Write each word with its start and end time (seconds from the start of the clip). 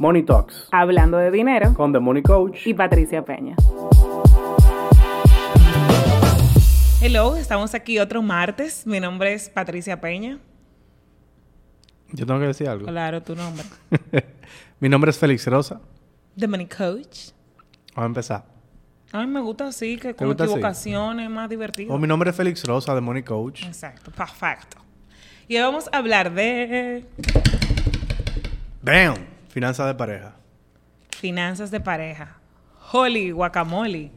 Money 0.00 0.22
Talks 0.22 0.66
Hablando 0.72 1.18
de 1.18 1.30
dinero 1.30 1.74
con 1.74 1.92
The 1.92 1.98
Money 1.98 2.22
Coach. 2.22 2.66
y 2.66 2.72
Patricia 2.72 3.22
Peña. 3.22 3.54
Hello, 7.02 7.36
estamos 7.36 7.74
aquí 7.74 7.98
otro 7.98 8.22
martes. 8.22 8.86
Mi 8.86 8.98
nombre 8.98 9.34
es 9.34 9.50
Patricia 9.50 10.00
Peña. 10.00 10.38
Yo 12.12 12.24
tengo 12.24 12.40
que 12.40 12.46
decir 12.46 12.66
algo. 12.66 12.86
Claro, 12.86 13.22
tu 13.22 13.36
nombre. 13.36 13.62
Mi 14.80 14.88
nombre 14.88 15.10
es 15.10 15.18
Félix 15.18 15.46
Rosa. 15.46 15.82
The 16.34 16.48
Money 16.48 16.66
Coach. 16.66 17.32
Vamos 17.94 18.02
a 18.02 18.06
empezar. 18.06 18.44
A 19.12 19.20
mí 19.20 19.26
me 19.26 19.40
gusta 19.42 19.66
así, 19.66 19.98
que 19.98 20.14
con 20.14 20.30
equivocaciones 20.30 21.28
más 21.28 21.50
divertido. 21.50 21.92
Oh, 21.92 21.98
mi 21.98 22.08
nombre 22.08 22.30
es 22.30 22.36
Félix 22.36 22.64
Rosa, 22.64 22.94
de 22.94 23.02
Money 23.02 23.22
Coach. 23.22 23.66
Exacto, 23.66 24.10
perfecto. 24.10 24.78
Y 25.46 25.56
hoy 25.56 25.62
vamos 25.62 25.90
a 25.92 25.98
hablar 25.98 26.32
de 26.32 27.04
¡Bam! 28.80 29.39
Finanzas 29.50 29.86
de 29.86 29.94
pareja. 29.94 30.34
finanzas 31.18 31.70
de 31.70 31.80
pareja. 31.80 32.36
Holy 32.92 33.30
guacamole. 33.32 34.10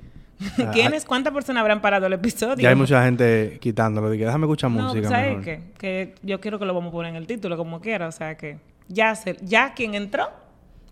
Ah, 0.57 0.71
¿Quiénes? 0.73 1.05
¿Cuántas 1.05 1.33
personas 1.33 1.61
habrán 1.61 1.81
parado 1.81 2.05
el 2.07 2.13
episodio? 2.13 2.55
Ya 2.57 2.69
hay 2.69 2.75
mucha 2.75 3.03
gente 3.03 3.57
quitándolo. 3.61 4.09
Dije, 4.09 4.25
déjame 4.25 4.45
escuchar 4.45 4.71
No, 4.71 4.83
música 4.87 5.09
¿sabes 5.09 5.27
mejor. 5.29 5.43
qué? 5.43 5.61
Que 5.77 6.15
yo 6.23 6.39
quiero 6.41 6.59
que 6.59 6.65
lo 6.65 6.73
vamos 6.73 6.89
a 6.89 6.91
poner 6.91 7.11
en 7.11 7.15
el 7.17 7.27
título 7.27 7.55
como 7.57 7.79
quiera. 7.81 8.07
O 8.07 8.11
sea 8.11 8.35
que 8.35 8.57
ya, 8.87 9.15
se, 9.15 9.37
ya 9.41 9.73
quien 9.73 9.95
entró 9.95 10.29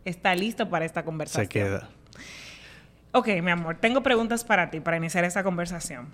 está 0.06 0.36
listo 0.36 0.70
para 0.70 0.86
esta 0.86 1.04
conversación. 1.04 1.46
Se 1.46 1.50
queda. 1.50 1.90
Ok, 3.14 3.28
mi 3.44 3.52
amor, 3.52 3.76
tengo 3.80 4.02
preguntas 4.04 4.44
para 4.44 4.70
ti 4.70 4.80
para 4.80 4.98
iniciar 4.98 5.24
esta 5.26 5.44
conversación. 5.44 6.10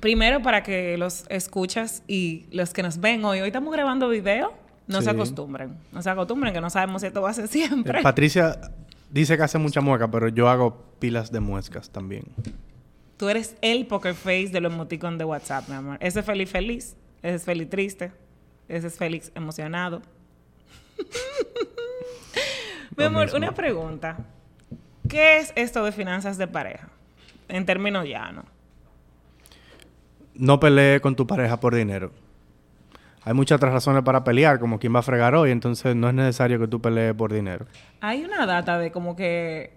Primero, 0.00 0.42
para 0.42 0.62
que 0.62 0.96
los 0.98 1.24
escuchas 1.28 2.02
y 2.06 2.46
los 2.52 2.72
que 2.72 2.82
nos 2.82 3.00
ven 3.00 3.24
hoy, 3.24 3.40
hoy 3.40 3.48
estamos 3.48 3.72
grabando 3.72 4.08
video, 4.08 4.52
no 4.88 5.02
se 5.02 5.10
acostumbren. 5.10 5.76
No 5.92 6.02
se 6.02 6.10
acostumbren, 6.10 6.52
que 6.52 6.60
no 6.60 6.70
sabemos 6.70 7.02
si 7.02 7.06
esto 7.06 7.22
va 7.22 7.30
a 7.30 7.34
ser 7.34 7.48
siempre. 7.48 8.00
Eh, 8.00 8.02
Patricia 8.02 8.58
dice 9.10 9.36
que 9.36 9.42
hace 9.42 9.58
mucha 9.58 9.80
mueca, 9.80 10.10
pero 10.10 10.28
yo 10.28 10.48
hago 10.48 10.82
pilas 10.98 11.30
de 11.30 11.40
muescas 11.40 11.90
también. 11.90 12.24
Tú 13.16 13.28
eres 13.28 13.56
el 13.62 13.86
poker 13.86 14.14
face 14.14 14.48
de 14.48 14.60
los 14.60 14.72
emoticons 14.72 15.18
de 15.18 15.24
WhatsApp, 15.24 15.68
mi 15.68 15.74
amor. 15.74 15.98
Ese 16.00 16.20
es 16.20 16.26
feliz 16.26 16.50
feliz, 16.50 16.96
ese 17.22 17.34
es 17.34 17.44
feliz 17.44 17.68
triste, 17.68 18.12
ese 18.68 18.86
es 18.86 18.96
feliz 18.96 19.32
emocionado. 19.34 20.02
mi 22.96 23.04
amor, 23.04 23.24
mismo. 23.24 23.38
una 23.38 23.52
pregunta. 23.52 24.16
¿Qué 25.08 25.38
es 25.38 25.52
esto 25.56 25.84
de 25.84 25.92
finanzas 25.92 26.38
de 26.38 26.46
pareja? 26.46 26.88
En 27.48 27.66
términos 27.66 28.06
llanos. 28.06 28.44
No 30.34 30.60
pelee 30.60 31.00
con 31.00 31.16
tu 31.16 31.26
pareja 31.26 31.58
por 31.58 31.74
dinero. 31.74 32.12
Hay 33.28 33.34
muchas 33.34 33.56
otras 33.56 33.74
razones 33.74 34.02
para 34.04 34.24
pelear, 34.24 34.58
como 34.58 34.78
quién 34.78 34.94
va 34.94 35.00
a 35.00 35.02
fregar 35.02 35.34
hoy, 35.34 35.50
entonces 35.50 35.94
no 35.94 36.08
es 36.08 36.14
necesario 36.14 36.58
que 36.58 36.66
tú 36.66 36.80
pelees 36.80 37.12
por 37.12 37.30
dinero. 37.30 37.66
Hay 38.00 38.24
una 38.24 38.46
data 38.46 38.78
de 38.78 38.90
como 38.90 39.16
que 39.16 39.74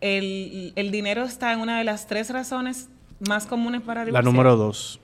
el, 0.00 0.72
el 0.76 0.90
dinero 0.90 1.24
está 1.24 1.52
en 1.52 1.60
una 1.60 1.76
de 1.76 1.84
las 1.84 2.06
tres 2.06 2.30
razones 2.30 2.88
más 3.28 3.44
comunes 3.46 3.82
para 3.82 4.00
La 4.00 4.04
divorciar. 4.06 4.24
número 4.24 4.56
dos. 4.56 4.98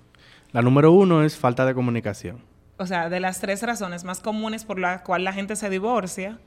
La 0.53 0.63
número 0.63 0.91
uno 0.93 1.23
es 1.23 1.37
falta 1.37 1.67
de 1.67 1.75
comunicación. 1.75 2.39
O 2.79 2.87
sea, 2.87 3.11
de 3.11 3.21
las 3.21 3.41
tres 3.41 3.63
razones 3.63 4.05
más 4.05 4.21
comunes 4.21 4.65
por 4.65 4.79
las 4.79 5.03
cuales 5.03 5.25
la 5.27 5.35
gente 5.35 5.55
se 5.55 5.69
divorcia, 5.69 6.39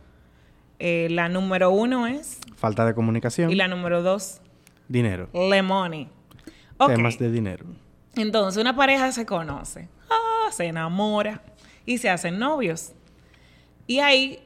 eh, 0.79 1.07
la 1.11 1.29
número 1.29 1.69
uno 1.69 2.07
es, 2.07 2.39
Falta 2.55 2.85
de 2.87 2.95
comunicación. 2.95 3.51
y 3.51 3.55
la 3.55 3.67
número 3.67 4.01
dos, 4.01 4.41
Dinero. 4.87 5.29
le 5.31 5.61
money. 5.61 6.09
Temas 6.87 7.19
de 7.19 7.29
dinero. 7.31 7.65
Entonces, 8.15 8.59
una 8.59 8.75
pareja 8.75 9.11
se 9.11 9.25
conoce, 9.27 9.87
ah, 10.09 10.15
se 10.51 10.65
enamora 10.65 11.41
y 11.85 11.97
se 11.97 12.09
hacen 12.09 12.39
novios. 12.39 12.93
Y 13.87 13.99
ahí, 13.99 14.39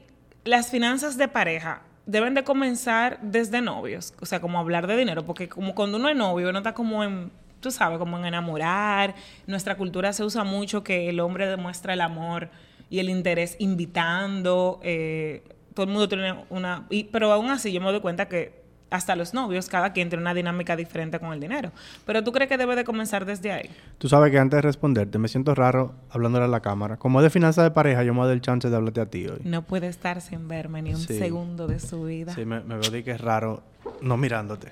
las 0.44 0.70
finanzas 0.70 1.16
de 1.16 1.28
pareja 1.28 1.82
deben 2.06 2.34
de 2.34 2.44
comenzar 2.44 3.18
desde 3.22 3.60
novios. 3.60 4.14
O 4.20 4.26
sea, 4.26 4.40
como 4.40 4.58
hablar 4.58 4.86
de 4.86 4.96
dinero, 4.96 5.24
porque 5.24 5.48
como 5.48 5.74
cuando 5.74 5.96
uno 5.98 6.08
es 6.08 6.16
novio, 6.16 6.48
uno 6.50 6.58
está 6.58 6.74
como 6.74 7.04
en, 7.04 7.30
tú 7.60 7.70
sabes, 7.70 7.98
como 7.98 8.18
en 8.18 8.24
enamorar. 8.26 9.14
Nuestra 9.46 9.76
cultura 9.76 10.12
se 10.12 10.24
usa 10.24 10.44
mucho 10.44 10.82
que 10.82 11.08
el 11.08 11.20
hombre 11.20 11.46
demuestra 11.46 11.94
el 11.94 12.00
amor 12.00 12.50
y 12.90 12.98
el 12.98 13.08
interés 13.08 13.56
invitando. 13.60 14.80
eh, 14.82 15.42
todo 15.74 15.84
el 15.86 15.92
mundo 15.92 16.08
tiene 16.08 16.34
una... 16.50 16.86
y- 16.90 17.04
pero 17.04 17.32
aún 17.32 17.48
así 17.50 17.72
yo 17.72 17.80
me 17.80 17.90
doy 17.92 18.00
cuenta 18.00 18.28
que 18.28 18.59
hasta 18.90 19.14
los 19.16 19.34
novios, 19.34 19.68
cada 19.68 19.92
quien 19.92 20.08
tiene 20.08 20.22
una 20.22 20.34
dinámica 20.34 20.74
diferente 20.76 21.18
con 21.20 21.32
el 21.32 21.40
dinero. 21.40 21.70
Pero 22.06 22.24
tú 22.24 22.32
crees 22.32 22.48
que 22.48 22.58
debe 22.58 22.74
de 22.76 22.84
comenzar 22.84 23.24
desde 23.24 23.52
ahí. 23.52 23.70
Tú 23.98 24.08
sabes 24.08 24.30
que 24.32 24.38
antes 24.38 24.56
de 24.58 24.62
responderte, 24.62 25.18
me 25.18 25.28
siento 25.28 25.54
raro 25.54 25.94
hablándole 26.10 26.44
a 26.46 26.48
la 26.48 26.60
cámara. 26.60 26.96
Como 26.96 27.20
es 27.20 27.24
de 27.24 27.30
finanzas 27.30 27.64
de 27.64 27.70
pareja, 27.70 28.02
yo 28.02 28.12
me 28.14 28.20
doy 28.22 28.32
el 28.32 28.40
chance 28.40 28.68
de 28.68 28.74
hablarte 28.76 29.00
a 29.00 29.06
ti 29.06 29.26
hoy. 29.28 29.40
No 29.44 29.62
puede 29.62 29.86
estar 29.88 30.20
sin 30.20 30.48
verme 30.48 30.82
ni 30.82 30.90
un 30.94 31.00
Sí. 31.00 31.18
segundo 31.18 31.66
de 31.68 31.78
su 31.78 32.04
vida. 32.04 32.34
Sí, 32.34 32.44
me, 32.44 32.60
me 32.60 32.76
veo 32.78 32.90
de 32.90 33.04
que 33.04 33.12
es 33.12 33.20
raro 33.20 33.62
no 34.02 34.16
mirándote. 34.16 34.68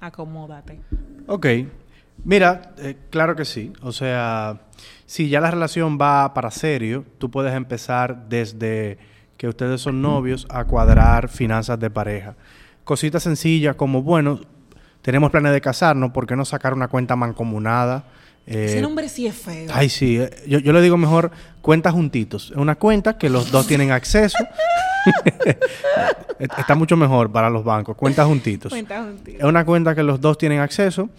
Acomódate. 0.00 0.80
Ok. 1.26 1.46
Mira, 2.24 2.74
eh, 2.78 2.96
claro 3.10 3.36
que 3.36 3.44
sí. 3.44 3.72
O 3.82 3.92
sea, 3.92 4.60
si 5.06 5.28
ya 5.28 5.40
la 5.40 5.50
relación 5.50 5.98
va 6.00 6.32
para 6.34 6.50
serio, 6.50 7.04
tú 7.18 7.30
puedes 7.30 7.54
empezar 7.54 8.28
desde 8.28 8.98
que 9.36 9.48
ustedes 9.48 9.80
son 9.80 10.02
novios 10.02 10.46
a 10.50 10.64
cuadrar 10.64 11.28
finanzas 11.28 11.78
de 11.78 11.90
pareja. 11.90 12.34
Cositas 12.84 13.22
sencillas 13.22 13.76
como, 13.76 14.02
bueno, 14.02 14.40
tenemos 15.02 15.30
planes 15.30 15.52
de 15.52 15.60
casarnos, 15.60 16.10
¿por 16.12 16.26
qué 16.26 16.36
no 16.36 16.44
sacar 16.44 16.74
una 16.74 16.88
cuenta 16.88 17.16
mancomunada? 17.16 18.04
Eh, 18.46 18.64
Ese 18.66 18.80
nombre 18.80 19.08
sí 19.08 19.26
es 19.26 19.36
feo. 19.36 19.70
Ay, 19.72 19.88
sí. 19.88 20.18
eh, 20.18 20.30
Yo, 20.48 20.58
yo 20.58 20.72
le 20.72 20.80
digo 20.80 20.96
mejor 20.96 21.30
cuenta 21.62 21.92
juntitos. 21.92 22.50
Es 22.50 22.56
una 22.56 22.74
cuenta 22.74 23.16
que 23.18 23.28
los 23.30 23.50
dos 23.52 23.66
tienen 23.66 23.92
acceso. 23.92 24.38
Está 26.38 26.74
mucho 26.74 26.96
mejor 26.96 27.30
para 27.30 27.50
los 27.50 27.64
bancos. 27.64 27.96
Cuenta 27.96 28.24
juntitos. 28.24 28.70
Cuenta 28.70 28.98
contigo. 28.98 29.38
Es 29.38 29.44
una 29.44 29.64
cuenta 29.64 29.94
que 29.94 30.02
los 30.02 30.20
dos 30.20 30.38
tienen 30.38 30.60
acceso, 30.60 31.10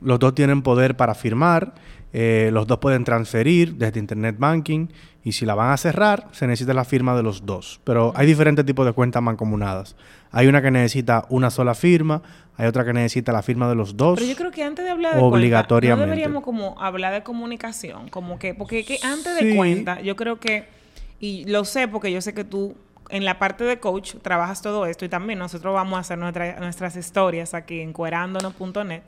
los 0.00 0.18
dos 0.18 0.34
tienen 0.34 0.62
poder 0.62 0.96
para 0.96 1.14
firmar, 1.14 1.74
eh, 2.18 2.48
los 2.50 2.66
dos 2.66 2.78
pueden 2.78 3.04
transferir 3.04 3.74
desde 3.74 4.00
Internet 4.00 4.36
Banking 4.38 4.86
y 5.22 5.32
si 5.32 5.44
la 5.44 5.54
van 5.54 5.70
a 5.72 5.76
cerrar, 5.76 6.28
se 6.32 6.46
necesita 6.46 6.72
la 6.72 6.84
firma 6.86 7.14
de 7.14 7.22
los 7.22 7.44
dos. 7.44 7.78
Pero 7.84 8.14
hay 8.16 8.26
diferentes 8.26 8.64
tipos 8.64 8.86
de 8.86 8.92
cuentas 8.94 9.22
mancomunadas. 9.22 9.96
Hay 10.30 10.46
una 10.46 10.62
que 10.62 10.70
necesita 10.70 11.26
una 11.28 11.50
sola 11.50 11.74
firma, 11.74 12.22
hay 12.56 12.68
otra 12.68 12.86
que 12.86 12.94
necesita 12.94 13.32
la 13.32 13.42
firma 13.42 13.68
de 13.68 13.74
los 13.74 13.98
dos. 13.98 14.18
Pero 14.18 14.30
yo 14.30 14.36
creo 14.36 14.50
que 14.50 14.62
antes 14.64 14.82
de 14.86 14.90
hablar 14.92 15.16
de 15.16 15.20
Obligatoriamente. 15.20 15.98
cuenta, 15.98 16.06
no 16.06 16.10
deberíamos 16.10 16.42
como 16.42 16.80
hablar 16.82 17.12
de 17.12 17.22
comunicación, 17.22 18.08
como 18.08 18.38
que 18.38 18.54
porque 18.54 18.82
que 18.86 18.98
antes 19.02 19.36
Sí. 19.38 19.44
de 19.48 19.56
cuenta, 19.56 20.00
yo 20.00 20.16
creo 20.16 20.40
que 20.40 20.68
y 21.20 21.44
lo 21.44 21.66
sé 21.66 21.86
porque 21.86 22.10
yo 22.10 22.22
sé 22.22 22.32
que 22.32 22.44
tú 22.44 22.74
en 23.10 23.26
la 23.26 23.38
parte 23.38 23.64
de 23.64 23.78
coach 23.78 24.14
trabajas 24.22 24.62
todo 24.62 24.86
esto 24.86 25.04
y 25.04 25.08
también 25.10 25.38
nosotros 25.38 25.74
vamos 25.74 25.98
a 25.98 26.00
hacer 26.00 26.16
nuestra- 26.18 26.58
nuestras 26.60 26.96
historias 26.96 27.52
aquí 27.52 27.80
en 27.80 27.92
cuerándonos.net. 27.92 29.02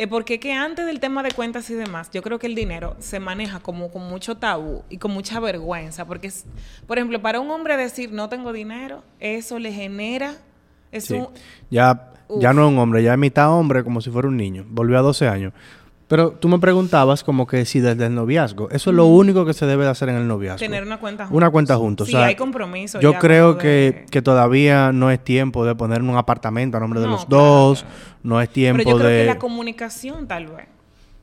Eh, 0.00 0.06
porque 0.06 0.38
que 0.38 0.52
antes 0.52 0.86
del 0.86 1.00
tema 1.00 1.24
de 1.24 1.32
cuentas 1.32 1.68
y 1.70 1.74
demás, 1.74 2.08
yo 2.12 2.22
creo 2.22 2.38
que 2.38 2.46
el 2.46 2.54
dinero 2.54 2.94
se 3.00 3.18
maneja 3.18 3.58
como 3.58 3.90
con 3.90 4.08
mucho 4.08 4.36
tabú 4.36 4.82
y 4.88 4.98
con 4.98 5.10
mucha 5.10 5.40
vergüenza. 5.40 6.04
Porque, 6.06 6.28
es, 6.28 6.44
por 6.86 6.98
ejemplo, 6.98 7.20
para 7.20 7.40
un 7.40 7.50
hombre 7.50 7.76
decir 7.76 8.12
no 8.12 8.28
tengo 8.28 8.52
dinero, 8.52 9.02
eso 9.18 9.58
le 9.58 9.72
genera... 9.72 10.34
Es 10.92 11.06
Sí. 11.06 11.14
un- 11.14 11.28
Ya, 11.68 12.12
ya 12.38 12.52
no 12.52 12.62
es 12.66 12.72
un 12.72 12.78
hombre, 12.78 13.02
ya 13.02 13.12
es 13.12 13.18
mitad 13.18 13.50
hombre 13.52 13.82
como 13.82 14.00
si 14.00 14.10
fuera 14.10 14.28
un 14.28 14.36
niño. 14.36 14.64
Volvió 14.68 14.98
a 14.98 15.02
12 15.02 15.26
años. 15.26 15.52
Pero 16.08 16.30
tú 16.30 16.48
me 16.48 16.58
preguntabas 16.58 17.22
como 17.22 17.46
que 17.46 17.66
si 17.66 17.80
desde 17.80 18.06
el 18.06 18.14
noviazgo. 18.14 18.70
Eso 18.70 18.88
es 18.90 18.96
lo 18.96 19.04
único 19.06 19.44
que 19.44 19.52
se 19.52 19.66
debe 19.66 19.84
de 19.84 19.90
hacer 19.90 20.08
en 20.08 20.16
el 20.16 20.26
noviazgo. 20.26 20.58
tener 20.58 20.82
una 20.82 20.98
cuenta 20.98 21.24
juntos. 21.26 21.36
Una 21.36 21.50
cuenta 21.50 21.76
juntos. 21.76 22.08
Sí, 22.08 22.14
o 22.14 22.18
sea, 22.18 22.26
hay 22.28 22.34
compromiso. 22.34 22.98
Yo 22.98 23.12
ya 23.12 23.18
creo 23.18 23.52
de- 23.54 23.58
que, 23.60 24.06
que 24.10 24.22
todavía 24.22 24.90
no 24.92 25.10
es 25.10 25.22
tiempo 25.22 25.66
de 25.66 25.74
poner 25.74 26.00
un 26.02 26.16
apartamento 26.16 26.78
a 26.78 26.80
nombre 26.80 27.00
de 27.00 27.08
los 27.08 27.26
claro, 27.26 27.42
dos. 27.44 27.84
No 28.22 28.40
es 28.40 28.48
tiempo 28.48 28.78
Pero 28.78 28.90
yo 28.90 28.96
creo 28.98 29.10
de... 29.10 29.20
que 29.20 29.26
la 29.26 29.38
comunicación 29.38 30.26
tal 30.26 30.46
vez, 30.46 30.66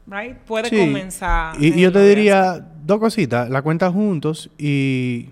right? 0.07 0.37
Puede 0.45 0.69
Sí. 0.69 0.77
comenzar. 0.77 1.59
Y, 1.59 1.73
y 1.79 1.81
yo 1.81 1.91
te 1.91 2.07
diría 2.07 2.63
dos 2.85 2.99
cositas. 2.99 3.49
La 3.49 3.63
cuenta 3.63 3.91
juntos 3.91 4.51
y... 4.59 5.29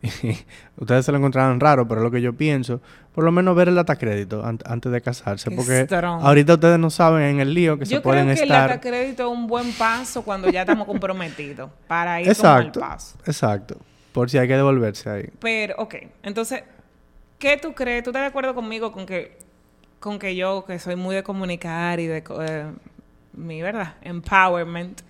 Ustedes 0.76 1.04
se 1.04 1.10
lo 1.12 1.18
encontrarán 1.18 1.58
raro, 1.60 1.88
pero 1.88 2.00
es 2.00 2.04
lo 2.04 2.10
que 2.10 2.20
yo 2.22 2.32
pienso. 2.32 2.80
Por 3.14 3.24
lo 3.24 3.32
menos 3.32 3.56
ver 3.56 3.68
el 3.68 3.74
data 3.74 3.96
crédito 3.96 4.44
an- 4.44 4.60
antes 4.64 4.92
de 4.92 5.00
casarse. 5.00 5.50
Porque 5.50 5.84
Strong. 5.84 6.22
ahorita 6.24 6.54
ustedes 6.54 6.78
no 6.78 6.88
saben 6.90 7.22
en 7.22 7.40
el 7.40 7.52
lío 7.52 7.78
que 7.78 7.86
se 7.86 7.94
Yo 7.94 8.02
pueden 8.02 8.26
creo 8.26 8.34
que 8.36 8.42
el 8.42 8.48
estar... 8.50 8.68
data 8.70 8.80
crédito 8.80 9.24
es 9.30 9.36
un 9.36 9.46
buen 9.48 9.72
paso 9.72 10.22
cuando 10.22 10.48
ya 10.50 10.60
estamos 10.60 10.86
comprometidos 10.86 11.70
para 11.88 12.20
ir 12.20 12.28
Exacto, 12.28 12.78
como 12.80 12.86
al 12.86 12.92
paso. 12.92 13.18
exacto. 13.26 13.76
Por 14.12 14.30
si 14.30 14.38
hay 14.38 14.46
que 14.48 14.54
devolverse 14.54 15.10
ahí. 15.10 15.30
Pero, 15.40 15.74
ok, 15.78 15.94
entonces, 16.22 16.62
¿qué 17.38 17.56
tú 17.56 17.74
crees? 17.74 18.02
¿Tú 18.04 18.10
estás 18.10 18.22
de 18.22 18.28
acuerdo 18.28 18.54
conmigo 18.54 18.92
con 18.92 19.04
que, 19.04 19.36
con 20.00 20.18
que 20.20 20.36
yo, 20.36 20.64
que 20.64 20.78
soy 20.78 20.94
muy 20.96 21.14
de 21.16 21.22
comunicar 21.24 21.98
y 22.00 22.06
de, 22.06 22.22
eh, 22.40 22.66
mi, 23.32 23.62
¿verdad? 23.62 23.94
Empowerment, 24.02 25.02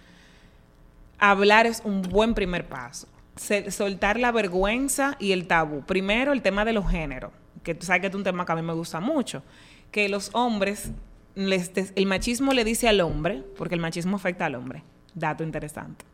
hablar 1.19 1.67
es 1.67 1.83
un 1.85 2.03
buen 2.03 2.35
primer 2.35 2.67
paso. 2.67 3.07
Soltar 3.39 4.19
la 4.19 4.33
vergüenza 4.33 5.17
y 5.19 5.33
el 5.33 5.47
tabú. 5.47 5.83
Primero, 5.83 6.33
el 6.33 6.43
tema 6.43 6.65
de 6.65 6.73
los 6.73 6.91
géneros, 6.91 7.33
que 7.63 7.75
tú 7.75 7.87
sabes 7.87 8.01
que 8.03 8.09
es 8.09 8.15
un 8.15 8.25
tema 8.25 8.45
que 8.45 8.53
a 8.53 8.57
mí 8.57 8.63
me 8.63 8.73
gusta 8.75 9.01
mucho. 9.01 9.43
Que 9.91 10.09
los 10.09 10.31
hombres, 10.35 10.91
les 11.35 11.71
el 11.95 12.07
machismo 12.07 12.53
le 12.53 12.65
dice 12.65 12.89
al 12.89 13.01
hombre, 13.01 13.45
porque 13.57 13.75
el 13.75 13.81
machismo 13.81 14.17
afecta 14.17 14.47
al 14.47 14.55
hombre. 14.57 14.83
Dato 15.15 15.45
interesante. 15.45 16.05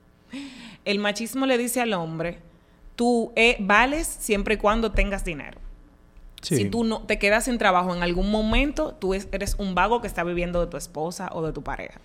El 0.84 0.98
machismo 0.98 1.46
le 1.46 1.56
dice 1.58 1.80
al 1.80 1.92
hombre, 1.94 2.38
tú 2.94 3.32
eh, 3.36 3.56
vales 3.60 4.06
siempre 4.06 4.54
y 4.54 4.58
cuando 4.58 4.92
tengas 4.92 5.24
dinero. 5.24 5.58
Sí. 6.42 6.56
Si 6.56 6.64
tú 6.66 6.84
no 6.84 7.00
te 7.02 7.18
quedas 7.18 7.44
sin 7.46 7.56
trabajo 7.56 7.94
en 7.94 8.02
algún 8.02 8.30
momento, 8.30 8.94
tú 8.94 9.14
es- 9.14 9.28
eres 9.32 9.54
un 9.58 9.74
vago 9.74 10.02
que 10.02 10.06
está 10.06 10.24
viviendo 10.24 10.60
de 10.60 10.66
tu 10.70 10.76
esposa 10.76 11.30
o 11.32 11.44
de 11.44 11.52
tu 11.54 11.62
pareja. 11.62 12.00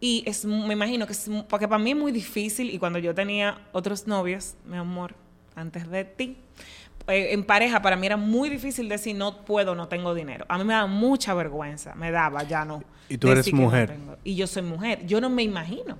Y 0.00 0.22
es, 0.26 0.44
me 0.44 0.72
imagino 0.72 1.06
que 1.06 1.12
es, 1.12 1.30
porque 1.48 1.66
para 1.66 1.82
mí 1.82 1.92
es 1.92 1.96
muy 1.96 2.12
difícil 2.12 2.70
y 2.70 2.78
cuando 2.78 2.98
yo 2.98 3.14
tenía 3.14 3.58
otros 3.72 4.06
novios, 4.06 4.54
mi 4.66 4.76
amor, 4.76 5.14
antes 5.54 5.88
de 5.90 6.04
ti, 6.04 6.36
eh, 7.06 7.32
en 7.32 7.44
pareja 7.44 7.82
para 7.82 7.96
mí 7.96 8.06
era 8.06 8.16
muy 8.16 8.48
difícil 8.48 8.88
decir 8.88 9.14
no 9.16 9.44
puedo, 9.44 9.74
no 9.74 9.88
tengo 9.88 10.14
dinero. 10.14 10.44
A 10.48 10.58
mí 10.58 10.64
me 10.64 10.74
daba 10.74 10.86
mucha 10.86 11.34
vergüenza, 11.34 11.94
me 11.94 12.10
daba, 12.10 12.42
ya 12.44 12.64
no. 12.64 12.82
Y 13.08 13.18
tú 13.18 13.30
eres 13.30 13.52
no 13.52 13.60
mujer. 13.60 13.96
y 14.24 14.34
yo 14.34 14.46
soy 14.46 14.62
mujer, 14.62 15.06
yo 15.06 15.20
no 15.20 15.30
me 15.30 15.42
imagino. 15.42 15.98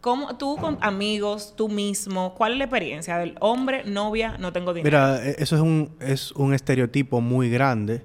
¿Cómo 0.00 0.38
tú 0.38 0.56
con 0.56 0.78
amigos, 0.80 1.54
tú 1.56 1.68
mismo, 1.68 2.34
cuál 2.34 2.52
es 2.52 2.58
la 2.58 2.64
experiencia 2.64 3.18
del 3.18 3.36
hombre, 3.40 3.84
novia, 3.84 4.38
no 4.38 4.50
tengo 4.50 4.72
dinero? 4.72 4.96
Mira, 4.96 5.26
eh, 5.26 5.36
eso 5.38 5.56
es 5.56 5.62
un, 5.62 5.90
es 6.00 6.32
un 6.32 6.54
estereotipo 6.54 7.20
muy 7.20 7.50
grande. 7.50 8.02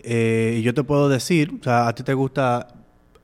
Eh, 0.00 0.56
y 0.58 0.62
yo 0.62 0.74
te 0.74 0.84
puedo 0.84 1.08
decir, 1.08 1.56
o 1.58 1.64
sea, 1.64 1.88
a 1.88 1.94
ti 1.94 2.02
te 2.02 2.12
gusta 2.12 2.68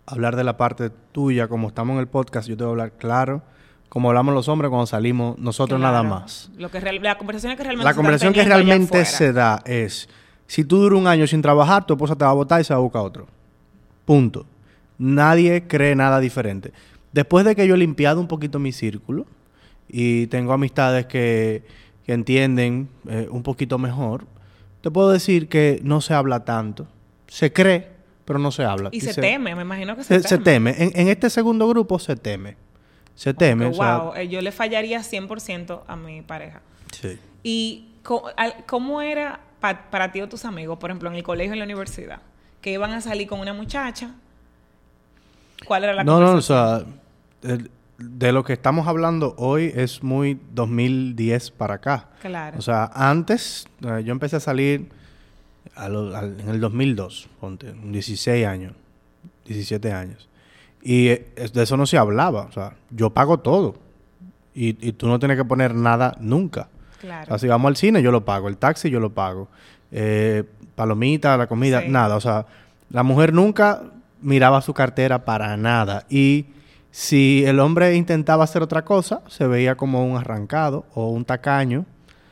hablar 0.08 0.36
de 0.36 0.44
la 0.44 0.56
parte 0.56 0.90
tuya, 1.12 1.48
como 1.48 1.68
estamos 1.68 1.94
en 1.94 2.00
el 2.00 2.08
podcast, 2.08 2.48
yo 2.48 2.56
te 2.56 2.64
voy 2.64 2.70
a 2.70 2.72
hablar 2.72 2.92
claro, 2.98 3.42
como 3.88 4.08
hablamos 4.08 4.34
los 4.34 4.48
hombres 4.48 4.68
cuando 4.70 4.86
salimos 4.86 5.38
nosotros 5.38 5.80
nada 5.80 6.02
más. 6.02 6.50
Lo 6.58 6.70
que 6.70 6.80
real- 6.80 7.00
la 7.02 7.16
conversación 7.18 7.56
que 7.56 7.62
realmente 7.62 7.84
La 7.88 7.94
conversación 7.94 8.32
que 8.32 8.44
realmente 8.44 9.04
se 9.04 9.32
da 9.32 9.62
es, 9.64 10.08
si 10.46 10.64
tú 10.64 10.78
duras 10.78 10.98
un 10.98 11.06
año 11.06 11.26
sin 11.26 11.42
trabajar, 11.42 11.86
tu 11.86 11.94
esposa 11.94 12.16
te 12.16 12.24
va 12.24 12.30
a 12.30 12.34
votar 12.34 12.60
y 12.60 12.64
se 12.64 12.72
va 12.74 12.78
a 12.78 12.82
buscar 12.82 13.02
otro. 13.02 13.26
Punto. 14.04 14.46
Nadie 14.98 15.66
cree 15.68 15.94
nada 15.94 16.20
diferente. 16.20 16.72
Después 17.12 17.44
de 17.44 17.54
que 17.54 17.66
yo 17.66 17.74
he 17.74 17.78
limpiado 17.78 18.20
un 18.20 18.28
poquito 18.28 18.58
mi 18.58 18.72
círculo 18.72 19.26
y 19.88 20.26
tengo 20.26 20.52
amistades 20.52 21.06
que, 21.06 21.62
que 22.04 22.12
entienden 22.12 22.88
eh, 23.08 23.28
un 23.30 23.42
poquito 23.42 23.78
mejor, 23.78 24.26
te 24.82 24.90
puedo 24.90 25.10
decir 25.10 25.48
que 25.48 25.80
no 25.82 26.00
se 26.00 26.14
habla 26.14 26.44
tanto. 26.44 26.86
Se 27.26 27.52
cree, 27.52 27.88
pero 28.28 28.38
no 28.38 28.52
se 28.52 28.62
habla. 28.64 28.90
Y 28.92 29.00
se 29.00 29.14
teme, 29.20 29.54
me 29.56 29.62
imagino 29.62 29.96
que 29.96 30.04
se, 30.04 30.20
Se, 30.20 30.28
se 30.28 30.38
teme. 30.38 30.72
teme. 30.74 30.84
En, 30.94 31.00
en 31.00 31.08
este 31.08 31.30
segundo 31.30 31.66
grupo 31.66 31.98
se 31.98 32.14
teme. 32.14 32.56
Se 33.16 33.32
teme. 33.34 33.64
Que, 33.64 33.70
o 33.70 33.74
sea, 33.74 33.96
wow, 33.98 34.14
eh, 34.14 34.28
yo 34.28 34.40
le 34.42 34.52
fallaría 34.52 35.00
100% 35.00 35.80
a 35.88 35.96
mi 35.96 36.22
pareja. 36.22 36.60
sí. 36.92 37.18
¿Y 37.42 37.88
cómo 38.66 39.00
era 39.00 39.40
pa- 39.60 39.90
para 39.90 40.12
ti 40.12 40.20
o 40.20 40.28
tus 40.28 40.44
amigos, 40.44 40.78
por 40.78 40.90
ejemplo, 40.90 41.08
en 41.08 41.16
el 41.16 41.22
colegio 41.22 41.52
en 41.54 41.58
la 41.60 41.64
universidad, 41.64 42.20
que 42.60 42.72
iban 42.72 42.92
a 42.92 43.00
salir 43.00 43.26
con 43.28 43.40
una 43.40 43.52
muchacha? 43.54 44.14
¿Cuál 45.66 45.84
era 45.84 45.92
la 45.94 46.04
No, 46.04 46.20
no, 46.20 46.32
o 46.34 46.40
sea, 46.42 46.82
el- 47.42 47.70
de 47.98 48.30
lo 48.32 48.44
que 48.44 48.52
estamos 48.52 48.86
hablando 48.86 49.34
hoy 49.38 49.72
es 49.74 50.02
muy 50.04 50.38
2010 50.52 51.50
para 51.50 51.74
acá. 51.74 52.08
Claro. 52.20 52.58
O 52.58 52.62
sea, 52.62 52.90
antes 52.94 53.66
eh, 53.82 54.02
yo 54.04 54.12
empecé 54.12 54.36
a 54.36 54.40
salir 54.40 54.88
a 55.74 55.88
lo- 55.88 56.16
al- 56.16 56.40
en 56.40 56.48
el 56.48 56.60
2002, 56.60 57.28
ponte, 57.40 57.72
16 57.72 58.46
años, 58.46 58.72
17 59.46 59.92
años. 59.92 60.28
Y 60.82 61.08
eh, 61.08 61.26
de 61.52 61.62
eso 61.62 61.76
no 61.76 61.86
se 61.86 61.98
hablaba. 61.98 62.42
O 62.42 62.52
sea, 62.52 62.74
yo 62.90 63.10
pago 63.10 63.38
todo. 63.40 63.76
Y, 64.54 64.68
y 64.86 64.92
tú 64.92 65.06
no 65.08 65.18
tienes 65.18 65.36
que 65.36 65.44
poner 65.44 65.74
nada 65.74 66.16
nunca. 66.20 66.68
O 66.96 67.00
claro. 67.00 67.26
sea, 67.26 67.38
si 67.38 67.46
vamos 67.48 67.68
al 67.68 67.76
cine, 67.76 68.02
yo 68.02 68.10
lo 68.10 68.24
pago. 68.24 68.48
El 68.48 68.56
taxi, 68.56 68.90
yo 68.90 69.00
lo 69.00 69.10
pago. 69.12 69.48
Eh, 69.90 70.44
palomita, 70.74 71.36
la 71.36 71.46
comida, 71.46 71.82
Sí. 71.82 71.88
nada. 71.88 72.16
O 72.16 72.20
sea, 72.20 72.46
la 72.90 73.02
mujer 73.02 73.32
nunca 73.32 73.82
miraba 74.20 74.60
su 74.62 74.74
cartera 74.74 75.24
para 75.24 75.56
nada. 75.56 76.06
Y 76.08 76.46
si 76.90 77.44
el 77.44 77.60
hombre 77.60 77.94
intentaba 77.96 78.44
hacer 78.44 78.62
otra 78.62 78.84
cosa, 78.84 79.20
se 79.28 79.46
veía 79.46 79.76
como 79.76 80.04
un 80.04 80.16
arrancado 80.16 80.86
o 80.94 81.10
un 81.10 81.24
tacaño. 81.24 81.84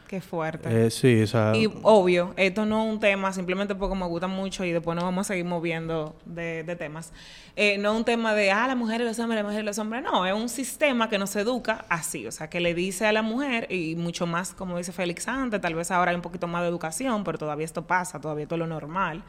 Qué 0.06 0.20
fuerte. 0.20 0.86
Eh, 0.86 0.90
sí, 0.90 1.22
o 1.22 1.26
sea... 1.26 1.52
Y 1.56 1.68
obvio, 1.82 2.32
esto 2.36 2.64
no 2.64 2.84
es 2.84 2.92
un 2.92 3.00
tema 3.00 3.32
simplemente 3.32 3.74
porque 3.74 3.96
me 3.96 4.06
gusta 4.06 4.28
mucho 4.28 4.64
y 4.64 4.70
después 4.70 4.94
nos 4.94 5.02
vamos 5.02 5.26
a 5.26 5.32
seguir 5.32 5.44
moviendo 5.44 6.14
de, 6.24 6.62
de 6.62 6.76
temas. 6.76 7.12
Eh, 7.56 7.76
no 7.78 7.90
es 7.90 7.96
un 7.96 8.04
tema 8.04 8.32
de, 8.34 8.52
ah, 8.52 8.68
la 8.68 8.76
mujer 8.76 9.00
y 9.00 9.04
los 9.04 9.18
hombres, 9.18 9.42
la 9.42 9.48
mujer 9.48 9.62
y 9.62 9.66
los 9.66 9.78
hombres. 9.78 10.04
No, 10.04 10.24
es 10.24 10.32
un 10.32 10.48
sistema 10.48 11.08
que 11.08 11.18
nos 11.18 11.34
educa 11.34 11.84
así. 11.88 12.24
O 12.26 12.30
sea, 12.30 12.48
que 12.48 12.60
le 12.60 12.72
dice 12.72 13.06
a 13.06 13.12
la 13.12 13.22
mujer, 13.22 13.66
y 13.72 13.96
mucho 13.96 14.26
más, 14.26 14.52
como 14.52 14.78
dice 14.78 14.92
Félix 14.92 15.26
antes, 15.26 15.60
tal 15.60 15.74
vez 15.74 15.90
ahora 15.90 16.12
hay 16.12 16.16
un 16.16 16.22
poquito 16.22 16.46
más 16.46 16.62
de 16.62 16.68
educación, 16.68 17.24
pero 17.24 17.36
todavía 17.36 17.64
esto 17.64 17.86
pasa, 17.86 18.20
todavía 18.20 18.44
esto 18.44 18.54
es 18.54 18.60
lo 18.60 18.66
normal. 18.68 19.24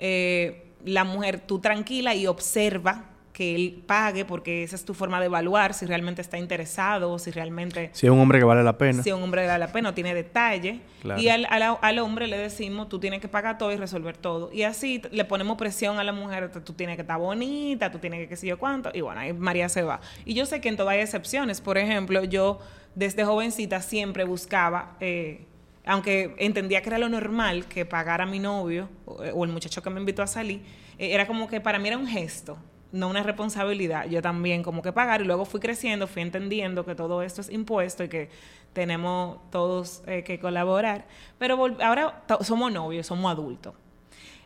Eh, 0.00 0.72
la 0.84 1.04
mujer, 1.04 1.40
tú 1.40 1.60
tranquila 1.60 2.14
y 2.14 2.26
observa 2.26 3.15
que 3.36 3.54
él 3.54 3.82
pague 3.86 4.24
porque 4.24 4.62
esa 4.62 4.76
es 4.76 4.86
tu 4.86 4.94
forma 4.94 5.20
de 5.20 5.26
evaluar 5.26 5.74
si 5.74 5.84
realmente 5.84 6.22
está 6.22 6.38
interesado 6.38 7.12
o 7.12 7.18
si 7.18 7.30
realmente 7.30 7.90
Si 7.92 8.06
es 8.06 8.10
un 8.10 8.18
hombre 8.18 8.38
que 8.38 8.46
vale 8.46 8.62
la 8.64 8.78
pena. 8.78 9.02
si 9.02 9.12
un 9.12 9.22
hombre 9.22 9.46
vale 9.46 9.58
la 9.58 9.70
pena, 9.72 9.94
tiene 9.94 10.14
detalle. 10.14 10.80
Claro. 11.02 11.20
Y 11.20 11.28
al, 11.28 11.46
al- 11.50 11.76
al 11.82 11.98
hombre 11.98 12.28
le 12.28 12.38
decimos, 12.38 12.88
tú 12.88 12.98
tienes 12.98 13.20
que 13.20 13.28
pagar 13.28 13.58
todo 13.58 13.70
y 13.72 13.76
resolver 13.76 14.16
todo. 14.16 14.50
Y 14.54 14.62
así 14.62 15.02
le 15.10 15.26
ponemos 15.26 15.58
presión 15.58 15.98
a 15.98 16.04
la 16.04 16.12
mujer, 16.12 16.50
tú 16.64 16.72
tienes 16.72 16.96
que 16.96 17.02
estar 17.02 17.18
bonita, 17.18 17.90
tú 17.90 17.98
tienes 17.98 18.20
que 18.20 18.28
qué 18.28 18.36
sé 18.36 18.46
yo 18.46 18.58
cuánto. 18.58 18.88
Y 18.94 19.02
bueno, 19.02 19.20
ahí 19.20 19.34
María 19.34 19.68
se 19.68 19.82
va. 19.82 20.00
Y 20.24 20.32
yo 20.32 20.46
sé 20.46 20.62
que 20.62 20.70
en 20.70 20.78
todo 20.78 20.88
hay 20.88 21.00
excepciones. 21.00 21.60
Por 21.60 21.76
ejemplo, 21.76 22.24
yo 22.24 22.58
desde 22.94 23.22
jovencita 23.26 23.82
siempre 23.82 24.24
buscaba... 24.24 24.96
eh, 25.00 25.44
aunque 25.88 26.34
entendía 26.38 26.82
que 26.82 26.88
era 26.88 26.98
lo 26.98 27.08
normal 27.08 27.66
que 27.66 27.84
pagara 27.84 28.24
a 28.24 28.26
mi 28.26 28.40
novio 28.40 28.88
o, 29.04 29.12
o 29.22 29.44
el 29.44 29.52
muchacho 29.52 29.82
que 29.82 29.90
me 29.90 30.00
invitó 30.00 30.20
a 30.22 30.26
salir, 30.26 30.62
eh, 30.98 31.10
era 31.14 31.26
como 31.28 31.46
que 31.46 31.60
para 31.60 31.78
mí 31.78 31.86
era 31.86 31.96
un 31.96 32.08
gesto, 32.08 32.56
no 32.96 33.08
una 33.08 33.22
responsabilidad. 33.22 34.06
Yo 34.06 34.22
también 34.22 34.62
como 34.62 34.82
que 34.82 34.92
pagar 34.92 35.20
y 35.20 35.24
luego 35.24 35.44
fui 35.44 35.60
creciendo, 35.60 36.06
fui 36.06 36.22
entendiendo 36.22 36.84
que 36.84 36.94
todo 36.94 37.22
esto 37.22 37.40
es 37.40 37.50
impuesto 37.50 38.04
y 38.04 38.08
que 38.08 38.30
tenemos 38.72 39.38
todos 39.50 40.02
eh, 40.06 40.22
que 40.24 40.38
colaborar. 40.38 41.06
Pero 41.38 41.76
ahora 41.80 42.24
somos 42.40 42.72
novios, 42.72 43.06
somos 43.06 43.30
adultos. 43.30 43.74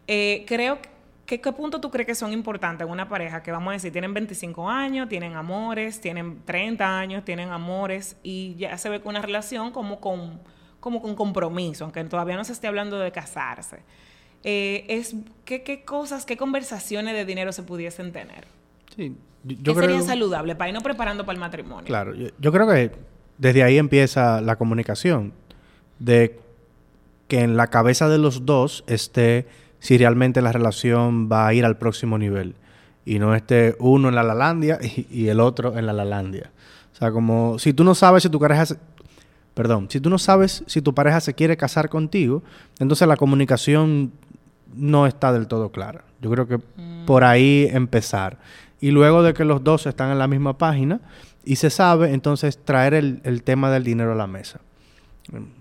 Eh, 0.06 0.44
creo 0.46 0.78
que 1.26 1.40
qué 1.40 1.52
punto 1.52 1.80
tú 1.80 1.90
crees 1.90 2.06
que 2.06 2.14
son 2.14 2.32
importantes 2.32 2.84
en 2.84 2.92
una 2.92 3.08
pareja 3.08 3.42
que 3.42 3.52
vamos 3.52 3.70
a 3.70 3.74
decir 3.74 3.92
tienen 3.92 4.12
25 4.12 4.68
años, 4.68 5.08
tienen 5.08 5.36
amores, 5.36 6.00
tienen 6.00 6.42
30 6.44 6.98
años, 6.98 7.24
tienen 7.24 7.50
amores 7.50 8.16
y 8.22 8.56
ya 8.56 8.76
se 8.78 8.88
ve 8.88 9.00
con 9.00 9.10
una 9.10 9.22
relación 9.22 9.70
como 9.70 10.00
con 10.00 10.40
como 10.80 11.02
con 11.02 11.14
compromiso, 11.14 11.84
aunque 11.84 12.02
todavía 12.04 12.36
no 12.36 12.44
se 12.44 12.52
esté 12.52 12.66
hablando 12.66 12.98
de 12.98 13.12
casarse. 13.12 13.82
Eh, 14.44 14.86
es 14.88 15.14
¿qué, 15.44 15.62
qué 15.62 15.84
cosas, 15.84 16.24
qué 16.24 16.36
conversaciones 16.36 17.14
de 17.14 17.24
dinero 17.24 17.52
se 17.52 17.62
pudiesen 17.62 18.12
tener. 18.12 18.46
Sí, 18.96 19.14
yo, 19.44 19.74
¿Qué 19.74 19.80
sería 19.80 20.02
saludable 20.02 20.54
para 20.56 20.68
irnos 20.68 20.82
preparando 20.82 21.24
para 21.24 21.34
el 21.34 21.40
matrimonio? 21.40 21.84
Claro, 21.84 22.14
yo, 22.14 22.28
yo 22.38 22.52
creo 22.52 22.68
que 22.68 22.92
desde 23.38 23.62
ahí 23.62 23.78
empieza 23.78 24.40
la 24.40 24.56
comunicación. 24.56 25.32
De 25.98 26.38
que 27.28 27.40
en 27.40 27.56
la 27.56 27.68
cabeza 27.68 28.08
de 28.08 28.18
los 28.18 28.46
dos 28.46 28.84
esté 28.86 29.46
si 29.78 29.96
realmente 29.98 30.42
la 30.42 30.52
relación 30.52 31.30
va 31.30 31.46
a 31.46 31.54
ir 31.54 31.64
al 31.64 31.76
próximo 31.76 32.18
nivel. 32.18 32.54
Y 33.04 33.18
no 33.18 33.34
esté 33.34 33.76
uno 33.78 34.08
en 34.08 34.14
la 34.14 34.22
Lalandia 34.22 34.78
y, 34.82 35.06
y 35.10 35.28
el 35.28 35.40
otro 35.40 35.78
en 35.78 35.86
la 35.86 35.92
Lalandia. 35.92 36.50
O 36.92 36.96
sea, 36.96 37.12
como 37.12 37.58
si 37.58 37.72
tú 37.72 37.84
no 37.84 37.94
sabes 37.94 38.22
si 38.22 38.28
tu 38.28 38.38
pareja 38.38 38.66
se, 38.66 38.76
perdón, 39.54 39.88
si 39.90 40.00
tú 40.00 40.10
no 40.10 40.18
sabes 40.18 40.64
si 40.66 40.82
tu 40.82 40.94
pareja 40.94 41.20
se 41.20 41.34
quiere 41.34 41.56
casar 41.56 41.88
contigo, 41.88 42.42
entonces 42.78 43.06
la 43.06 43.16
comunicación 43.16 44.12
no 44.74 45.06
está 45.06 45.32
del 45.32 45.46
todo 45.48 45.70
clara. 45.70 46.04
Yo 46.20 46.30
creo 46.30 46.46
que 46.46 46.58
por 47.06 47.24
ahí 47.24 47.68
empezar. 47.70 48.38
Y 48.80 48.90
luego 48.90 49.22
de 49.22 49.34
que 49.34 49.44
los 49.44 49.62
dos 49.64 49.86
están 49.86 50.10
en 50.10 50.18
la 50.18 50.26
misma 50.28 50.56
página 50.58 51.00
y 51.44 51.56
se 51.56 51.70
sabe, 51.70 52.12
entonces 52.12 52.58
traer 52.64 52.94
el, 52.94 53.20
el 53.24 53.42
tema 53.42 53.70
del 53.70 53.84
dinero 53.84 54.12
a 54.12 54.14
la 54.14 54.26
mesa. 54.26 54.60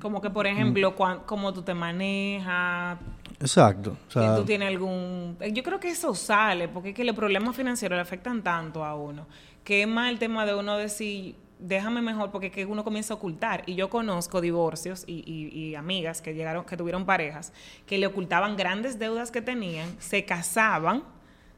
Como 0.01 0.19
que, 0.21 0.29
por 0.29 0.45
Mm. 0.45 0.49
ejemplo, 0.49 0.95
cómo 1.25 1.53
tú 1.53 1.61
te 1.61 1.73
manejas, 1.73 2.97
Exacto. 3.41 3.95
O 4.07 4.11
sea, 4.11 4.35
si 4.35 4.41
tú 4.41 4.45
tienes 4.45 4.67
algún... 4.67 5.37
eh, 5.39 5.51
Yo 5.53 5.63
creo 5.63 5.79
que 5.79 5.89
eso 5.89 6.13
sale, 6.15 6.67
porque 6.67 6.89
es 6.89 6.95
que 6.95 7.03
los 7.05 7.15
problemas 7.15 7.55
financieros 7.55 7.95
le 7.95 8.01
afectan 8.01 8.41
tanto 8.41 8.83
a 8.83 8.95
uno, 8.95 9.27
que 9.63 9.83
es 9.83 9.87
más 9.87 10.09
el 10.09 10.19
tema 10.19 10.45
de 10.45 10.55
uno 10.55 10.75
decir, 10.75 11.35
déjame 11.59 12.01
mejor, 12.01 12.31
porque 12.31 12.47
es 12.47 12.53
que 12.53 12.65
uno 12.65 12.83
comienza 12.83 13.13
a 13.13 13.17
ocultar. 13.17 13.63
Y 13.65 13.75
yo 13.75 13.89
conozco 13.89 14.41
divorcios 14.41 15.03
y, 15.07 15.23
y- 15.25 15.57
y 15.57 15.75
amigas 15.75 16.21
que 16.21 16.33
llegaron, 16.33 16.65
que 16.65 16.77
tuvieron 16.77 17.05
parejas, 17.05 17.51
que 17.85 17.97
le 17.97 18.07
ocultaban 18.07 18.55
grandes 18.57 18.97
deudas 18.97 19.29
que 19.29 19.41
tenían, 19.41 19.89
se 19.99 20.25
casaban, 20.25 21.03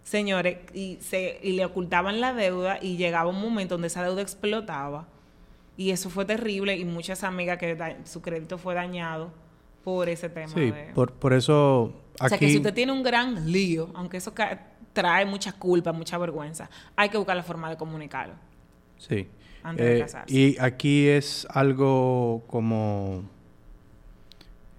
señores, 0.04 0.58
y, 0.74 0.98
se, 1.02 1.40
y 1.44 1.52
le 1.54 1.66
ocultaban 1.66 2.20
la 2.20 2.34
deuda 2.34 2.80
y 2.82 2.98
llegaba 2.98 3.30
un 3.30 3.40
momento 3.40 3.76
donde 3.76 3.88
esa 3.88 4.04
deuda 4.04 4.22
explotaba. 4.22 5.08
Y 5.78 5.92
eso 5.92 6.10
fue 6.10 6.26
terrible 6.26 6.76
y 6.76 6.86
muchas 6.86 7.24
amigas 7.24 7.58
que 7.58 7.76
da- 7.76 7.98
su 8.06 8.22
crédito 8.22 8.58
fue 8.58 8.74
dañado 8.76 9.32
por 9.84 10.10
ese 10.10 10.30
tema. 10.30 10.48
sí, 10.50 10.72
de- 10.72 10.92
por, 10.94 11.14
por 11.14 11.34
eso 11.34 11.94
aquí... 12.20 12.26
o 12.26 12.30
sea 12.30 12.38
que 12.38 12.50
si 12.50 12.58
usted 12.58 12.74
tiene 12.74 12.92
un 12.92 13.04
gran 13.04 13.52
lío, 13.52 13.90
aunque 13.94 14.18
eso 14.18 14.34
trae 14.94 15.26
mucha 15.26 15.54
culpa, 15.54 15.92
mucha 15.92 16.18
vergüenza, 16.18 16.70
hay 16.96 17.10
que 17.10 17.18
buscar 17.18 17.36
la 17.36 17.44
forma 17.44 17.70
de 17.70 17.78
comunicarlo. 17.78 18.34
Sí. 18.98 19.28
Antes 19.64 19.86
de 19.86 19.98
Eh, 19.98 20.02
casarse. 20.02 20.34
Y 20.36 20.58
aquí 20.60 21.08
es 21.08 21.48
algo 21.50 22.44
como... 22.48 23.24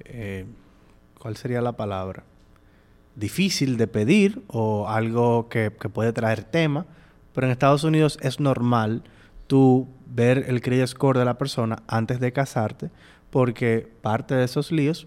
eh, 0.00 0.46
¿Cuál 1.18 1.36
sería 1.36 1.60
la 1.60 1.72
palabra? 1.72 2.24
Difícil 3.14 3.76
de 3.76 3.86
pedir 3.86 4.42
o 4.48 4.88
algo 4.88 5.48
que, 5.48 5.70
que 5.78 5.88
puede 5.88 6.12
traer 6.12 6.44
tema, 6.44 6.86
pero 7.34 7.46
en 7.46 7.52
Estados 7.52 7.84
Unidos 7.84 8.18
es 8.22 8.40
normal 8.40 9.02
tú 9.46 9.86
ver 10.06 10.44
el 10.48 10.60
credit 10.60 10.86
score 10.86 11.18
de 11.18 11.24
la 11.24 11.38
persona 11.38 11.82
antes 11.86 12.20
de 12.20 12.32
casarte, 12.32 12.90
porque 13.30 13.88
parte 14.02 14.34
de 14.34 14.44
esos 14.44 14.72
líos 14.72 15.06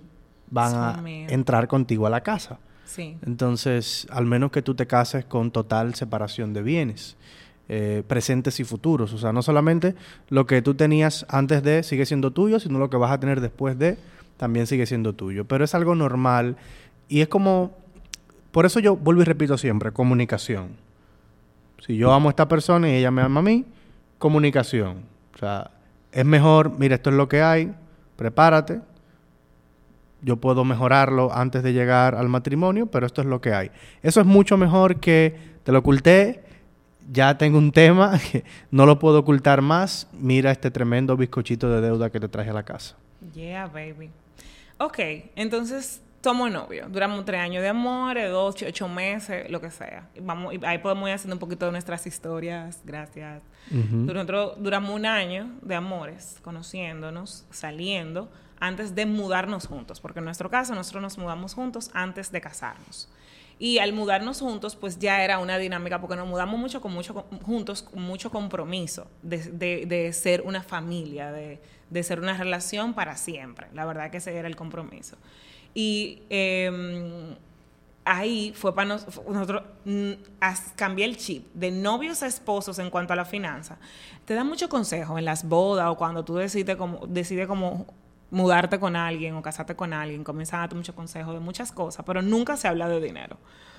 van 0.50 0.74
a 0.75 1.03
entrar 1.32 1.67
contigo 1.67 2.08
a 2.08 2.10
la 2.10 2.22
casa. 2.22 2.60
Sí. 2.86 3.17
Entonces, 3.25 4.08
al 4.12 4.25
menos 4.25 4.51
que 4.51 4.62
tú 4.62 4.75
te 4.75 4.86
cases 4.88 5.25
con 5.25 5.51
total 5.51 5.96
separación 5.96 6.53
de 6.53 6.62
bienes, 6.62 7.17
eh, 7.67 8.03
presentes 8.07 8.60
y 8.60 8.63
futuros. 8.63 9.13
O 9.13 9.17
sea, 9.17 9.34
no 9.34 9.41
solamente 9.41 9.95
lo 10.29 10.45
que 10.45 10.62
tú 10.62 10.75
tenías 10.75 11.25
antes 11.29 11.63
de 11.63 11.84
sigue 11.84 12.05
siendo 12.05 12.31
tuyo, 12.31 12.60
sino 12.60 12.79
lo 12.79 12.89
que 12.89 12.98
vas 12.98 13.12
a 13.12 13.19
tener 13.19 13.41
después 13.41 13.77
de 13.79 13.98
también 14.38 14.67
sigue 14.67 14.86
siendo 14.86 15.13
tuyo. 15.13 15.45
Pero 15.45 15.63
es 15.63 15.74
algo 15.75 15.95
normal 15.95 16.57
y 17.07 17.22
es 17.22 17.27
como, 17.27 17.72
por 18.51 18.65
eso 18.65 18.79
yo 18.79 18.95
vuelvo 18.95 19.22
y 19.22 19.25
repito 19.25 19.57
siempre, 19.57 19.91
comunicación. 19.91 20.69
Si 21.86 21.98
yo 21.98 22.13
amo 22.13 22.29
a 22.29 22.31
esta 22.31 22.48
persona 22.48 22.89
y 22.89 22.95
ella 22.95 23.12
me 23.12 23.22
ama 23.22 23.39
a 23.39 23.43
mí, 23.43 23.65
comunicación. 24.17 25.03
O 25.36 25.38
sea, 25.38 25.72
es 26.12 26.25
mejor, 26.25 26.72
mira, 26.77 26.95
esto 26.95 27.10
es 27.10 27.15
lo 27.15 27.27
que 27.27 27.41
hay, 27.41 27.74
prepárate, 28.15 28.79
yo 30.22 30.38
puedo 30.38 30.63
mejorarlo 30.63 31.31
antes 31.34 31.62
de 31.62 31.74
llegar 31.74 32.15
al 32.15 32.29
matrimonio, 32.29 32.88
pero 32.88 33.05
esto 33.05 33.22
es 33.22 33.27
lo 33.27 33.41
que 33.41 33.53
hay. 33.53 33.72
Eso 34.01 34.22
es 34.22 34.25
mucho 34.25 34.57
mejor 34.57 35.00
que 35.00 35.36
te 35.63 35.72
lo 35.72 35.79
oculté, 35.79 36.45
ya 37.12 37.38
tengo 37.38 37.58
un 37.58 37.72
tema, 37.72 38.20
que 38.32 38.44
no 38.72 38.86
lo 38.86 39.00
puedo 39.00 39.20
ocultar 39.20 39.62
más, 39.62 40.08
mira 40.14 40.52
este 40.52 40.72
tremendo 40.72 41.18
bizcochito 41.18 41.70
de 41.70 41.82
deuda 41.82 42.10
que 42.10 42.20
te 42.20 42.28
traje 42.28 42.50
a 42.50 42.54
la 42.54 42.64
casa. 42.64 42.96
Yeah, 43.34 43.68
baby. 43.68 44.12
Ok, 44.78 45.00
entonces 45.36 46.02
somos 46.26 46.52
novios. 46.52 46.92
Duramos 46.92 47.24
tres 47.24 47.40
años 47.40 47.62
de 47.62 47.70
amor, 47.70 48.18
dos, 48.30 48.56
ocho, 48.62 48.90
meses, 48.90 49.50
lo 49.52 49.62
que 49.62 49.70
sea. 49.70 50.10
Vamos, 50.20 50.56
ahí 50.64 50.80
podemos 50.80 51.08
ir 51.08 51.14
haciendo 51.14 51.36
un 51.36 51.40
poquito 51.40 51.68
de 51.68 51.72
nuestras 51.72 52.08
historias. 52.08 52.82
Gracias. 52.84 53.44
Ujú. 53.70 53.98
Nosotros 53.98 54.54
duramos 54.58 54.90
un 54.90 55.06
año 55.06 55.52
de 55.62 55.76
amores, 55.76 56.40
conociéndonos, 56.42 57.46
saliendo, 57.52 58.32
antes 58.60 58.96
de 58.96 59.06
mudarnos 59.06 59.68
juntos. 59.68 60.02
Porque 60.02 60.18
en 60.18 60.26
nuestro 60.26 60.50
caso, 60.50 60.74
nosotros 60.74 61.04
nos 61.04 61.18
mudamos 61.20 61.54
juntos 61.54 61.92
antes 61.94 62.32
de 62.32 62.42
casarnos. 62.42 63.08
Y 63.58 63.80
al 63.80 63.94
mudarnos 63.94 64.42
juntos, 64.42 64.76
pues 64.76 65.00
ya 65.00 65.24
era 65.24 65.40
una 65.40 65.58
dinámica, 65.58 66.02
porque 66.02 66.18
nos 66.18 66.28
mudamos 66.28 66.60
mucho 66.60 66.82
con 66.82 66.92
mucho 66.94 67.26
juntos, 67.44 67.84
con 67.84 68.02
mucho 68.04 68.30
compromiso 68.30 69.08
de, 69.22 69.86
de- 69.86 70.12
ser 70.14 70.42
una 70.42 70.62
familia, 70.62 71.32
de, 71.32 71.62
de 71.90 72.04
ser 72.04 72.20
una 72.20 72.36
relación 72.38 72.94
para 72.94 73.16
siempre. 73.16 73.68
La 73.74 73.86
verdad 73.86 74.12
que 74.12 74.18
ese 74.18 74.36
era 74.36 74.50
el 74.50 74.58
compromiso. 74.58 75.16
Y 75.74 76.24
em, 76.30 77.36
ahí 78.04 78.52
fue 78.56 78.76
para 78.76 78.90
nosotros 78.90 79.64
mm, 79.86 80.12
as- 80.42 80.74
cambié 80.76 81.06
el 81.06 81.16
chip 81.18 81.48
de 81.54 81.72
novios 81.72 82.24
a 82.24 82.28
esposos 82.28 82.78
en 82.80 82.90
cuanto 82.90 83.14
a 83.14 83.16
la 83.16 83.26
finanza. 83.26 83.78
Te 84.26 84.34
dan 84.34 84.48
mucho 84.48 84.68
consejo 84.70 85.18
en 85.18 85.26
las 85.26 85.48
bodas 85.48 85.88
o 85.90 85.96
cuando 85.96 86.26
tú 86.26 86.36
decides 86.36 86.76
como, 86.76 87.08
decides 87.08 87.48
como 87.48 87.86
mudarte 88.36 88.80
con 88.80 88.98
alguien 88.98 89.36
o 89.36 89.42
casarte 89.42 89.75
con 89.75 89.94
alguien, 89.94 90.25
comienzan 90.25 90.58
a 90.58 90.62
darte 90.63 90.75
mucho 90.75 90.94
consejo 90.94 91.32
de 91.32 91.39
muchas 91.39 91.72
cosas, 91.72 92.04
pero 92.06 92.22
nunca 92.22 92.58
se 92.58 92.68
habla 92.68 92.89
de 92.89 93.00
dinero. 93.00 93.38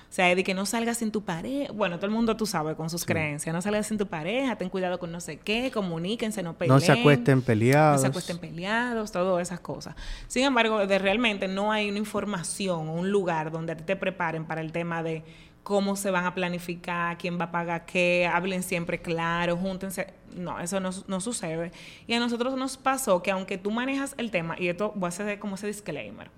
O 0.09 0.13
sea, 0.13 0.33
de 0.33 0.41
que 0.43 0.53
no 0.53 0.65
salgas 0.65 0.97
sin 0.97 1.11
tu 1.11 1.23
pareja. 1.25 1.71
Bueno, 1.73 1.97
todo 1.97 2.05
el 2.05 2.13
mundo 2.13 2.37
tú 2.37 2.45
sabes 2.45 2.75
con 2.77 2.89
sus 2.89 3.03
creencias. 3.03 3.53
No 3.53 3.61
salgas 3.61 3.87
sin 3.87 3.97
tu 3.97 4.07
pareja, 4.07 4.55
ten 4.55 4.69
cuidado 4.69 4.99
con 4.99 5.11
no 5.11 5.19
sé 5.19 5.37
qué, 5.37 5.69
comuníquense, 5.69 6.41
no 6.41 6.53
peleen. 6.57 6.73
No 6.73 6.79
se 6.79 6.93
acuesten 6.93 7.39
No 7.39 7.43
peleados. 7.43 8.01
se 8.01 8.07
acuesten 8.07 8.37
peleados, 8.39 9.11
todas 9.11 9.41
esas 9.45 9.59
cosas. 9.59 9.95
Sin 10.27 10.45
embargo, 10.45 10.87
de 10.87 10.97
realmente 10.97 11.49
no 11.49 11.71
hay 11.73 11.89
una 11.89 11.99
información 11.99 12.87
o 12.87 12.93
un 12.93 13.11
lugar 13.11 13.51
donde 13.51 13.73
a 13.73 13.77
ti 13.77 13.83
te 13.83 13.95
preparen 13.97 14.45
para 14.45 14.61
el 14.61 14.71
tema 14.71 15.03
de 15.03 15.23
cómo 15.67 15.97
se 15.97 16.11
van 16.11 16.23
a 16.25 16.33
planificar, 16.33 17.17
quién 17.17 17.37
va 17.37 17.43
a 17.43 17.51
pagar 17.51 17.85
qué, 17.85 18.25
hablen 18.25 18.63
siempre 18.63 19.01
claro, 19.01 19.57
júntense. 19.57 20.13
No, 20.33 20.61
eso 20.61 20.79
no, 20.79 20.91
no 21.07 21.19
sucede. 21.19 21.73
Y 22.07 22.13
a 22.13 22.19
nosotros 22.21 22.55
nos 22.55 22.77
pasó 22.77 23.21
que 23.21 23.31
aunque 23.31 23.57
tú 23.57 23.69
manejas 23.69 24.15
el 24.17 24.31
tema, 24.31 24.55
y 24.57 24.69
esto 24.69 24.93
voy 24.95 25.07
a 25.07 25.09
hacer 25.09 25.39
como 25.39 25.55
ese 25.55 25.67
disclaimer, 25.67 26.29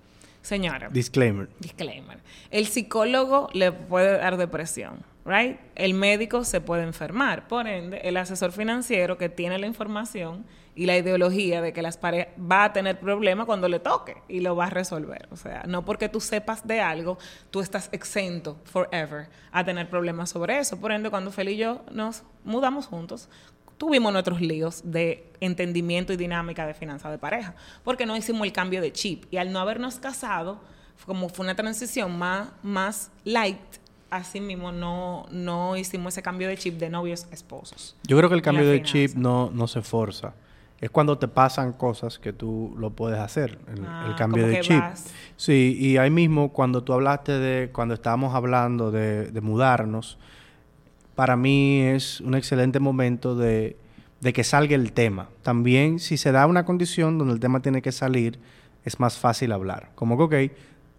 señora, 0.42 0.88
Disclaimer. 0.88 1.48
disclaimer, 1.60 2.18
el 2.50 2.66
psicólogo 2.66 3.50
le 3.52 3.70
puede 3.70 4.18
dar 4.18 4.36
depresión, 4.36 5.04
right? 5.24 5.60
El 5.76 5.94
médico 5.94 6.42
se 6.42 6.60
puede 6.60 6.82
enfermar, 6.82 7.46
por 7.46 7.68
ende, 7.68 7.98
el 8.02 8.16
asesor 8.16 8.50
financiero 8.50 9.16
que 9.16 9.28
tiene 9.28 9.60
la 9.60 9.68
información 9.68 10.44
y 10.74 10.86
la 10.86 10.96
ideología 10.96 11.60
de 11.60 11.72
que 11.72 11.82
las 11.82 11.96
parejas 11.96 12.28
va 12.40 12.64
a 12.64 12.72
tener 12.72 12.98
problemas 13.00 13.46
cuando 13.46 13.68
le 13.68 13.80
toque 13.80 14.16
y 14.28 14.40
lo 14.40 14.56
va 14.56 14.66
a 14.66 14.70
resolver. 14.70 15.28
O 15.30 15.36
sea, 15.36 15.64
no 15.66 15.84
porque 15.84 16.08
tú 16.08 16.20
sepas 16.20 16.66
de 16.66 16.80
algo, 16.80 17.18
tú 17.50 17.60
estás 17.60 17.88
exento 17.92 18.58
forever 18.64 19.28
a 19.52 19.64
tener 19.64 19.90
problemas 19.90 20.30
sobre 20.30 20.58
eso. 20.58 20.80
Por 20.80 20.92
ende, 20.92 21.10
cuando 21.10 21.30
Fel 21.32 21.48
y 21.48 21.56
yo 21.56 21.82
nos 21.90 22.22
mudamos 22.44 22.86
juntos, 22.86 23.28
tuvimos 23.78 24.12
nuestros 24.12 24.40
líos 24.40 24.82
de 24.84 25.32
entendimiento 25.40 26.12
y 26.12 26.16
dinámica 26.16 26.66
de 26.66 26.74
finanzas 26.74 27.10
de 27.10 27.18
pareja, 27.18 27.54
porque 27.82 28.06
no 28.06 28.16
hicimos 28.16 28.46
el 28.46 28.52
cambio 28.52 28.80
de 28.80 28.92
chip. 28.92 29.24
Y 29.30 29.38
al 29.38 29.52
no 29.52 29.58
habernos 29.58 29.96
casado, 29.96 30.60
como 31.06 31.28
fue 31.28 31.44
una 31.44 31.54
transición 31.54 32.18
más, 32.18 32.50
más 32.62 33.10
light, 33.24 33.58
así 34.10 34.40
mismo 34.40 34.70
no, 34.72 35.26
no 35.30 35.76
hicimos 35.76 36.14
ese 36.14 36.22
cambio 36.22 36.48
de 36.48 36.56
chip 36.56 36.78
de 36.78 36.90
novios 36.90 37.26
esposos. 37.30 37.96
Yo 38.02 38.16
creo 38.16 38.28
que 38.28 38.34
el 38.34 38.42
cambio 38.42 38.66
de 38.66 38.78
finanza. 38.78 38.92
chip 38.92 39.14
no, 39.14 39.50
no 39.50 39.66
se 39.66 39.80
forza. 39.80 40.34
Es 40.80 40.88
cuando 40.90 41.18
te 41.18 41.28
pasan 41.28 41.74
cosas 41.74 42.18
que 42.18 42.32
tú 42.32 42.74
lo 42.78 42.90
puedes 42.90 43.18
hacer, 43.18 43.58
el, 43.74 43.84
Ah, 43.86 44.04
el 44.06 44.14
cambio 44.14 44.46
de 44.46 44.60
chip. 44.60 44.80
vas- 44.82 45.12
Sí, 45.36 45.76
y 45.78 45.96
ahí 45.98 46.10
mismo 46.10 46.50
cuando 46.52 46.82
tú 46.82 46.92
hablaste 46.94 47.32
de, 47.32 47.70
cuando 47.70 47.94
estábamos 47.94 48.34
hablando 48.34 48.90
de, 48.90 49.30
de 49.30 49.40
mudarnos, 49.42 50.18
para 51.14 51.36
mí 51.36 51.80
es 51.82 52.20
un 52.20 52.34
excelente 52.34 52.80
momento 52.80 53.34
de, 53.36 53.76
de 54.20 54.32
que 54.32 54.44
salga 54.44 54.74
el 54.74 54.92
tema. 54.92 55.28
También 55.42 55.98
si 55.98 56.16
se 56.16 56.32
da 56.32 56.46
una 56.46 56.64
condición 56.64 57.18
donde 57.18 57.34
el 57.34 57.40
tema 57.40 57.60
tiene 57.60 57.82
que 57.82 57.92
salir, 57.92 58.38
es 58.84 58.98
más 59.00 59.18
fácil 59.18 59.52
hablar. 59.52 59.90
Como 59.94 60.16
que, 60.16 60.22
ok, 60.46 60.52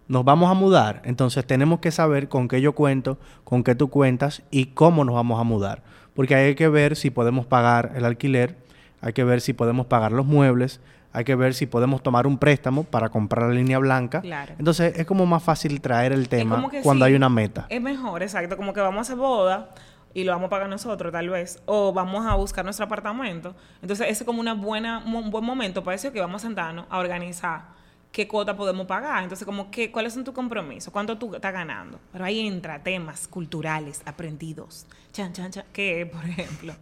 nos 0.08 0.24
vamos 0.24 0.50
a 0.50 0.54
mudar, 0.54 1.02
entonces 1.04 1.44
tenemos 1.46 1.80
que 1.80 1.90
saber 1.90 2.28
con 2.28 2.46
qué 2.46 2.60
yo 2.60 2.72
cuento, 2.74 3.18
con 3.44 3.64
qué 3.64 3.74
tú 3.74 3.88
cuentas 3.88 4.42
y 4.50 4.66
cómo 4.66 5.04
nos 5.04 5.14
vamos 5.16 5.40
a 5.40 5.44
mudar. 5.44 5.82
Porque 6.14 6.34
hay 6.34 6.54
que 6.54 6.68
ver 6.68 6.94
si 6.96 7.10
podemos 7.10 7.46
pagar 7.46 7.92
el 7.96 8.04
alquiler, 8.04 8.56
hay 9.02 9.12
que 9.12 9.24
ver 9.24 9.40
si 9.40 9.52
podemos 9.52 9.86
pagar 9.86 10.12
los 10.12 10.24
muebles, 10.24 10.80
hay 11.12 11.24
que 11.24 11.34
ver 11.34 11.52
si 11.52 11.66
podemos 11.66 12.02
tomar 12.02 12.26
un 12.26 12.38
préstamo 12.38 12.84
para 12.84 13.10
comprar 13.10 13.48
la 13.48 13.54
línea 13.54 13.78
blanca. 13.78 14.22
Claro. 14.22 14.54
Entonces 14.58 14.96
es 14.96 15.04
como 15.04 15.26
más 15.26 15.42
fácil 15.42 15.80
traer 15.80 16.12
el 16.12 16.28
tema 16.28 16.70
cuando 16.82 17.04
sí, 17.04 17.10
hay 17.10 17.16
una 17.16 17.28
meta. 17.28 17.66
Es 17.68 17.82
mejor, 17.82 18.22
exacto, 18.22 18.56
como 18.56 18.72
que 18.72 18.80
vamos 18.80 18.98
a 18.98 19.02
hacer 19.02 19.16
boda 19.16 19.68
y 20.14 20.24
lo 20.24 20.32
vamos 20.32 20.46
a 20.46 20.50
pagar 20.50 20.68
nosotros 20.68 21.12
tal 21.12 21.28
vez, 21.28 21.62
o 21.66 21.92
vamos 21.92 22.26
a 22.26 22.34
buscar 22.34 22.64
nuestro 22.64 22.86
apartamento. 22.86 23.54
Entonces 23.82 24.06
ese 24.08 24.22
es 24.22 24.26
como 24.26 24.40
una 24.40 24.54
buena, 24.54 25.02
un 25.04 25.30
buen 25.30 25.44
momento 25.44 25.82
para 25.84 25.92
decir 25.92 26.12
que 26.12 26.20
vamos 26.20 26.42
a 26.42 26.46
sentarnos 26.46 26.86
a 26.88 26.98
organizar 26.98 27.82
qué 28.12 28.28
cuota 28.28 28.54
podemos 28.54 28.86
pagar. 28.86 29.22
Entonces, 29.22 29.44
como 29.44 29.70
que, 29.70 29.90
¿cuáles 29.90 30.12
son 30.12 30.22
tus 30.22 30.34
compromisos? 30.34 30.92
¿Cuánto 30.92 31.16
tú 31.18 31.34
estás 31.34 31.52
ganando? 31.52 31.98
Pero 32.12 32.24
ahí 32.24 32.46
entra 32.46 32.82
temas 32.82 33.26
culturales 33.26 34.02
aprendidos. 34.04 34.86
Chan, 35.12 35.32
chan, 35.32 35.50
chan. 35.50 35.64
Que, 35.72 36.06
por 36.06 36.24
ejemplo, 36.24 36.74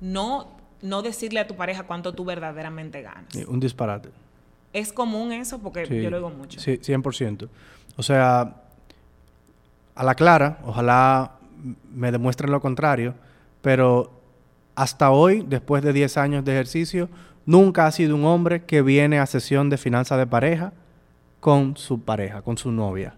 no, 0.00 0.48
no 0.86 1.02
decirle 1.02 1.40
a 1.40 1.46
tu 1.46 1.56
pareja 1.56 1.84
cuánto 1.84 2.14
tú 2.14 2.24
verdaderamente 2.24 3.02
ganas. 3.02 3.24
Sí, 3.28 3.44
Un 3.46 3.60
disparate. 3.60 4.10
Es 4.72 4.92
común 4.92 5.32
eso 5.32 5.58
porque 5.58 5.86
Sí, 5.86 6.02
yo 6.02 6.10
lo 6.10 6.18
digo 6.18 6.30
mucho. 6.30 6.60
Sí, 6.60 6.78
100%. 6.78 7.48
O 7.96 8.02
sea, 8.02 8.62
a 9.94 10.04
la 10.04 10.14
clara, 10.14 10.58
ojalá 10.64 11.32
me 11.94 12.12
demuestren 12.12 12.50
lo 12.50 12.60
contrario, 12.60 13.14
pero 13.62 14.10
hasta 14.74 15.10
hoy, 15.10 15.44
después 15.46 15.82
de 15.82 15.92
10 15.92 16.16
años 16.18 16.44
de 16.44 16.52
ejercicio, 16.52 17.08
nunca 17.46 17.86
ha 17.86 17.92
sido 17.92 18.14
un 18.14 18.24
hombre 18.24 18.64
que 18.64 18.82
viene 18.82 19.18
a 19.18 19.26
sesión 19.26 19.70
de 19.70 19.78
finanzas 19.78 20.18
de 20.18 20.26
pareja 20.26 20.72
con 21.40 21.76
su 21.76 22.02
pareja, 22.02 22.42
con 22.42 22.58
su 22.58 22.70
novia 22.70 23.14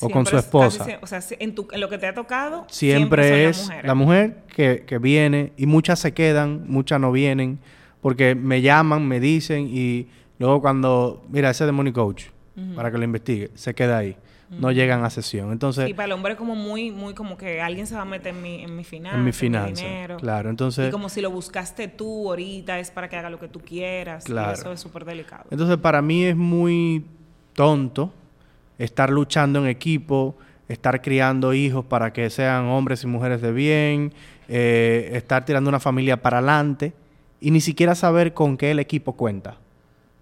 o 0.00 0.08
con 0.10 0.24
su 0.26 0.36
es 0.36 0.44
esposa. 0.44 0.78
casi 0.78 0.96
o 1.02 1.06
sea, 1.06 1.20
en, 1.38 1.54
tu- 1.54 1.68
en 1.72 1.80
lo 1.80 1.88
que 1.88 1.98
te 1.98 2.06
ha 2.06 2.14
tocado, 2.14 2.66
Siempre, 2.68 3.48
es 3.48 3.68
la 3.82 3.94
mujer 3.94 4.38
que, 4.54 4.84
que 4.86 4.98
viene 4.98 5.52
y 5.56 5.66
muchas 5.66 5.98
se 5.98 6.12
quedan, 6.14 6.64
muchas 6.68 7.00
no 7.00 7.12
vienen 7.12 7.58
porque 8.00 8.34
me 8.34 8.62
llaman, 8.62 9.06
me 9.06 9.20
dicen 9.20 9.68
y 9.70 10.08
luego 10.38 10.60
cuando, 10.60 11.22
mira, 11.28 11.50
ese 11.50 11.66
de 11.66 11.72
Money 11.72 11.92
Coach, 11.92 12.24
para 12.74 12.90
que 12.90 12.98
lo 12.98 13.04
investigue, 13.04 13.50
se 13.54 13.74
queda 13.74 13.98
ahí. 13.98 14.16
No 14.50 14.72
llegan 14.72 15.04
a 15.04 15.10
sesión. 15.10 15.52
Entonces, 15.52 15.88
Y 15.88 15.94
para 15.94 16.06
el 16.06 16.12
hombre 16.12 16.32
es 16.32 16.38
como 16.38 16.56
muy, 16.56 16.90
muy 16.90 17.14
como 17.14 17.36
que 17.38 17.60
alguien 17.60 17.86
se 17.86 17.94
va 17.94 18.02
a 18.02 18.04
meter 18.04 18.34
en 18.34 18.42
mi, 18.42 18.64
en 18.64 18.74
mi 18.76 18.82
finanza, 18.82 19.16
en 19.18 19.24
mi 19.24 19.30
finanza. 19.32 19.84
dinero. 19.84 20.16
Claro, 20.16 20.50
entonces, 20.50 20.88
y 20.88 20.90
como 20.90 21.08
si 21.08 21.20
lo 21.20 21.30
buscaste 21.30 21.86
tú 21.86 22.28
ahorita, 22.30 22.80
es 22.80 22.90
para 22.90 23.08
que 23.08 23.16
haga 23.16 23.30
lo 23.30 23.38
que 23.38 23.46
tú 23.46 23.60
quieras. 23.60 24.24
Claro. 24.24 24.50
Y 24.50 24.54
eso 24.54 24.72
es 24.72 24.80
súper 24.80 25.04
delicado. 25.04 25.44
entonces 25.52 25.76
para 25.76 26.02
mí 26.02 26.24
es 26.24 26.34
muy 26.34 27.04
tonto 27.54 28.12
estar 28.84 29.10
luchando 29.10 29.60
en 29.60 29.66
equipo, 29.66 30.36
estar 30.68 31.02
criando 31.02 31.52
hijos 31.54 31.84
para 31.84 32.12
que 32.12 32.30
sean 32.30 32.66
hombres 32.66 33.04
y 33.04 33.06
mujeres 33.06 33.40
de 33.42 33.52
bien, 33.52 34.12
eh, 34.48 35.10
estar 35.14 35.44
tirando 35.44 35.68
una 35.68 35.80
familia 35.80 36.20
para 36.22 36.38
adelante 36.38 36.92
y 37.40 37.50
ni 37.50 37.60
siquiera 37.60 37.94
saber 37.94 38.34
con 38.34 38.56
qué 38.56 38.70
el 38.70 38.78
equipo 38.78 39.12
cuenta. 39.14 39.56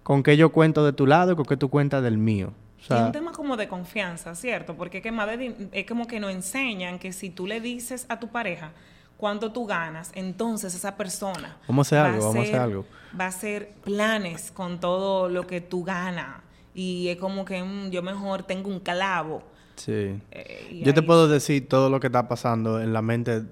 Con 0.03 0.23
qué 0.23 0.37
yo 0.37 0.51
cuento 0.51 0.85
de 0.85 0.93
tu 0.93 1.05
lado 1.05 1.33
y 1.33 1.35
con 1.35 1.45
qué 1.45 1.55
tú 1.57 1.69
cuentas 1.69 2.01
del 2.03 2.17
mío. 2.17 2.53
O 2.89 2.93
y 2.93 2.97
es 2.97 3.03
un 3.03 3.11
tema 3.11 3.31
como 3.31 3.57
de 3.57 3.67
confianza, 3.67 4.33
¿cierto? 4.35 4.75
Porque 4.75 4.97
es 4.97 5.03
que 5.03 5.11
más 5.11 5.27
de 5.27 5.53
es 5.71 5.85
como 5.85 6.07
que 6.07 6.19
nos 6.19 6.31
enseñan 6.31 6.97
que 6.97 7.11
si 7.13 7.29
tú 7.29 7.45
le 7.45 7.59
dices 7.61 8.05
a 8.09 8.19
tu 8.19 8.29
pareja 8.29 8.71
cuánto 9.17 9.51
tú 9.51 9.65
ganas, 9.65 10.11
entonces 10.15 10.73
esa 10.73 10.95
persona 10.95 11.57
Vamos 11.67 11.87
a 11.91 11.95
hacer 11.95 11.99
va 12.05 12.13
algo, 12.15 12.25
vamos 12.27 12.35
a 12.37 12.41
hacer 12.41 12.55
hacer- 12.55 12.61
algo. 12.61 12.85
Va 13.19 13.25
a 13.25 13.27
hacer 13.27 13.69
planes 13.83 14.51
con 14.51 14.79
todo 14.79 15.29
lo 15.29 15.45
que 15.45 15.61
tú 15.61 15.83
ganas. 15.83 16.37
Y 16.79 17.09
es 17.09 17.17
como 17.17 17.43
que 17.43 17.61
mm, 17.61 17.89
yo 17.89 18.01
mejor 18.01 18.43
tengo 18.43 18.69
un 18.69 18.79
clavo. 18.79 19.43
Sí. 19.75 20.17
eh, 20.31 20.81
Yo 20.85 20.93
te 20.93 21.01
puedo 21.01 21.27
decir 21.27 21.67
todo 21.67 21.89
lo 21.89 21.99
que 21.99 22.07
está 22.07 22.27
pasando 22.29 22.79
en 22.81 22.93
la 22.93 23.01
mente 23.01 23.43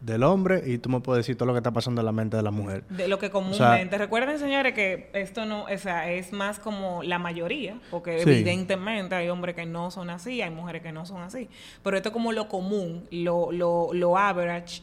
del 0.00 0.22
hombre 0.22 0.62
y 0.64 0.78
tú 0.78 0.88
me 0.88 1.00
puedes 1.00 1.24
decir 1.24 1.36
todo 1.36 1.46
lo 1.46 1.52
que 1.54 1.58
está 1.58 1.72
pasando 1.72 2.00
en 2.02 2.06
la 2.06 2.12
mente 2.12 2.36
de 2.36 2.42
la 2.44 2.52
mujer. 2.52 2.84
De 2.88 3.08
lo 3.08 3.18
que 3.18 3.30
comúnmente. 3.30 3.98
Recuerden, 3.98 4.38
señores, 4.38 4.74
que 4.74 5.10
esto 5.12 5.44
no, 5.44 5.64
o 5.64 5.78
sea, 5.78 6.08
es 6.12 6.32
más 6.32 6.60
como 6.60 7.02
la 7.02 7.18
mayoría, 7.18 7.80
porque 7.90 8.22
Sí. 8.22 8.30
evidentemente 8.30 9.16
hay 9.16 9.28
hombres 9.28 9.56
que 9.56 9.66
no 9.66 9.90
son 9.90 10.08
así, 10.10 10.40
hay 10.40 10.50
mujeres 10.50 10.82
que 10.82 10.92
no 10.92 11.04
son 11.04 11.22
así. 11.22 11.48
Pero 11.82 11.96
esto 11.96 12.10
es 12.10 12.12
como 12.12 12.30
lo 12.30 12.46
común, 12.48 13.08
lo, 13.10 13.50
lo, 13.50 13.88
lo 13.92 14.16
average, 14.16 14.82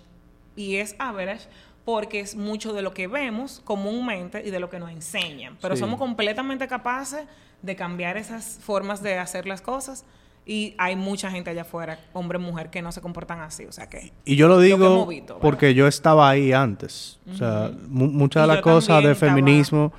y 0.58 0.76
es 0.78 0.96
average 1.00 1.48
porque 1.86 2.20
es 2.20 2.36
mucho 2.36 2.74
de 2.74 2.82
lo 2.82 2.94
que 2.94 3.08
vemos 3.08 3.62
comúnmente 3.64 4.42
y 4.46 4.50
de 4.52 4.60
lo 4.60 4.70
que 4.70 4.80
nos 4.80 4.90
enseñan. 4.92 5.56
Pero 5.62 5.76
Sí. 5.76 5.80
somos 5.82 5.98
completamente 6.00 6.68
capaces 6.68 7.26
de 7.66 7.76
cambiar 7.76 8.18
esas 8.18 8.60
formas 8.62 9.02
de 9.02 9.18
hacer 9.18 9.46
las 9.48 9.62
cosas. 9.62 10.06
Y 10.48 10.76
hay 10.78 10.96
mucha 10.96 11.32
gente 11.32 11.50
allá 11.50 11.64
afuera, 11.64 11.98
hombre, 12.14 12.38
mujer, 12.38 12.70
que 12.70 12.84
no 12.84 12.92
se 12.92 13.02
comportan 13.02 13.40
así. 13.42 13.66
O 13.66 13.72
sea 13.72 13.90
que 13.90 14.14
Y 14.26 14.36
yo 14.36 14.48
lo 14.48 14.60
digo 14.60 15.08
porque 15.42 15.74
yo 15.74 15.88
estaba 15.88 16.30
ahí 16.30 16.54
antes. 16.54 17.20
O 17.32 17.36
sea, 17.36 17.72
mu- 17.88 18.12
muchas 18.12 18.44
de 18.44 18.48
las 18.54 18.62
cosas 18.62 19.04
de 19.04 19.12
estaba- 19.14 19.32
feminismo 19.34 19.92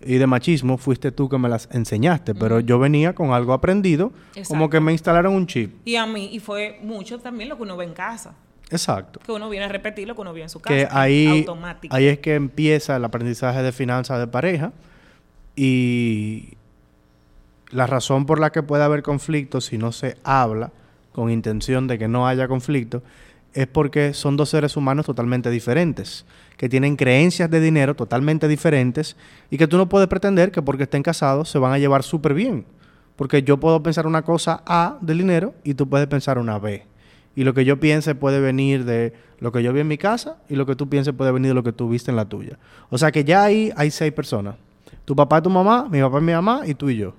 y 0.00 0.14
de 0.18 0.26
machismo 0.28 0.78
fuiste 0.78 1.10
tú 1.10 1.28
que 1.28 1.36
me 1.38 1.48
las 1.48 1.68
enseñaste, 1.72 2.34
pero 2.36 2.60
yo 2.60 2.78
venía 2.78 3.14
con 3.16 3.32
algo 3.32 3.52
aprendido, 3.52 4.12
como 4.46 4.70
que 4.70 4.78
me 4.78 4.92
instalaron 4.92 5.34
un 5.34 5.46
chip. 5.48 5.74
Y 5.84 5.96
a 5.96 6.06
mí, 6.06 6.30
y 6.32 6.38
fue 6.38 6.78
mucho 6.82 7.18
también 7.18 7.48
lo 7.48 7.56
que 7.56 7.64
uno 7.64 7.76
ve 7.76 7.84
en 7.86 7.92
casa. 7.92 8.32
Exacto. 8.70 9.18
Que 9.26 9.32
uno 9.32 9.50
viene 9.50 9.66
a 9.66 9.68
repetir 9.68 10.06
lo 10.06 10.14
que 10.14 10.20
uno 10.20 10.32
vio 10.32 10.44
en 10.44 10.48
su 10.50 10.60
casa. 10.60 10.72
Que 10.74 10.88
ahí, 10.90 11.26
Automático. 11.40 11.92
ahí 11.94 12.06
es 12.06 12.20
que 12.20 12.36
empieza 12.36 12.94
el 12.94 13.04
aprendizaje 13.04 13.60
de 13.64 13.72
finanzas 13.72 14.20
de 14.20 14.28
pareja 14.28 14.72
y 15.56 16.56
la 17.70 17.86
razón 17.86 18.26
por 18.26 18.40
la 18.40 18.50
que 18.50 18.62
puede 18.62 18.82
haber 18.82 19.02
conflicto 19.02 19.60
si 19.60 19.78
no 19.78 19.92
se 19.92 20.16
habla 20.24 20.72
con 21.12 21.30
intención 21.30 21.86
de 21.86 21.98
que 21.98 22.08
no 22.08 22.26
haya 22.26 22.48
conflicto 22.48 23.02
es 23.52 23.66
porque 23.66 24.14
son 24.14 24.36
dos 24.36 24.50
seres 24.50 24.76
humanos 24.76 25.06
totalmente 25.06 25.50
diferentes, 25.50 26.24
que 26.56 26.68
tienen 26.68 26.96
creencias 26.96 27.50
de 27.50 27.60
dinero 27.60 27.96
totalmente 27.96 28.46
diferentes 28.46 29.16
y 29.50 29.58
que 29.58 29.66
tú 29.66 29.76
no 29.76 29.88
puedes 29.88 30.08
pretender 30.08 30.52
que 30.52 30.62
porque 30.62 30.84
estén 30.84 31.02
casados 31.02 31.50
se 31.50 31.58
van 31.58 31.72
a 31.72 31.78
llevar 31.78 32.02
súper 32.02 32.34
bien. 32.34 32.64
Porque 33.16 33.42
yo 33.42 33.58
puedo 33.58 33.82
pensar 33.82 34.06
una 34.06 34.22
cosa 34.22 34.62
A 34.66 34.98
del 35.00 35.18
dinero 35.18 35.54
y 35.64 35.74
tú 35.74 35.88
puedes 35.88 36.06
pensar 36.06 36.38
una 36.38 36.58
B. 36.58 36.86
Y 37.36 37.44
lo 37.44 37.54
que 37.54 37.64
yo 37.64 37.78
piense 37.78 38.14
puede 38.14 38.40
venir 38.40 38.84
de 38.84 39.12
lo 39.40 39.52
que 39.52 39.62
yo 39.62 39.72
vi 39.72 39.80
en 39.80 39.88
mi 39.88 39.98
casa 39.98 40.36
y 40.48 40.56
lo 40.56 40.64
que 40.64 40.76
tú 40.76 40.88
pienses 40.88 41.12
puede 41.14 41.32
venir 41.32 41.50
de 41.50 41.54
lo 41.54 41.62
que 41.62 41.72
tú 41.72 41.88
viste 41.88 42.10
en 42.10 42.16
la 42.16 42.26
tuya. 42.26 42.58
O 42.88 42.98
sea 42.98 43.12
que 43.12 43.24
ya 43.24 43.44
ahí 43.44 43.72
hay 43.76 43.90
seis 43.90 44.12
personas. 44.12 44.56
Tu 45.04 45.14
papá 45.14 45.38
y 45.38 45.42
tu 45.42 45.50
mamá, 45.50 45.88
mi 45.90 46.00
papá 46.00 46.18
y 46.18 46.22
mi 46.22 46.32
mamá 46.32 46.62
y 46.66 46.74
tú 46.74 46.88
y 46.88 46.96
yo. 46.96 47.14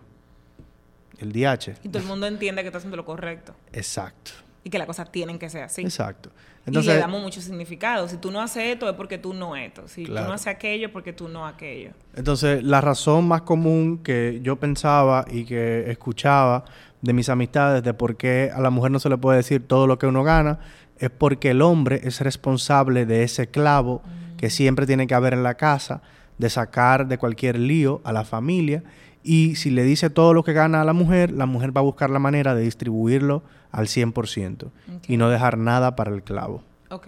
El 1.21 1.31
DH. 1.31 1.79
Y 1.83 1.89
todo 1.89 2.01
el 2.01 2.07
mundo 2.07 2.27
entiende 2.27 2.61
que 2.61 2.67
está 2.67 2.79
haciendo 2.79 2.97
lo 2.97 3.05
correcto. 3.05 3.53
Exacto. 3.71 4.31
Y 4.63 4.69
que 4.69 4.77
las 4.77 4.87
cosas 4.87 5.11
tienen 5.11 5.39
que 5.39 5.49
ser 5.49 5.63
así. 5.63 5.81
Exacto. 5.81 6.29
y 6.67 6.71
le 6.71 6.97
damos 6.97 7.21
mucho 7.21 7.41
significado. 7.41 8.07
Si 8.07 8.17
tú 8.17 8.31
no 8.31 8.41
haces 8.41 8.63
esto 8.73 8.89
es 8.89 8.95
porque 8.95 9.17
tú 9.17 9.33
no 9.33 9.55
esto. 9.55 9.87
Si 9.87 10.05
tú 10.05 10.13
no 10.13 10.33
haces 10.33 10.47
aquello 10.47 10.87
es 10.87 10.91
porque 10.93 11.13
tú 11.13 11.27
no 11.27 11.45
aquello. 11.47 11.91
entonces, 12.15 12.63
la 12.63 12.81
razón 12.81 13.27
más 13.27 13.43
común 13.43 13.99
que 14.03 14.39
yo 14.43 14.57
pensaba 14.57 15.25
y 15.29 15.45
que 15.45 15.89
escuchaba 15.89 16.65
de 17.01 17.13
mis 17.13 17.29
amistades 17.29 17.83
de 17.83 17.93
por 17.93 18.15
qué 18.17 18.51
a 18.53 18.59
la 18.61 18.69
mujer 18.69 18.91
no 18.91 18.99
se 18.99 19.09
le 19.09 19.17
puede 19.17 19.37
decir 19.37 19.65
todo 19.67 19.87
lo 19.87 19.97
que 19.97 20.05
uno 20.05 20.23
gana 20.23 20.59
es 20.99 21.09
porque 21.09 21.49
el 21.49 21.63
hombre 21.63 22.01
es 22.03 22.21
responsable 22.21 23.07
de 23.07 23.23
ese 23.23 23.47
clavo 23.47 24.03
que 24.37 24.51
siempre 24.51 24.85
tiene 24.85 25.07
que 25.07 25.15
haber 25.15 25.33
en 25.33 25.43
la 25.43 25.55
casa, 25.55 26.01
de 26.37 26.49
sacar 26.49 27.07
de 27.07 27.17
cualquier 27.17 27.59
lío 27.59 28.01
a 28.03 28.11
la 28.11 28.23
familia. 28.23 28.83
Y 29.23 29.55
si 29.55 29.69
le 29.69 29.83
dice 29.83 30.09
todo 30.09 30.33
lo 30.33 30.43
que 30.43 30.53
gana 30.53 30.81
a 30.81 30.85
la 30.85 30.93
mujer, 30.93 31.31
la 31.31 31.45
mujer 31.45 31.75
va 31.75 31.81
a 31.81 31.83
buscar 31.83 32.09
la 32.09 32.19
manera 32.19 32.55
de 32.55 32.63
distribuirlo 32.63 33.43
al 33.71 33.87
100% 33.87 34.69
y 35.07 35.17
no 35.17 35.29
dejar 35.29 35.57
nada 35.57 35.95
para 35.95 36.11
el 36.11 36.23
clavo. 36.23 36.63
Ok. 36.89 37.07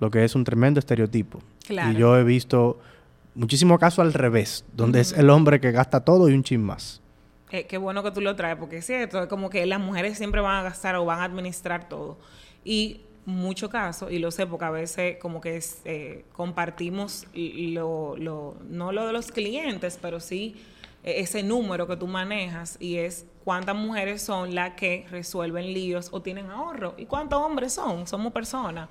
lo 0.00 0.10
que 0.10 0.24
es 0.24 0.34
un 0.34 0.42
tremendo 0.42 0.80
estereotipo. 0.80 1.40
Claro. 1.66 1.92
Y 1.92 1.96
yo 1.96 2.18
he 2.18 2.24
visto 2.24 2.80
muchísimos 3.34 3.78
casos 3.78 4.00
al 4.00 4.12
revés, 4.12 4.64
donde 4.74 5.00
es 5.00 5.12
el 5.12 5.30
hombre 5.30 5.60
que 5.60 5.70
gasta 5.70 6.04
todo 6.04 6.28
y 6.28 6.34
un 6.34 6.42
chin 6.42 6.62
más. 6.62 7.00
Eh, 7.50 7.66
qué 7.66 7.78
bueno 7.78 8.02
que 8.02 8.10
tú 8.10 8.20
lo 8.20 8.34
traes, 8.34 8.56
porque 8.56 8.78
es 8.78 8.86
cierto, 8.86 9.22
es 9.22 9.28
como 9.28 9.50
que 9.50 9.64
las 9.66 9.80
mujeres 9.80 10.18
siempre 10.18 10.40
van 10.40 10.56
a 10.56 10.62
gastar 10.62 10.96
o 10.96 11.04
van 11.04 11.20
a 11.20 11.24
administrar 11.24 11.88
todo. 11.88 12.18
Y 12.64 13.02
mucho 13.26 13.70
caso, 13.70 14.10
y 14.10 14.18
lo 14.18 14.30
sé 14.30 14.46
porque 14.46 14.64
a 14.64 14.70
veces 14.70 15.16
como 15.18 15.40
que 15.40 15.56
es, 15.56 15.80
eh, 15.84 16.24
compartimos 16.32 17.26
lo, 17.34 18.16
lo, 18.16 18.56
no 18.68 18.92
lo 18.92 19.06
de 19.06 19.12
los 19.12 19.30
clientes, 19.30 19.98
pero 20.02 20.20
sí 20.20 20.56
ese 21.04 21.42
número 21.42 21.86
que 21.86 21.96
tú 21.96 22.06
manejas 22.06 22.76
y 22.80 22.96
es 22.96 23.26
cuántas 23.44 23.76
mujeres 23.76 24.22
son 24.22 24.54
las 24.54 24.74
que 24.74 25.06
resuelven 25.10 25.72
líos 25.74 26.08
o 26.12 26.22
tienen 26.22 26.50
ahorro 26.50 26.94
y 26.96 27.04
cuántos 27.04 27.40
hombres 27.40 27.74
son, 27.74 28.06
somos 28.06 28.32
personas. 28.32 28.88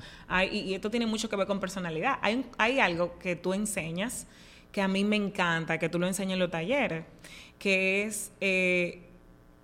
Y, 0.52 0.73
esto 0.76 0.91
tiene 0.91 1.08
mucho 1.08 1.28
que 1.28 1.36
ver 1.36 1.47
con 1.47 1.60
personalidad. 1.60 2.19
Hay, 2.21 2.45
hay 2.58 2.80
algo 2.80 3.17
que 3.17 3.36
tú 3.36 3.54
enseñas 3.54 4.28
que 4.71 4.82
a 4.82 4.88
mí 4.88 5.04
me 5.04 5.15
encanta, 5.15 5.78
que 5.78 5.89
tú 5.89 5.99
lo 5.99 6.08
enseñas 6.08 6.34
en 6.34 6.39
los 6.39 6.52
talleres, 6.52 7.06
que 7.60 8.04
es 8.04 8.32
eh, 8.41 9.08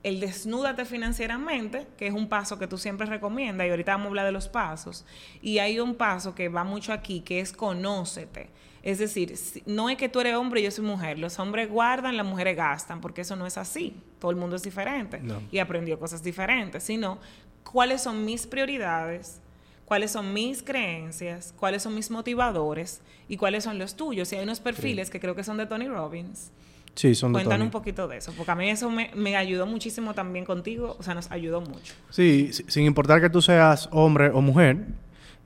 el 0.03 0.19
desnúdate 0.19 0.85
financieramente, 0.85 1.87
que 1.97 2.07
es 2.07 2.13
un 2.13 2.29
paso 2.29 2.57
que 2.59 2.67
tú 2.67 2.77
siempre 2.77 3.07
recomiendas, 3.07 3.67
y 3.67 3.69
ahorita 3.71 3.93
vamos 3.93 4.05
a 4.05 4.09
hablar 4.09 4.25
de 4.25 4.31
los 4.31 4.47
pasos. 4.47 5.05
Y 5.41 5.57
hay 5.59 5.79
un 5.79 5.95
paso 5.95 6.35
que 6.35 6.47
va 6.47 6.63
mucho 6.63 6.93
aquí, 6.93 7.21
que 7.21 7.39
es 7.39 7.51
conócete. 7.51 8.49
Es 8.83 8.97
decir, 8.99 9.33
no 9.65 9.89
es 9.89 9.97
que 9.97 10.07
tú 10.09 10.19
eres 10.21 10.35
hombre 10.35 10.61
y 10.61 10.63
yo 10.63 10.71
soy 10.71 10.85
mujer. 10.85 11.19
Los 11.19 11.37
hombres 11.39 11.69
guardan, 11.69 12.15
las 12.17 12.25
mujeres 12.25 12.55
gastan, 12.55 13.01
porque 13.01 13.21
eso 13.21 13.35
no 13.35 13.45
es 13.45 13.57
así. 13.57 13.95
Todo 14.19 14.31
el 14.31 14.37
mundo 14.37 14.55
es 14.55 14.63
diferente 14.63 15.19
No. 15.21 15.41
y 15.51 15.59
aprendió 15.59 15.99
cosas 15.99 16.23
diferentes, 16.23 16.83
sino 16.83 17.19
cuáles 17.63 18.01
son 18.01 18.23
mis 18.25 18.47
prioridades, 18.47 19.41
cuáles 19.85 20.11
son 20.11 20.33
mis 20.33 20.63
creencias, 20.63 21.53
cuáles 21.57 21.83
son 21.83 21.93
mis 21.95 22.09
motivadores 22.11 23.01
y 23.27 23.37
cuáles 23.37 23.63
son 23.65 23.77
los 23.79 23.95
tuyos. 23.95 24.31
Y 24.31 24.37
hay 24.37 24.43
unos 24.43 24.59
perfiles 24.59 25.09
que 25.09 25.19
creo 25.19 25.35
que 25.35 25.43
son 25.43 25.57
de 25.57 25.65
Tony 25.65 25.87
Robbins. 25.87 26.51
Sí, 26.95 27.15
son 27.15 27.31
de 27.33 27.43
Tony. 27.43 27.63
un 27.63 27.69
poquito 27.71 28.07
de 28.07 28.17
eso, 28.17 28.33
porque 28.35 28.51
a 28.51 28.55
mí 28.55 28.69
eso 28.69 28.89
me, 28.89 29.11
me 29.15 29.35
ayudó 29.37 29.65
muchísimo 29.65 30.13
también 30.13 30.43
contigo, 30.43 30.95
o 30.99 31.03
sea, 31.03 31.13
nos 31.13 31.31
ayudó 31.31 31.61
mucho. 31.61 31.93
Sí, 32.09 32.49
si- 32.51 32.65
sin 32.67 32.83
importar 32.85 33.21
que 33.21 33.29
tú 33.29 33.41
seas 33.41 33.87
hombre 33.91 34.29
o 34.33 34.41
mujer, 34.41 34.77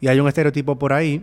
y 0.01 0.07
hay 0.07 0.19
un 0.19 0.27
estereotipo 0.27 0.79
por 0.79 0.93
ahí, 0.93 1.21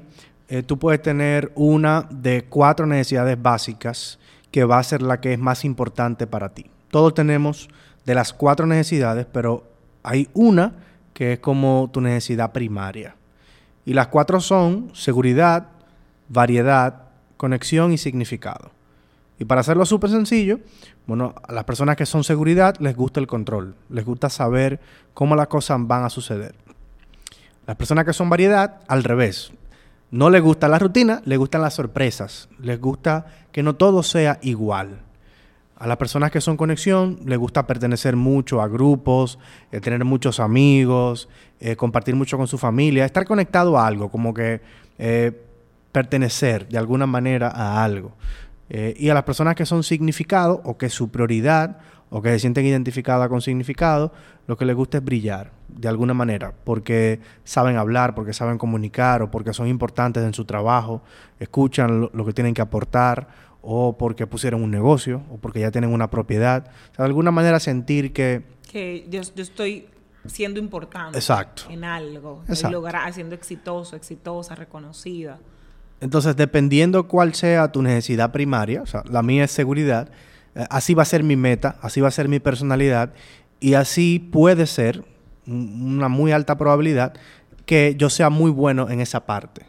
eh, 0.51 0.65
tú 0.65 0.81
puedes 0.81 1.01
tener 1.01 1.53
una 1.55 2.09
de 2.11 2.45
cuatro 2.45 2.85
necesidades 2.85 3.41
básicas 3.41 4.19
que 4.51 4.65
va 4.65 4.81
a 4.81 4.83
ser 4.83 5.01
la 5.01 5.21
que 5.21 5.33
es 5.33 5.39
más 5.39 5.65
importante 5.65 6.27
para 6.27 6.49
ti. 6.49 6.67
Todos 6.91 7.15
tenemos 7.15 7.69
de 8.05 8.17
las 8.17 8.33
cuatro 8.33 8.67
necesidades, 8.67 9.27
pero 9.33 9.63
hay 10.03 10.29
una 10.35 10.73
que 11.15 11.35
es 11.35 11.39
como 11.39 11.89
tu 11.93 12.01
necesidad 12.01 12.51
primaria. 12.51 13.15
Y 13.85 13.95
las 13.95 14.09
cuatro 14.09 14.41
son 14.41 14.91
seguridad, 14.93 15.69
variedad, 16.29 17.03
conexión 17.37 17.93
y 17.93 17.99
significado. 17.99 18.73
Y 19.39 19.45
para 19.45 19.61
hacerlo 19.61 19.87
súper 19.87 20.11
sencillo, 20.11 20.59
bueno, 21.07 21.33
a 21.47 21.53
las 21.53 21.63
personas 21.63 21.95
que 21.97 22.07
son 22.07 22.25
seguridad 22.25 22.75
les 22.81 22.97
gusta 22.97 23.21
el 23.21 23.29
control, 23.29 23.77
les 23.89 24.05
gusta 24.05 24.29
saber 24.29 24.81
cómo 25.15 25.37
las 25.37 25.47
cosas 25.47 25.79
van 25.81 26.03
a 26.03 26.11
suceder. 26.11 26.57
Las 27.69 27.77
personas 27.77 28.05
que 28.05 28.13
son 28.13 28.29
variedad, 28.29 28.81
al 28.89 29.05
revés. 29.05 29.53
No 30.11 30.29
les 30.29 30.43
gusta 30.43 30.67
la 30.67 30.81
rutina, 30.81 31.23
les 31.25 31.39
gustan 31.39 31.63
las 31.63 31.75
sorpresas, 31.75 32.49
les 32.59 32.81
gusta 32.81 33.27
que 33.53 33.63
no 33.63 33.77
todo 33.77 34.03
sea 34.03 34.41
igual. 34.43 35.03
A 35.77 35.87
las 35.87 35.99
personas 35.99 36.33
que 36.33 36.41
son 36.41 36.57
conexión, 36.57 37.21
les 37.25 37.39
gusta 37.39 37.65
pertenecer 37.67 38.17
mucho 38.17 38.61
a 38.61 38.67
grupos, 38.67 39.39
eh, 39.71 39.81
tener 39.81 40.05
muchos 40.05 40.41
amigos, 40.41 41.29
eh, 41.61 41.77
compartir 41.77 42.17
mucho 42.17 42.37
con 42.37 42.49
su 42.49 42.59
familia, 42.59 43.05
estar 43.05 43.25
conectado 43.25 43.79
a 43.79 43.87
algo, 43.87 44.11
como 44.11 44.35
que 44.35 44.61
eh, 44.99 45.31
pertenecer 45.93 46.69
de 46.69 46.77
alguna 46.77 47.07
manera 47.07 47.49
a 47.49 47.83
algo. 47.83 48.13
Y 48.73 49.09
a 49.09 49.15
las 49.15 49.25
personas 49.25 49.57
que 49.57 49.67
son 49.67 49.83
significado 49.83 50.61
o 50.65 50.79
que 50.79 50.91
su 50.91 51.11
prioridad 51.11 51.79
o 52.09 52.23
que 52.23 52.29
se 52.31 52.39
sienten 52.39 52.67
identificadas 52.67 53.29
con 53.29 53.43
significado, 53.43 54.13
lo 54.47 54.57
que 54.57 54.65
les 54.65 54.77
gusta 54.77 54.99
es 54.99 55.05
brillar 55.05 55.60
de 55.77 55.89
alguna 55.89 56.15
manera, 56.15 56.55
porque 56.65 57.21
saben 57.45 57.77
hablar, 57.77 58.15
porque 58.15 58.33
saben 58.33 58.59
comunicar 58.59 59.23
o 59.23 59.31
porque 59.31 59.53
son 59.53 59.69
importantes 59.69 60.25
en 60.25 60.35
su 60.35 60.45
trabajo, 60.45 61.03
escuchan 61.39 62.01
lo, 62.01 62.11
lo 62.13 62.25
que 62.25 62.33
tienen 62.33 62.55
que 62.55 62.63
aportar 62.63 63.29
o 63.63 63.97
porque 63.97 64.27
pusieron 64.27 64.63
un 64.63 64.71
negocio 64.71 65.23
o 65.31 65.39
porque 65.39 65.61
ya 65.61 65.71
tienen 65.71 65.93
una 65.93 66.11
propiedad. 66.11 66.67
O 66.93 66.95
sea, 66.95 67.05
de 67.05 67.09
alguna 67.09 67.31
manera 67.31 67.61
sentir 67.61 68.13
que... 68.13 68.43
Que 68.71 69.07
yo, 69.11 69.21
yo 69.35 69.43
estoy 69.43 69.89
siendo 70.27 70.61
importante 70.61 71.19
Exacto. 71.19 71.65
en 71.71 71.85
algo, 71.85 72.43
Exacto. 72.49 72.77
lograr, 72.77 73.13
siendo 73.13 73.35
exitoso, 73.35 73.97
exitosa, 73.97 74.55
reconocida. 74.55 75.39
Entonces, 76.01 76.37
dependiendo 76.37 77.09
cuál 77.09 77.35
sea 77.35 77.71
tu 77.73 77.83
necesidad 77.83 78.33
primaria, 78.33 78.83
o 78.83 78.87
sea, 78.87 79.03
la 79.11 79.23
mía 79.23 79.45
es 79.45 79.51
seguridad, 79.51 80.11
eh, 80.55 80.65
así 80.71 80.95
va 80.95 81.03
a 81.03 81.07
ser 81.07 81.23
mi 81.23 81.37
meta, 81.37 81.77
así 81.83 82.01
va 82.01 82.09
a 82.09 82.13
ser 82.13 82.29
mi 82.29 82.41
personalidad 82.41 83.13
y 83.61 83.75
así 83.75 84.19
puede 84.19 84.67
ser 84.67 85.05
una 85.51 86.09
muy 86.09 86.33
alta 86.33 86.57
probabilidad 86.57 87.15
que 87.67 87.95
yo 87.97 88.11
sea 88.11 88.31
muy 88.31 88.51
bueno 88.51 88.89
en 88.91 89.01
esa 89.01 89.27
parte. 89.27 89.67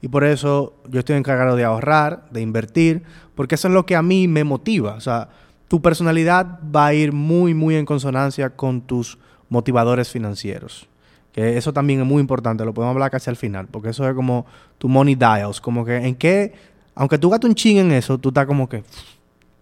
Y 0.00 0.08
por 0.08 0.24
eso 0.24 0.74
yo 0.88 1.00
estoy 1.00 1.16
encargado 1.16 1.56
de 1.56 1.64
ahorrar, 1.64 2.26
de 2.30 2.40
invertir, 2.40 3.02
porque 3.34 3.56
eso 3.56 3.68
es 3.68 3.74
lo 3.74 3.86
que 3.86 3.96
a 3.96 4.02
mí 4.02 4.28
me 4.28 4.44
motiva. 4.44 4.94
O 4.94 5.00
sea, 5.00 5.28
tu 5.66 5.82
personalidad 5.82 6.60
va 6.74 6.86
a 6.86 6.94
ir 6.94 7.12
muy, 7.12 7.54
muy 7.54 7.74
en 7.76 7.84
consonancia 7.84 8.50
con 8.50 8.80
tus 8.80 9.18
motivadores 9.48 10.10
financieros. 10.10 10.88
Que 11.32 11.56
eso 11.56 11.72
también 11.72 12.00
es 12.00 12.06
muy 12.06 12.20
importante, 12.20 12.64
lo 12.64 12.74
podemos 12.74 12.94
hablar 12.94 13.10
casi 13.10 13.30
al 13.30 13.36
final, 13.36 13.66
porque 13.68 13.90
eso 13.90 14.08
es 14.08 14.14
como 14.14 14.46
tu 14.78 14.88
money 14.88 15.14
dials, 15.14 15.60
como 15.60 15.84
que 15.84 15.96
en 15.96 16.14
qué, 16.14 16.54
aunque 16.94 17.18
tú 17.18 17.30
gastes 17.30 17.48
un 17.48 17.54
ching 17.54 17.78
en 17.78 17.92
eso, 17.92 18.18
tú 18.18 18.30
estás 18.30 18.46
como 18.46 18.68
que 18.68 18.82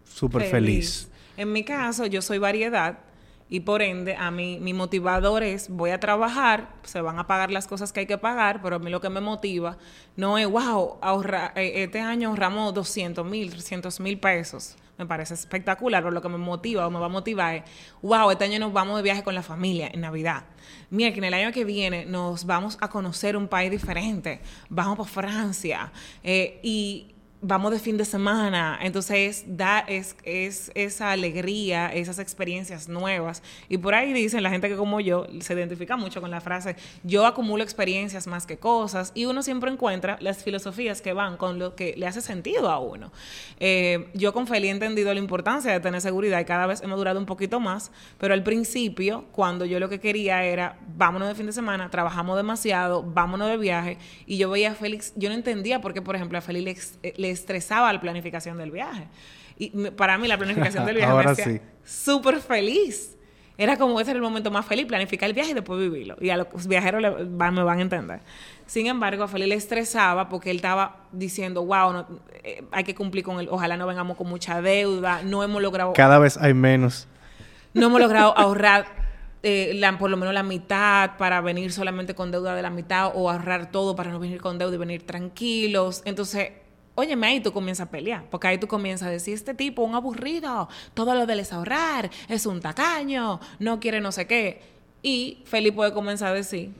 súper 0.05 0.45
feliz. 0.45 1.09
En 1.37 1.53
mi 1.53 1.65
caso, 1.65 2.07
yo 2.07 2.23
soy 2.23 2.39
variedad 2.39 2.99
y 3.49 3.61
por 3.61 3.81
ende, 3.83 4.17
a 4.17 4.31
mí, 4.31 4.59
mi 4.61 4.73
motivador 4.73 5.45
es, 5.45 5.69
voy 5.69 5.91
a 5.91 6.01
trabajar, 6.01 6.69
se 6.83 7.01
van 7.01 7.19
a 7.19 7.27
pagar 7.29 7.53
las 7.53 7.69
cosas 7.69 7.93
que 7.93 8.01
hay 8.01 8.07
que 8.07 8.19
pagar, 8.19 8.61
pero 8.61 8.77
a 8.77 8.79
mí 8.81 8.91
lo 8.91 9.01
que 9.01 9.09
me 9.09 9.21
motiva 9.21 9.79
no 10.17 10.37
es, 10.37 10.49
wow, 10.49 10.99
ahorra, 11.01 11.53
eh, 11.55 11.85
este 11.85 12.01
año 12.01 12.31
ahorramos 12.31 12.75
200 12.75 13.25
mil, 13.25 13.51
300 13.51 14.01
mil 14.01 14.19
pesos. 14.19 14.77
Me 14.99 15.05
parece 15.05 15.35
espectacular, 15.35 16.03
pero 16.03 16.11
lo 16.11 16.23
que 16.23 16.29
me 16.29 16.39
motiva 16.39 16.87
o 16.87 16.91
me 16.91 16.99
va 16.99 17.07
a 17.07 17.11
motivar 17.11 17.57
es, 17.57 17.63
wow, 18.03 18.31
este 18.31 18.45
año 18.45 18.59
nos 18.59 18.73
vamos 18.73 18.97
de 18.97 19.03
viaje 19.03 19.23
con 19.23 19.35
la 19.35 19.43
familia 19.43 19.91
en 19.93 20.01
Navidad. 20.01 20.45
Mira, 20.91 21.13
que 21.13 21.19
en 21.19 21.25
el 21.25 21.35
año 21.35 21.53
que 21.53 21.65
viene 21.65 22.07
nos 22.07 22.47
vamos 22.47 22.79
a 22.81 22.89
conocer 22.89 23.37
un 23.37 23.47
país 23.47 23.71
diferente. 23.71 24.41
Vamos 24.71 24.97
para 24.97 25.29
Francia. 25.29 25.93
Eh, 26.25 26.61
y 26.63 27.16
vamos 27.47 27.71
de 27.71 27.79
fin 27.79 27.97
de 27.97 28.05
semana, 28.05 28.79
entonces 28.83 29.45
da 29.47 29.79
es, 29.79 30.17
es 30.25 30.73
esa 30.75 31.13
alegría, 31.13 31.89
esas 31.93 32.19
experiencias 32.19 32.89
nuevas. 32.89 33.41
Y 33.69 33.79
por 33.79 33.95
ahí 33.95 34.13
dicen 34.13 34.43
la 34.43 34.51
gente 34.51 34.69
que 34.69 34.75
como 34.75 35.01
yo 35.01 35.27
se 35.41 35.55
identifica 35.55 35.97
mucho 35.97 36.21
con 36.21 36.33
la 36.33 36.41
frase, 36.41 36.75
yo 37.05 37.25
acumulo 37.25 37.63
experiencias 37.63 38.27
más 38.27 38.47
que 38.47 38.57
cosas, 38.57 39.13
y 39.15 39.27
uno 39.27 39.45
siempre 39.45 39.71
encuentra 39.71 40.19
las 40.21 40.43
filosofías 40.43 41.01
que 41.01 41.13
van 41.13 41.37
con 41.37 41.61
lo 41.61 41.77
que 41.77 41.95
le 41.97 42.09
hace 42.09 42.21
sentido 42.21 42.69
a 42.69 42.81
uno. 42.81 43.13
Eh, 43.61 44.09
yo 44.15 44.33
con 44.33 44.49
Feli 44.49 44.67
he 44.67 44.71
entendido 44.73 45.15
la 45.15 45.21
importancia 45.21 45.71
de 45.71 45.79
tener 45.79 46.01
seguridad 46.01 46.41
y 46.41 46.45
cada 46.45 46.67
vez 46.67 46.83
hemos 46.83 46.99
durado 46.99 47.21
un 47.21 47.27
poquito 47.27 47.61
más, 47.61 47.93
pero 48.19 48.35
al 48.35 48.43
principio, 48.43 49.25
cuando 49.31 49.65
yo 49.65 49.79
lo 49.79 49.89
que 49.89 50.01
quería 50.01 50.43
era, 50.43 50.79
vámonos 50.97 51.29
de 51.29 51.37
fin 51.37 51.47
de 51.47 51.53
semana, 51.53 51.91
trabajamos 51.91 52.37
demasiado, 52.37 53.05
vámonos 53.05 53.49
de 53.49 53.57
viaje, 53.57 53.99
y 54.27 54.37
yo 54.37 54.51
veía 54.51 54.73
a 54.73 54.75
Félix, 54.75 55.13
yo 55.15 55.29
no 55.29 55.37
entendía 55.37 55.81
por 55.81 55.95
qué, 55.95 56.03
por 56.03 56.17
ejemplo, 56.17 56.39
a 56.39 56.41
Félix 56.41 56.99
le 57.17 57.36
estresaba 57.37 57.93
la 57.93 58.01
planificación 58.01 58.59
del 58.59 58.71
viaje. 58.71 59.07
Y 59.59 59.71
para 59.91 60.19
mí 60.19 60.27
la 60.29 60.37
planificación 60.37 60.85
del 60.87 60.97
viaje 60.97 61.11
Ahora 61.13 61.27
me 61.29 61.33
hacía 61.33 61.45
sí. 61.45 61.61
súper 61.85 62.41
feliz. 62.41 63.13
Era 63.59 63.79
como 63.79 63.99
ese 63.99 64.11
era 64.11 64.19
el 64.19 64.23
momento 64.23 64.51
más 64.51 64.67
feliz, 64.67 64.85
planificar 64.85 65.29
el 65.31 65.35
viaje 65.35 65.53
y 65.53 65.55
después 65.55 65.81
vivirlo. 65.81 66.17
Y 66.21 66.29
a 66.29 66.37
los 66.37 66.67
viajeros 66.67 67.01
le 67.01 67.11
me 67.25 67.63
van 67.63 67.79
a 67.79 67.81
entender. 67.81 68.21
Sin 68.67 68.87
embargo, 68.87 69.25
a 69.25 69.29
Feli 69.29 69.47
le 69.47 69.55
estresaba 69.55 70.29
porque 70.29 70.51
él 70.51 70.57
estaba 70.57 71.07
diciendo, 71.13 71.65
wow, 71.65 71.93
no, 71.95 72.07
eh, 72.45 72.65
hay 72.71 72.85
que 72.85 72.95
cumplir 72.95 73.25
con 73.25 73.41
él, 73.41 73.49
ojalá 73.51 73.79
no 73.79 73.87
vengamos 73.87 74.19
con 74.19 74.29
mucha 74.29 74.61
deuda, 74.61 75.23
no 75.23 75.43
hemos 75.43 75.63
logrado 75.63 75.95
Cada 75.95 76.19
vez 76.19 76.37
hay 76.37 76.53
menos. 76.53 77.09
no 77.73 77.87
hemos 77.87 77.99
logrado 78.01 78.35
ahorrar 78.37 78.85
eh, 79.43 79.71
la- 79.75 79.97
por 79.97 80.11
lo 80.11 80.17
menos 80.19 80.35
la 80.35 80.43
mitad 80.43 81.17
para 81.17 81.41
venir 81.41 81.73
solamente 81.73 82.15
con 82.15 82.31
deuda 82.33 82.55
de 82.57 82.61
la 82.61 82.69
mitad 82.71 83.13
o 83.15 83.31
ahorrar 83.31 83.71
todo 83.71 83.97
para 83.97 84.11
no 84.11 84.19
venir 84.19 84.41
con 84.43 84.59
deuda 84.59 84.75
y 84.75 84.79
venir 84.79 85.07
tranquilos. 85.07 86.03
Entonces, 86.05 86.51
óyeme, 86.97 87.29
ahí 87.29 87.41
tú 87.41 87.53
comienzas 87.53 87.87
a 87.87 87.91
pelear, 87.91 88.25
porque 88.29 88.49
ahí 88.49 88.59
tú 88.59 88.67
comienzas 88.67 89.09
a 89.09 89.11
decir, 89.13 89.35
este 89.35 89.55
tipo, 89.55 89.83
un 89.83 89.95
aburrido, 89.95 90.69
todo 90.95 91.15
lo 91.15 91.27
de 91.27 91.35
él 91.35 91.41
es 91.41 91.53
ahorrar, 91.53 92.11
es 92.29 92.47
un 92.47 92.61
tacaño, 92.61 93.39
no 93.61 93.79
quiere 93.79 94.01
no 94.01 94.11
sé 94.11 94.27
qué. 94.27 94.63
Y 95.03 95.43
Felipe 95.45 95.77
puede 95.77 95.93
comenzar 95.93 96.33
a 96.33 96.35
decir, 96.35 96.73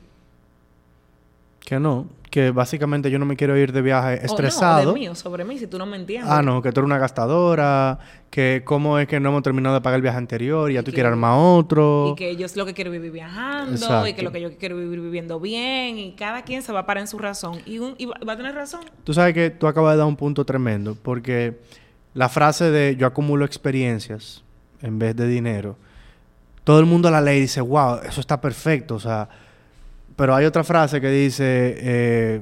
Que 1.67 1.81
no, 1.81 2.07
que 2.31 2.51
básicamente 2.51 3.11
yo 3.11 3.19
no 3.19 3.25
me 3.25 3.35
quiero 3.35 3.57
ir 3.57 3.73
de 3.73 3.81
viaje 3.81 4.13
"Oh, 4.13 4.19
no, 4.19 4.25
estresado. 4.25 4.93
de 4.93 4.97
mí 4.97 5.09
sobre 5.15 5.43
mí, 5.43 5.59
si 5.59 5.67
tú 5.67 5.77
no 5.77 5.85
me 5.85 5.97
entiendes. 5.97 6.31
Ah, 6.31 6.41
no, 6.41 6.61
que 6.61 6.71
tú 6.71 6.79
eres 6.79 6.85
una 6.85 6.97
gastadora, 6.97 7.99
que 8.29 8.61
cómo 8.63 8.97
es 8.99 9.05
que 9.09 9.19
no 9.19 9.27
hemos 9.27 9.43
terminado 9.43 9.75
de 9.75 9.81
pagar 9.81 9.97
el 9.97 10.01
viaje 10.01 10.17
anterior 10.17 10.71
y 10.71 10.75
ya 10.75 10.81
tú 10.81 10.91
que- 10.91 10.93
quieres 10.95 11.11
armar 11.11 11.33
otro. 11.37 12.11
Y 12.13 12.15
que 12.15 12.37
yo 12.37 12.45
es 12.45 12.55
lo 12.55 12.65
que 12.65 12.73
quiero 12.73 12.89
vivir 12.89 13.11
viajando, 13.11 14.07
y 14.07 14.13
que 14.13 14.21
lo 14.21 14.31
que 14.31 14.39
yo 14.39 14.57
quiero 14.57 14.77
vivir 14.77 15.01
viviendo 15.01 15.41
bien, 15.41 15.97
y 15.97 16.13
cada 16.13 16.43
quien 16.43 16.61
se 16.61 16.71
va 16.71 16.79
a 16.79 16.85
parar 16.85 17.01
en 17.01 17.07
su 17.07 17.17
razón. 17.19 17.59
Y, 17.65 17.79
un- 17.79 17.95
y 17.97 18.05
va, 18.05 18.15
a 18.25 18.37
tener 18.37 18.55
razón. 18.55 18.85
Tú 19.03 19.13
sabes 19.13 19.33
que 19.33 19.49
tú 19.49 19.67
acabas 19.67 19.95
de 19.95 19.97
dar 19.97 20.07
un 20.07 20.15
punto 20.15 20.45
tremendo, 20.45 20.95
porque 20.95 21.59
la 22.13 22.29
frase 22.29 22.71
de 22.71 22.95
yo 22.95 23.07
acumulo 23.07 23.43
experiencias 23.43 24.41
en 24.81 24.99
vez 24.99 25.17
de 25.17 25.27
dinero, 25.27 25.75
todo 26.63 26.79
el 26.79 26.85
mundo 26.85 27.11
la 27.11 27.19
lee 27.19 27.33
y 27.35 27.41
dice, 27.41 27.59
wow, 27.59 27.99
eso 28.07 28.21
está 28.21 28.39
perfecto, 28.39 28.95
o 28.95 28.99
sea, 29.01 29.27
pero 30.17 30.35
hay 30.35 30.45
otra 30.45 30.65
frase 30.65 30.99
que 30.99 31.09
dice, 31.09 31.45
eh, 31.45 32.41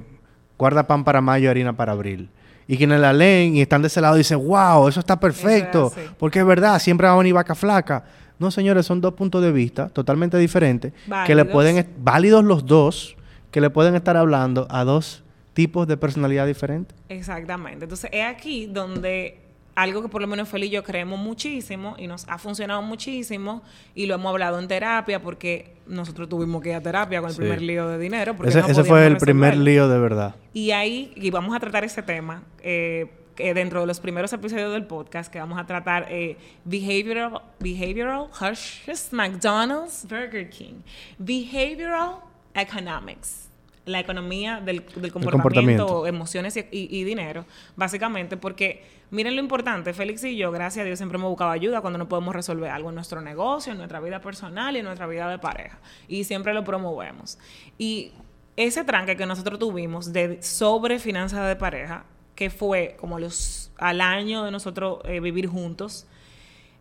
guarda 0.57 0.87
pan 0.87 1.03
para 1.03 1.21
mayo, 1.21 1.51
harina 1.51 1.73
para 1.73 1.91
abril. 1.91 2.29
Y 2.67 2.77
quienes 2.77 2.99
la 2.99 3.13
leen 3.13 3.55
y 3.55 3.61
están 3.61 3.81
de 3.83 3.89
ese 3.89 4.01
lado 4.01 4.15
dicen, 4.15 4.39
wow, 4.39 4.87
eso 4.87 4.99
está 4.99 5.19
perfecto, 5.19 5.93
porque 6.17 6.39
es 6.39 6.45
verdad, 6.45 6.79
siempre 6.79 7.05
va 7.05 7.13
a 7.13 7.17
venir 7.17 7.33
vaca 7.33 7.53
flaca. 7.53 8.05
No, 8.39 8.49
señores, 8.49 8.85
son 8.85 9.01
dos 9.01 9.13
puntos 9.13 9.43
de 9.43 9.51
vista 9.51 9.89
totalmente 9.89 10.37
diferentes, 10.37 10.93
que 11.27 11.35
le 11.35 11.45
pueden, 11.45 11.85
válidos 11.99 12.43
los 12.43 12.65
dos, 12.65 13.17
que 13.51 13.61
le 13.61 13.69
pueden 13.69 13.93
estar 13.93 14.17
hablando 14.17 14.67
a 14.71 14.83
dos 14.85 15.23
tipos 15.53 15.85
de 15.85 15.97
personalidad 15.97 16.47
diferentes. 16.47 16.97
Exactamente. 17.09 17.85
Entonces, 17.85 18.09
es 18.13 18.25
aquí 18.25 18.67
donde 18.67 19.44
algo 19.75 20.01
que 20.01 20.07
por 20.07 20.21
lo 20.21 20.27
menos 20.27 20.47
Feli 20.47 20.67
y 20.67 20.69
yo 20.69 20.83
creemos 20.83 21.19
muchísimo 21.19 21.95
y 21.97 22.07
nos 22.07 22.27
ha 22.29 22.37
funcionado 22.37 22.81
muchísimo 22.81 23.61
y 23.93 24.05
lo 24.05 24.15
hemos 24.15 24.29
hablado 24.31 24.57
en 24.59 24.67
terapia 24.67 25.21
porque 25.21 25.73
nosotros 25.85 26.29
tuvimos 26.29 26.61
que 26.61 26.69
ir 26.69 26.75
a 26.75 26.81
terapia 26.81 27.19
con 27.19 27.29
el 27.29 27.35
Sí. 27.35 27.41
primer 27.41 27.61
lío 27.61 27.87
de 27.89 27.97
dinero. 27.99 28.35
Porque 28.35 28.49
Ese, 28.49 28.61
no 28.61 28.67
ese 28.67 28.83
fue 28.85 29.05
el 29.05 29.17
primer 29.17 29.57
lío 29.57 29.87
de 29.89 29.99
verdad. 29.99 30.35
Y 30.53 30.71
ahí, 30.71 31.11
y 31.15 31.29
vamos 31.29 31.55
a 31.55 31.59
tratar 31.59 31.83
ese 31.83 32.01
tema 32.01 32.43
eh, 32.63 33.07
que 33.35 33.53
dentro 33.53 33.81
de 33.81 33.87
los 33.87 33.99
primeros 33.99 34.31
episodios 34.31 34.71
del 34.71 34.85
podcast, 34.85 35.29
que 35.31 35.39
vamos 35.39 35.59
a 35.59 35.65
tratar 35.65 36.07
eh, 36.09 36.37
behavioral, 36.63 37.41
behavioral, 37.59 38.27
Hershey's, 38.39 39.11
McDonald's, 39.11 40.05
Burger 40.09 40.49
King, 40.49 40.75
behavioral 41.19 42.19
economics, 42.53 43.49
la 43.85 43.99
economía 43.99 44.61
del, 44.61 44.77
del 44.95 45.11
comportamiento, 45.11 45.31
comportamiento. 45.31 46.07
emociones 46.07 46.57
y, 46.57 46.61
y- 46.71 46.87
y 46.99 47.03
dinero, 47.03 47.45
básicamente, 47.75 48.35
porque 48.37 48.83
miren 49.11 49.35
lo 49.35 49.41
importante, 49.41 49.93
Félix 49.93 50.23
y 50.23 50.35
yo, 50.37 50.51
gracias 50.51 50.81
a 50.83 50.85
Dios, 50.85 50.97
siempre 50.97 51.17
hemos 51.17 51.29
buscado 51.29 51.51
ayuda 51.51 51.81
cuando 51.81 51.99
no 51.99 52.09
podemos 52.09 52.33
resolver 52.35 52.71
algo 52.71 52.89
en 52.89 52.95
nuestro 52.95 53.21
negocio, 53.21 53.71
en 53.71 53.77
nuestra 53.77 53.99
vida 53.99 54.21
personal 54.21 54.75
y 54.75 54.79
en 54.79 54.85
nuestra 54.85 55.05
vida 55.07 55.29
de 55.29 55.37
pareja. 55.37 55.77
Y 56.07 56.23
siempre 56.23 56.53
lo 56.55 56.63
promovemos. 56.63 57.37
Y 57.77 58.11
ese 58.57 58.83
tranque 58.83 59.15
que 59.17 59.25
nosotros 59.25 59.59
tuvimos 59.59 60.13
de 60.13 60.41
sobre 60.41 60.97
finanzas 60.99 61.47
de 61.47 61.55
pareja, 61.55 62.05
que 62.35 62.49
fue 62.49 62.97
como 62.99 63.19
los 63.19 63.71
al 63.77 64.01
año 64.01 64.43
de 64.45 64.51
nosotros 64.51 64.99
eh, 65.05 65.19
vivir 65.19 65.47
juntos, 65.47 66.07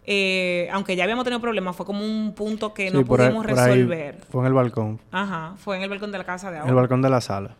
eh, 0.06 0.68
aunque 0.72 0.96
ya 0.96 1.04
habíamos 1.04 1.24
tenido 1.24 1.40
problemas, 1.40 1.74
fue 1.76 1.86
como 1.86 2.04
un 2.04 2.34
punto 2.34 2.74
que 2.74 2.90
no 2.90 2.98
Sí, 3.00 3.04
pudimos 3.04 3.46
ahí 3.46 3.54
resolver. 3.54 4.20
fue 4.30 4.40
en 4.42 4.46
el 4.48 4.52
balcón, 4.52 5.00
Ajá, 5.10 5.54
fue 5.56 5.76
en 5.76 5.82
el 5.82 5.88
balcón 5.90 6.12
de 6.12 6.18
la 6.18 6.24
casa 6.24 6.50
de 6.50 6.56
en 6.56 6.60
ahora. 6.62 6.70
el 6.70 6.76
balcón 6.76 7.02
de 7.02 7.10
la 7.10 7.20
sala. 7.20 7.56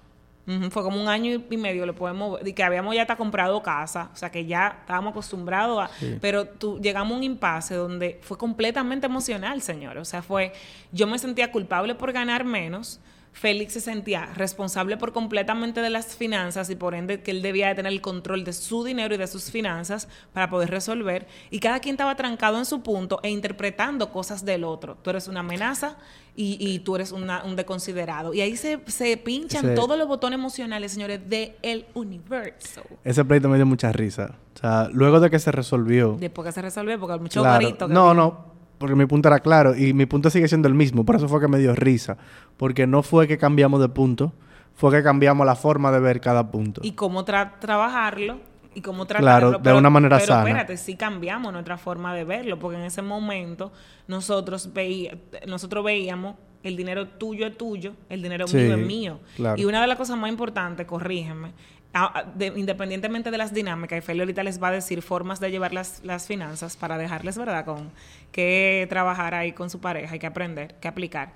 Fue 0.69 0.83
como 0.83 1.01
un 1.01 1.09
año 1.09 1.41
y 1.49 1.57
medio, 1.57 1.87
le 1.87 1.95
podemos 1.95 2.39
y 2.47 2.53
que 2.53 2.63
habíamos 2.63 2.95
ya 2.95 3.01
hasta 3.01 3.17
comprado 3.17 3.63
casa, 3.63 4.11
o 4.13 4.17
sea 4.17 4.31
que 4.31 4.45
ya 4.45 4.77
estábamos 4.81 5.13
acostumbrados 5.13 5.83
a, 5.83 5.89
Sí. 5.99 6.19
pero 6.21 6.45
tú, 6.47 6.79
llegamos 6.83 7.15
a 7.15 7.17
un 7.17 7.23
impasse 7.25 7.75
donde 7.77 8.19
fue 8.21 8.37
completamente 8.37 9.07
emocional, 9.07 9.63
señor, 9.63 9.97
o 9.97 10.05
sea, 10.05 10.21
fue, 10.21 10.53
yo 10.93 11.07
me 11.07 11.19
sentía 11.19 11.51
culpable 11.51 11.95
por 11.95 12.13
ganar 12.13 12.45
menos, 12.45 13.01
Félix 13.37 13.73
se 13.75 13.81
sentía 13.81 14.27
responsable 14.37 14.97
por 14.97 15.13
completamente 15.13 15.81
de 15.83 15.91
las 15.91 16.15
finanzas 16.17 16.71
y 16.71 16.77
por 16.77 16.95
ende 16.95 17.21
que 17.21 17.33
él 17.33 17.43
debía 17.43 17.69
de 17.69 17.75
tener 17.75 17.93
el 17.93 18.01
control 18.01 18.45
de 18.45 18.53
su 18.53 18.85
dinero 18.85 19.15
y 19.15 19.19
de 19.19 19.27
sus 19.27 19.51
finanzas 19.51 20.09
para 20.33 20.49
poder 20.49 20.71
resolver. 20.71 21.27
Y 21.51 21.59
cada 21.59 21.81
quien 21.81 21.95
estaba 21.95 22.15
trancado 22.15 22.59
en 22.59 22.65
su 22.65 22.83
punto 22.83 23.19
e 23.25 23.31
interpretando 23.31 24.11
cosas 24.13 24.45
del 24.45 24.63
otro. 24.65 24.97
Tú 25.03 25.11
eres 25.11 25.27
una 25.29 25.41
amenaza 25.41 25.97
y, 26.37 26.57
y 26.61 26.79
tú 26.79 26.95
eres 26.95 27.11
una- 27.13 27.43
un 27.45 27.57
desconsiderado. 27.57 28.33
Y 28.35 28.41
ahí 28.41 28.57
se, 28.57 28.81
se 28.87 29.17
pinchan 29.17 29.65
Ese- 29.67 29.75
todos 29.75 29.99
los 29.99 30.07
botones 30.09 30.39
emocionales, 30.39 30.93
señores, 30.93 31.21
del 31.29 31.87
universo. 31.95 32.83
Ese 33.03 33.25
pleito 33.25 33.49
me 33.49 33.57
dio 33.57 33.67
mucha 33.67 33.93
risa. 33.93 34.37
O 34.55 34.59
sea, 34.59 34.89
luego 34.93 35.19
de 35.21 35.29
que 35.29 35.39
se 35.41 35.51
resolvió. 35.53 36.17
Después 36.21 36.47
que 36.47 36.53
se 36.53 36.63
resolvió, 36.63 36.99
porque 37.01 37.15
hay 37.15 37.21
mucho 37.21 37.43
claro, 37.43 37.77
que 37.77 37.89
no, 37.89 38.15
no, 38.15 38.54
porque 38.79 38.95
mi 38.95 39.07
punto 39.07 39.29
era 39.29 39.41
claro 39.41 39.77
y 39.77 39.93
mi 39.95 40.07
punto 40.07 40.31
sigue 40.31 40.49
siendo 40.49 40.69
el 40.69 40.75
mismo. 40.75 41.05
Por 41.05 41.17
eso 41.17 41.29
fue 41.29 41.41
que 41.41 41.49
me 41.49 41.59
dio 41.59 41.75
risa. 41.75 42.17
Porque 42.57 42.87
no 42.87 43.03
fue 43.03 43.27
que 43.29 43.39
cambiamos 43.39 43.81
de 43.81 43.89
punto, 43.89 44.33
fue 44.75 44.91
que 44.91 45.03
cambiamos 45.03 45.47
la 45.47 45.55
forma 45.57 45.91
de 45.93 46.01
ver 46.01 46.21
cada 46.21 46.51
punto. 46.51 46.81
y 46.85 46.93
cómo 46.93 47.25
tra- 47.25 47.59
trabajarlo 47.61 48.39
y 48.75 48.81
cómo 48.81 49.07
tratarlo. 49.07 49.49
Claro, 49.51 49.59
de 49.59 49.73
una 49.73 49.91
manera 49.91 50.17
pero 50.19 50.27
sana. 50.27 50.41
espérate, 50.49 50.77
sí 50.77 50.97
cambiamos 50.97 51.53
nuestra 51.53 51.77
forma 51.79 52.15
de 52.15 52.25
verlo, 52.25 52.59
porque 52.59 52.77
en 52.79 52.85
ese 52.85 53.03
momento 53.03 53.73
nosotros, 54.09 54.73
veía, 54.73 55.17
nosotros 55.47 55.85
veíamos 55.85 56.37
el 56.63 56.77
dinero 56.77 57.07
tuyo 57.09 57.47
es 57.47 57.57
tuyo, 57.59 57.95
el 58.09 58.23
dinero 58.23 58.47
Sí, 58.47 58.57
mío 58.57 58.75
es 58.75 58.87
mío. 58.87 59.21
claro. 59.37 59.61
Y 59.61 59.65
una 59.67 59.81
de 59.81 59.87
las 59.87 59.99
cosas 59.99 60.17
más 60.17 60.31
importantes, 60.31 60.87
corrígeme, 60.87 61.53
a- 61.93 62.21
a- 62.21 62.25
de- 62.25 62.53
independientemente 62.57 63.31
de 63.31 63.39
las 63.39 63.53
dinámicas, 63.55 63.99
y 63.99 64.01
Feli 64.01 64.21
ahorita 64.21 64.43
les 64.43 64.61
va 64.63 64.69
a 64.69 64.73
decir 64.73 65.03
formas 65.03 65.41
de 65.41 65.51
llevar 65.51 65.73
las, 65.75 66.01
las 66.05 66.27
finanzas 66.27 66.77
para 66.77 66.97
dejarles, 66.99 67.37
¿verdad?, 67.39 67.65
con 67.67 67.91
que 68.33 68.87
trabajar 68.89 69.35
ahí 69.35 69.53
con 69.53 69.69
su 69.71 69.81
pareja, 69.81 70.15
hay 70.15 70.19
que 70.19 70.27
aprender, 70.27 70.75
que 70.81 70.89
aplicar 70.89 71.33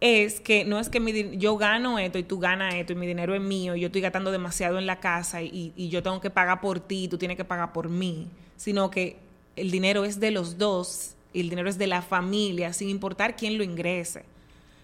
es 0.00 0.40
que 0.40 0.64
no 0.64 0.78
es 0.78 0.88
que 0.88 0.98
mi 0.98 1.36
yo 1.36 1.56
gano 1.56 1.98
esto 1.98 2.18
y 2.18 2.22
tú 2.22 2.38
ganas 2.38 2.74
esto 2.74 2.94
y 2.94 2.96
mi 2.96 3.06
dinero 3.06 3.34
es 3.34 3.40
mío 3.40 3.76
y 3.76 3.80
yo 3.80 3.86
estoy 3.86 4.00
gastando 4.00 4.32
demasiado 4.32 4.78
en 4.78 4.86
la 4.86 4.98
casa 4.98 5.42
y, 5.42 5.72
y 5.76 5.88
yo 5.90 6.02
tengo 6.02 6.20
que 6.20 6.30
pagar 6.30 6.60
por 6.60 6.80
ti 6.80 7.04
y 7.04 7.08
tú 7.08 7.18
tienes 7.18 7.36
que 7.36 7.44
pagar 7.44 7.72
por 7.72 7.88
mí, 7.88 8.28
sino 8.56 8.90
que 8.90 9.16
el 9.56 9.70
dinero 9.70 10.04
es 10.04 10.18
de 10.18 10.30
los 10.30 10.56
dos 10.56 11.14
y 11.32 11.40
el 11.40 11.50
dinero 11.50 11.68
es 11.68 11.78
de 11.78 11.86
la 11.86 12.02
familia, 12.02 12.72
sin 12.72 12.88
importar 12.88 13.36
quién 13.36 13.58
lo 13.58 13.64
ingrese. 13.64 14.24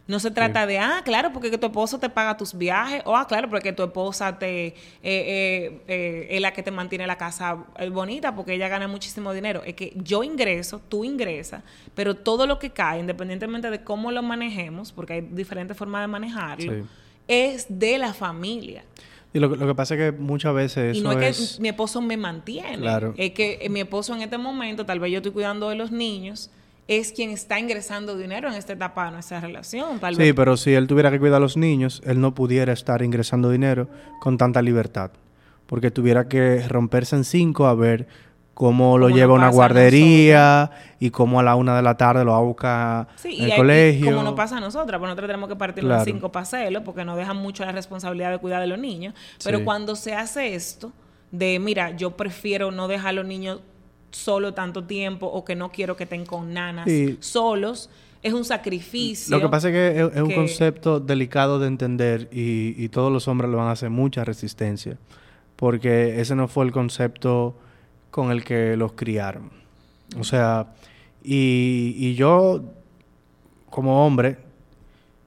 No 0.09 0.21
se 0.21 0.31
trata 0.31 0.67
de, 0.67 0.79
ah, 0.79 1.03
claro, 1.05 1.33
porque 1.33 1.51
que 1.51 1.59
tu 1.59 1.67
esposo 1.67 1.99
te 1.99 2.09
paga 2.09 2.37
tus 2.37 2.57
viajes, 2.57 3.03
o 3.07 3.17
ah, 3.17 3.27
claro, 3.27 3.49
porque 3.51 3.73
tu 3.73 3.83
esposa 3.83 4.39
te, 4.39 4.67
eh, 4.69 4.75
eh, 5.03 5.81
eh, 5.89 6.27
es 6.31 6.41
la 6.41 6.53
que 6.53 6.63
te 6.63 6.71
mantiene 6.71 7.09
la 7.09 7.17
casa 7.19 7.65
bonita, 7.91 8.33
porque 8.37 8.55
ella 8.55 8.69
gana 8.69 8.87
muchísimo 8.87 9.33
dinero. 9.33 9.63
Es 9.65 9.75
que 9.75 9.93
yo 9.97 10.23
ingreso, 10.23 10.81
tú 10.89 11.05
ingresas, 11.05 11.63
pero 11.97 12.15
todo 12.15 12.47
lo 12.47 12.61
que 12.61 12.71
cae, 12.71 13.01
independientemente 13.01 13.69
de 13.69 13.83
cómo 13.83 14.13
lo 14.13 14.23
manejemos, 14.23 14.93
porque 14.93 15.15
hay 15.15 15.21
diferentes 15.23 15.77
formas 15.77 16.03
de 16.03 16.07
manejarlo, 16.07 16.73
Sí. 16.73 16.83
es 17.27 17.67
de 17.69 17.99
la 17.99 18.15
familia. 18.15 18.85
Y 19.33 19.41
lo, 19.41 19.51
que- 19.51 19.57
lo 19.57 19.67
que 19.67 19.75
pasa 19.75 19.95
es 19.97 20.01
que 20.13 20.13
muchas 20.17 20.55
veces 20.55 20.95
y 20.97 21.01
eso 21.01 21.13
no 21.13 21.21
es 21.21 21.41
es... 21.41 21.57
que 21.57 21.63
mi 21.63 21.69
esposo 21.69 22.01
me 22.01 22.17
mantiene. 22.17 22.79
Claro. 22.79 23.13
Es 23.17 23.33
que 23.33 23.67
mi 23.71 23.81
esposo 23.81 24.15
en 24.15 24.23
este 24.23 24.39
momento, 24.39 24.87
tal 24.87 25.01
vez 25.01 25.11
yo 25.11 25.19
estoy 25.19 25.33
cuidando 25.33 25.69
de 25.69 25.75
los 25.75 25.91
niños, 25.91 26.49
es 26.89 27.13
quien 27.13 27.31
está 27.31 27.59
ingresando 27.59 28.17
dinero 28.17 28.49
en 28.49 28.55
esta 28.55 28.73
etapa 28.75 29.07
de 29.07 29.11
nuestra 29.13 29.41
relación. 29.41 29.99
Tal 29.99 30.15
Sí, 30.15 30.23
vez 30.23 30.35
pero 30.35 30.57
si 30.57 30.73
él 30.75 30.87
tuviera 30.87 31.11
que 31.11 31.19
cuidar 31.19 31.37
a 31.39 31.41
los 31.41 31.57
niños, 31.57 32.01
él 32.05 32.21
no 32.21 32.35
pudiera 32.35 32.73
estar 32.73 33.03
ingresando 33.03 33.51
dinero 33.51 33.89
con 34.21 34.39
tanta 34.39 34.63
libertad. 34.63 35.11
Porque 35.67 35.91
tuviera 35.91 36.29
que 36.29 36.67
romperse 36.69 37.17
en 37.17 37.25
cinco 37.25 37.67
a 37.67 37.75
ver 37.75 38.07
cómo 38.55 38.99
lo 38.99 39.11
lleva 39.11 39.33
a 39.35 39.37
una 39.37 39.49
guardería 39.51 40.71
y 41.01 41.11
cómo 41.11 41.41
a 41.41 41.43
la 41.43 41.57
una 41.57 41.77
de 41.77 41.83
la 41.83 41.97
tarde 41.97 42.25
lo 42.25 42.33
va 42.33 42.39
a 42.39 42.43
buscar 42.43 43.09
Sí, 43.17 43.37
en 43.39 43.51
el 43.51 43.57
colegio. 43.57 44.07
como 44.07 44.23
nos 44.23 44.35
pasa 44.35 44.57
a 44.57 44.61
nosotras, 44.61 44.99
pues 44.99 45.09
nosotros 45.09 45.27
tenemos 45.29 45.49
que 45.49 45.57
partir 45.57 45.83
Claro. 45.85 45.99
los 45.99 46.05
cinco 46.05 46.33
para 46.33 46.45
hacerlo, 46.45 46.83
porque 46.85 47.05
nos 47.05 47.17
dejan 47.17 47.37
mucho 47.37 47.65
la 47.65 47.73
responsabilidad 47.73 48.31
de 48.31 48.39
cuidar 48.39 48.61
de 48.61 48.67
los 48.69 48.79
niños. 48.79 49.15
Pero 49.45 49.59
Sí. 49.59 49.65
cuando 49.65 49.97
se 49.97 50.15
hace 50.15 50.55
esto, 50.55 50.93
de 51.33 51.59
mira, 51.59 51.97
yo 51.97 52.17
prefiero 52.17 52.71
no 52.71 52.89
dejar 52.89 53.09
a 53.09 53.13
los 53.13 53.27
niños 53.27 53.61
solo 54.17 54.55
tanto 54.55 54.85
tiempo 54.85 55.27
o 55.27 55.45
que 55.45 55.55
no 55.55 55.71
quiero 55.71 55.97
que 55.97 56.05
estén 56.05 56.25
con 56.27 56.53
nanas 56.55 56.87
Sí. 56.87 57.17
solos, 57.21 57.91
es 58.23 58.33
un 58.33 58.45
sacrificio. 58.45 59.37
Lo 59.37 59.43
que 59.43 59.49
pasa 59.49 59.69
es 59.69 59.73
que 59.75 60.01
es, 60.01 60.17
es 60.17 60.23
un 60.23 60.33
concepto 60.35 60.99
delicado 61.01 61.59
de 61.59 61.69
entender 61.69 62.29
y, 62.33 62.75
y 62.83 62.89
todos 62.89 63.13
los 63.13 63.29
hombres 63.29 63.51
le 63.51 63.57
van 63.57 63.69
a 63.69 63.73
hacer 63.73 63.91
mucha 63.91 64.25
resistencia. 64.25 64.99
Porque 65.55 66.21
ese 66.21 66.35
no 66.35 66.49
fue 66.49 66.65
el 66.65 66.73
concepto 66.73 67.55
con 68.11 68.31
el 68.31 68.45
que 68.45 68.77
los 68.77 68.93
criaron. 68.93 69.51
O 70.19 70.25
sea, 70.25 70.75
y, 71.23 71.95
y 71.97 72.15
yo, 72.15 72.63
como 73.71 74.07
hombre, 74.07 74.39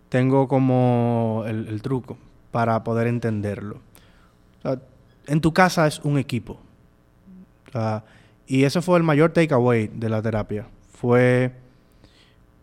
tengo 0.10 0.48
como 0.48 1.44
el, 1.48 1.68
el 1.68 1.82
truco 1.82 2.18
para 2.52 2.84
poder 2.84 3.08
entenderlo. 3.08 3.76
O 4.60 4.62
sea, 4.62 4.80
en 5.28 5.42
tu 5.42 5.54
casa 5.54 5.88
es 5.88 6.00
un 6.00 6.18
equipo. 6.18 6.60
O 7.68 7.72
sea, 7.72 8.04
y 8.50 8.66
ese 8.66 8.82
fue 8.82 8.98
el 8.98 9.04
mayor 9.04 9.32
takeaway 9.32 9.88
de 9.88 10.10
la 10.10 10.22
terapia. 10.22 10.68
Fue 10.92 11.54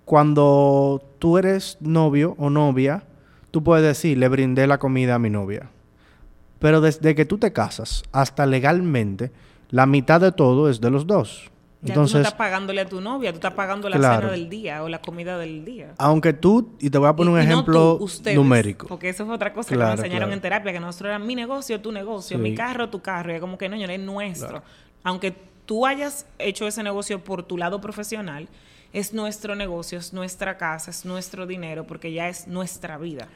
cuando 0.05 1.03
tú 1.19 1.39
eres 1.39 1.79
novio 1.81 2.35
o 2.39 2.51
novia, 2.51 3.05
tú 3.51 3.63
puedes 3.63 3.85
decir, 3.85 4.19
le 4.19 4.29
brindé 4.29 4.67
la 4.67 4.79
comida 4.79 5.15
a 5.15 5.19
mi 5.19 5.31
novia. 5.31 5.71
Pero 6.59 6.81
desde 6.81 7.15
que 7.15 7.25
tú 7.25 7.39
te 7.39 7.53
casas 7.53 8.03
hasta 8.13 8.47
legalmente, 8.47 9.31
la 9.71 9.87
mitad 9.87 10.21
de 10.21 10.33
todo 10.33 10.69
es 10.71 10.81
de 10.81 10.91
los 10.91 11.07
dos. 11.07 11.51
Ya 11.83 11.93
tú 11.95 12.01
no 12.01 12.07
Entonces, 12.07 12.17
estás 12.23 12.35
pagándole 12.35 12.81
a 12.81 12.89
tu 12.89 13.01
novia, 13.01 13.31
tú 13.33 13.37
estás 13.37 13.53
pagando 13.53 13.89
la 13.89 13.97
Claro. 13.99 14.23
cena 14.23 14.33
del 14.33 14.49
día 14.49 14.83
o 14.83 14.89
la 14.89 15.01
comida 15.01 15.39
del 15.39 15.65
día. 15.65 15.95
aunque 15.99 16.33
tú, 16.33 16.71
y 16.81 16.89
te 16.91 16.99
voy 16.99 17.09
a 17.09 17.15
poner 17.15 17.35
un 17.35 17.41
Y- 17.41 17.45
no 17.47 17.53
ejemplo 17.53 17.97
tú, 17.99 18.05
ustedes, 18.05 18.37
numérico. 18.37 18.87
Porque 18.89 19.11
eso 19.11 19.27
fue 19.27 19.35
otra 19.35 19.53
cosa 19.53 19.69
que 19.71 19.77
nos 19.77 19.91
enseñaron 19.93 20.19
claro. 20.29 20.33
en 20.33 20.41
terapia, 20.41 20.73
que 20.73 20.81
nosotros 20.81 21.11
era 21.11 21.19
mi 21.19 21.35
negocio, 21.35 21.81
tu 21.81 21.93
negocio, 21.93 22.37
Sí. 22.39 22.43
mi 22.43 22.55
carro, 22.55 22.89
tu 22.89 23.01
carro. 23.03 23.33
Y 23.33 23.35
es 23.37 23.41
como 23.41 23.59
que 23.59 23.69
no, 23.69 23.77
es 23.77 24.01
nuestro. 24.01 24.63
Aunque 25.05 25.35
tú 25.67 25.85
hayas 25.85 26.27
hecho 26.39 26.67
ese 26.67 26.83
negocio 26.83 27.23
por 27.23 27.43
tu 27.43 27.59
lado 27.59 27.81
profesional, 27.81 28.49
es 28.93 29.13
nuestro 29.13 29.55
negocio, 29.55 29.99
es 29.99 30.13
nuestra 30.13 30.57
casa, 30.57 30.91
es 30.91 31.05
nuestro 31.05 31.47
dinero, 31.47 31.87
porque 31.87 32.13
ya 32.13 32.29
es 32.29 32.47
nuestra 32.47 32.97
vida. 32.97 33.29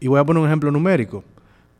Y 0.00 0.06
voy 0.06 0.20
a 0.20 0.24
poner 0.24 0.40
un 0.40 0.48
ejemplo 0.48 0.70
numérico. 0.70 1.24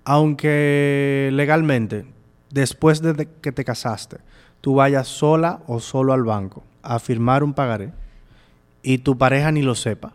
Aunque 0.05 1.31
legalmente, 1.33 2.05
después 2.51 3.01
de 3.01 3.29
que 3.41 3.53
te 3.53 3.65
casaste, 3.65 4.19
tú 4.61 4.75
vayas 4.75 5.07
sola 5.07 5.61
o 5.67 5.81
solo 5.81 6.13
al 6.13 6.25
banco 6.25 6.65
a 6.83 6.99
firmar 6.99 7.45
un 7.45 7.55
pagaré 7.55 7.93
y 8.83 8.99
tu 8.99 9.17
pareja 9.17 9.53
ni 9.53 9.63
lo 9.63 9.75
sepa, 9.75 10.13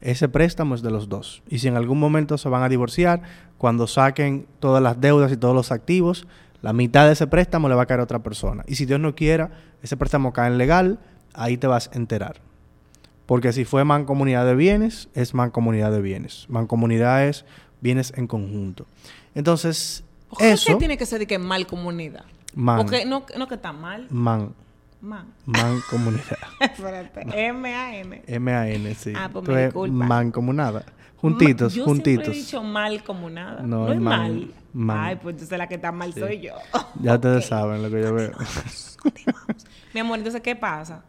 ese 0.00 0.28
préstamo 0.28 0.74
es 0.74 0.82
de 0.82 0.90
los 0.90 1.08
dos. 1.08 1.42
Y 1.48 1.58
si 1.58 1.68
en 1.68 1.76
algún 1.76 1.98
momento 1.98 2.38
se 2.38 2.48
van 2.48 2.62
a 2.62 2.68
divorciar, 2.68 3.22
cuando 3.56 3.86
saquen 3.86 4.46
todas 4.60 4.82
las 4.82 5.00
deudas 5.00 5.32
y 5.32 5.36
todos 5.36 5.54
los 5.54 5.72
activos, 5.72 6.26
la 6.62 6.72
mitad 6.72 7.06
de 7.06 7.12
ese 7.12 7.26
préstamo 7.26 7.68
le 7.68 7.74
va 7.74 7.82
a 7.82 7.86
caer 7.86 8.00
a 8.00 8.04
otra 8.04 8.18
persona. 8.20 8.64
Y 8.66 8.74
si 8.74 8.86
Dios 8.86 9.00
no 9.00 9.14
quiera, 9.14 9.50
ese 9.82 9.96
préstamo 9.96 10.32
cae 10.32 10.48
en 10.48 10.58
legal, 10.58 10.98
ahí 11.34 11.56
te 11.56 11.66
vas 11.66 11.90
a 11.92 11.96
enterar. 11.96 12.40
Porque 13.26 13.52
si 13.52 13.64
fue 13.64 13.84
mancomunidad 13.84 14.46
de 14.46 14.54
bienes, 14.54 15.08
es 15.14 15.34
mancomunidad 15.34 15.92
de 15.92 16.00
bienes. 16.00 16.46
Mancomunidad 16.48 17.26
es 17.26 17.44
bienes 17.80 18.12
en 18.16 18.26
conjunto. 18.26 18.86
Entonces, 19.34 20.02
¿Por 20.28 20.38
qué 20.38 20.52
eso, 20.52 20.78
tiene 20.78 20.96
que 20.96 21.06
ser 21.06 21.18
de 21.20 21.26
que 21.26 21.38
mal 21.38 21.66
comunidad? 21.66 22.24
man, 22.54 22.78
Porque 22.78 23.04
no, 23.04 23.24
no 23.36 23.46
que 23.46 23.54
está 23.56 23.72
mal, 23.72 24.06
man, 24.10 24.54
man. 25.00 25.26
mancomunidad. 25.44 26.38
Espérate, 26.60 27.26
M-A-N. 27.48 28.22
M-A-N, 28.26 28.94
sí. 28.94 29.12
Ah, 29.14 29.28
pues 29.32 29.46
me 29.46 29.64
disculpa. 29.64 30.06
Mancomunada. 30.06 30.84
Juntitos, 31.20 31.74
yo 31.74 31.84
juntitos. 31.84 32.24
siempre 32.24 32.32
he 32.32 32.42
dicho 32.44 32.62
mal 32.62 33.02
como 33.02 33.28
nada. 33.28 33.62
No, 33.62 33.86
No, 33.86 33.92
es 33.92 34.00
mal. 34.00 34.54
man. 34.72 34.98
Ay, 34.98 35.16
pues 35.16 35.34
entonces 35.34 35.58
la 35.58 35.66
que 35.68 35.74
está 35.74 35.90
mal 35.92 36.14
Sí. 36.14 36.20
soy 36.20 36.40
yo. 36.40 36.54
Ya 37.02 37.14
ustedes 37.16 37.44
Ok. 37.44 37.48
saben 37.48 37.82
lo 37.82 37.90
que 37.90 38.00
yo 38.02 38.14
veo. 38.14 38.32
Mi 39.94 40.00
amor, 40.00 40.18
entonces, 40.18 40.40
¿qué 40.42 40.54
pasa? 40.54 41.02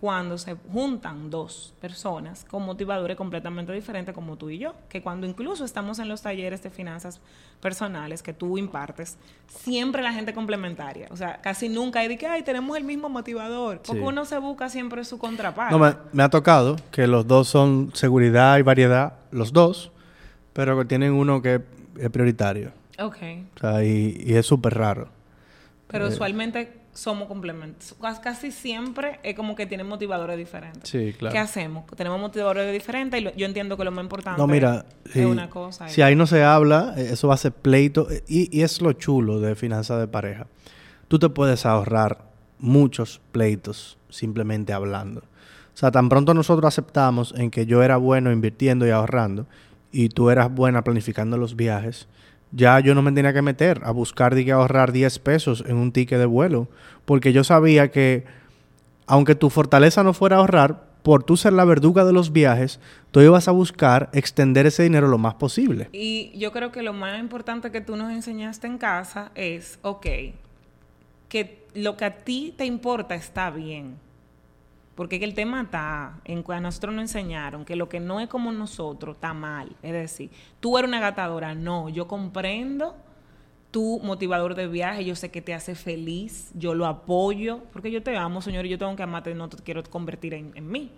Cuando 0.00 0.38
se 0.38 0.54
juntan 0.72 1.28
dos 1.28 1.74
personas 1.80 2.44
con 2.44 2.62
motivadores 2.64 3.16
completamente 3.16 3.72
diferentes 3.72 4.14
como 4.14 4.36
tú 4.36 4.48
y 4.48 4.58
yo, 4.58 4.74
que 4.88 5.02
cuando 5.02 5.26
incluso 5.26 5.64
estamos 5.64 5.98
en 5.98 6.08
los 6.08 6.22
talleres 6.22 6.62
de 6.62 6.70
finanzas 6.70 7.20
personales 7.60 8.22
que 8.22 8.32
tú 8.32 8.58
impartes, 8.58 9.16
siempre 9.48 10.00
la 10.02 10.12
gente 10.12 10.32
complementaria. 10.32 11.08
O 11.10 11.16
sea, 11.16 11.40
casi 11.40 11.68
nunca 11.68 11.98
hay 11.98 12.06
de 12.06 12.16
que, 12.16 12.28
ay, 12.28 12.42
tenemos 12.42 12.76
el 12.76 12.84
mismo 12.84 13.08
motivador. 13.08 13.78
Porque 13.78 14.00
Sí. 14.00 14.06
uno 14.06 14.24
se 14.24 14.38
busca 14.38 14.68
siempre 14.68 15.04
su 15.04 15.18
contraparte. 15.18 15.72
No, 15.76 15.80
me, 15.80 15.94
me 16.12 16.22
ha 16.22 16.28
tocado 16.28 16.76
que 16.92 17.08
los 17.08 17.26
dos 17.26 17.48
son 17.48 17.90
seguridad 17.94 18.56
y 18.58 18.62
variedad, 18.62 19.14
los 19.32 19.52
dos, 19.52 19.90
pero 20.52 20.78
que 20.78 20.84
tienen 20.84 21.12
uno 21.12 21.42
que 21.42 21.60
es 21.98 22.10
prioritario. 22.10 22.70
Ok. 23.00 23.16
O 23.56 23.58
sea, 23.60 23.84
y, 23.84 24.22
y 24.24 24.34
es 24.34 24.46
súper 24.46 24.74
raro. 24.74 25.08
Pero 25.88 26.06
Eh. 26.06 26.10
usualmente 26.10 26.77
somos 26.98 27.28
complementos. 27.28 27.94
Cas- 28.00 28.18
Casi 28.20 28.50
siempre 28.50 29.20
es 29.22 29.34
como 29.36 29.54
que 29.54 29.66
tienen 29.66 29.86
motivadores 29.86 30.36
diferentes. 30.36 30.88
Sí, 30.90 31.14
claro. 31.16 31.32
¿Qué 31.32 31.38
hacemos? 31.38 31.86
Tenemos 31.96 32.20
motivadores 32.20 32.72
diferentes 32.72 33.20
y 33.20 33.24
lo- 33.24 33.34
yo 33.36 33.46
entiendo 33.46 33.76
que 33.76 33.84
lo 33.84 33.90
más 33.92 34.02
importante 34.02 34.40
No, 34.40 34.46
mira, 34.48 34.84
es 35.06 35.12
si, 35.12 35.24
una 35.24 35.48
cosa. 35.48 35.88
si 35.88 36.02
ahí 36.02 36.16
no 36.16 36.26
se 36.26 36.42
habla, 36.42 36.94
eh, 36.96 37.10
eso 37.12 37.28
va 37.28 37.34
a 37.34 37.38
ser 37.38 37.52
pleito. 37.52 38.10
eh, 38.10 38.24
Y, 38.26 38.56
y 38.58 38.62
es 38.62 38.80
lo 38.80 38.92
chulo 38.94 39.38
de 39.40 39.54
finanzas 39.54 40.00
de 40.00 40.08
pareja. 40.08 40.46
Tú 41.06 41.18
te 41.18 41.28
puedes 41.28 41.64
ahorrar 41.66 42.24
muchos 42.58 43.20
pleitos 43.32 43.96
simplemente 44.10 44.72
hablando. 44.72 45.20
O 45.20 45.76
sea, 45.78 45.90
tan 45.92 46.08
pronto 46.08 46.34
nosotros 46.34 46.66
aceptamos 46.66 47.32
en 47.36 47.50
que 47.52 47.64
yo 47.64 47.82
era 47.84 47.96
bueno 47.96 48.32
invirtiendo 48.32 48.84
y 48.86 48.90
ahorrando 48.90 49.46
y 49.92 50.08
tú 50.08 50.28
eras 50.30 50.52
buena 50.52 50.82
planificando 50.82 51.38
los 51.38 51.54
viajes, 51.54 52.08
ya 52.52 52.80
yo 52.80 52.94
no 52.94 53.02
me 53.02 53.12
tenía 53.12 53.32
que 53.32 53.42
meter 53.42 53.80
a 53.84 53.90
buscar 53.90 54.34
de 54.34 54.44
que 54.44 54.52
ahorrar 54.52 54.92
10 54.92 55.18
pesos 55.18 55.64
en 55.66 55.76
un 55.76 55.92
ticket 55.92 56.18
de 56.18 56.26
vuelo, 56.26 56.68
porque 57.04 57.32
yo 57.32 57.44
sabía 57.44 57.90
que 57.90 58.24
aunque 59.06 59.34
tu 59.34 59.50
fortaleza 59.50 60.02
no 60.02 60.12
fuera 60.12 60.36
ahorrar, 60.36 60.88
por 61.02 61.22
tú 61.22 61.36
ser 61.36 61.54
la 61.54 61.64
verduga 61.64 62.04
de 62.04 62.12
los 62.12 62.32
viajes, 62.32 62.80
tú 63.10 63.20
ibas 63.20 63.48
a 63.48 63.52
buscar 63.52 64.10
extender 64.12 64.66
ese 64.66 64.82
dinero 64.82 65.08
lo 65.08 65.16
más 65.16 65.34
posible. 65.34 65.88
Y 65.92 66.36
yo 66.38 66.52
creo 66.52 66.70
que 66.70 66.82
lo 66.82 66.92
más 66.92 67.18
importante 67.18 67.70
que 67.70 67.80
tú 67.80 67.96
nos 67.96 68.12
enseñaste 68.12 68.66
en 68.66 68.76
casa 68.76 69.30
es, 69.34 69.78
ok, 69.82 70.06
que 71.28 71.66
lo 71.74 71.96
que 71.96 72.04
a 72.04 72.16
ti 72.16 72.52
te 72.56 72.66
importa 72.66 73.14
está 73.14 73.50
bien. 73.50 73.96
Porque 74.98 75.20
que 75.20 75.26
el 75.26 75.34
tema 75.34 75.62
está 75.62 76.18
en 76.24 76.42
que 76.42 76.52
a 76.52 76.60
nosotros 76.60 76.92
nos 76.92 77.02
enseñaron 77.02 77.64
que 77.64 77.76
lo 77.76 77.88
que 77.88 78.00
no 78.00 78.18
es 78.18 78.28
como 78.28 78.50
nosotros 78.50 79.14
está 79.14 79.32
mal. 79.32 79.76
Es 79.80 79.92
decir, 79.92 80.28
tú 80.58 80.76
eres 80.76 80.88
una 80.88 80.98
gatadora. 80.98 81.54
No, 81.54 81.88
yo 81.88 82.08
comprendo 82.08 82.96
tu 83.70 84.00
motivador 84.00 84.56
de 84.56 84.66
viaje. 84.66 85.04
Yo 85.04 85.14
sé 85.14 85.30
que 85.30 85.40
te 85.40 85.54
hace 85.54 85.76
feliz. 85.76 86.50
Yo 86.54 86.74
lo 86.74 86.84
apoyo. 86.84 87.60
Porque 87.72 87.92
yo 87.92 88.02
te 88.02 88.16
amo, 88.16 88.42
señor, 88.42 88.66
y 88.66 88.70
yo 88.70 88.78
tengo 88.78 88.96
que 88.96 89.04
amarte. 89.04 89.32
No 89.36 89.48
te 89.48 89.62
quiero 89.62 89.84
convertir 89.84 90.34
en, 90.34 90.50
en 90.56 90.68
mí. 90.68 90.90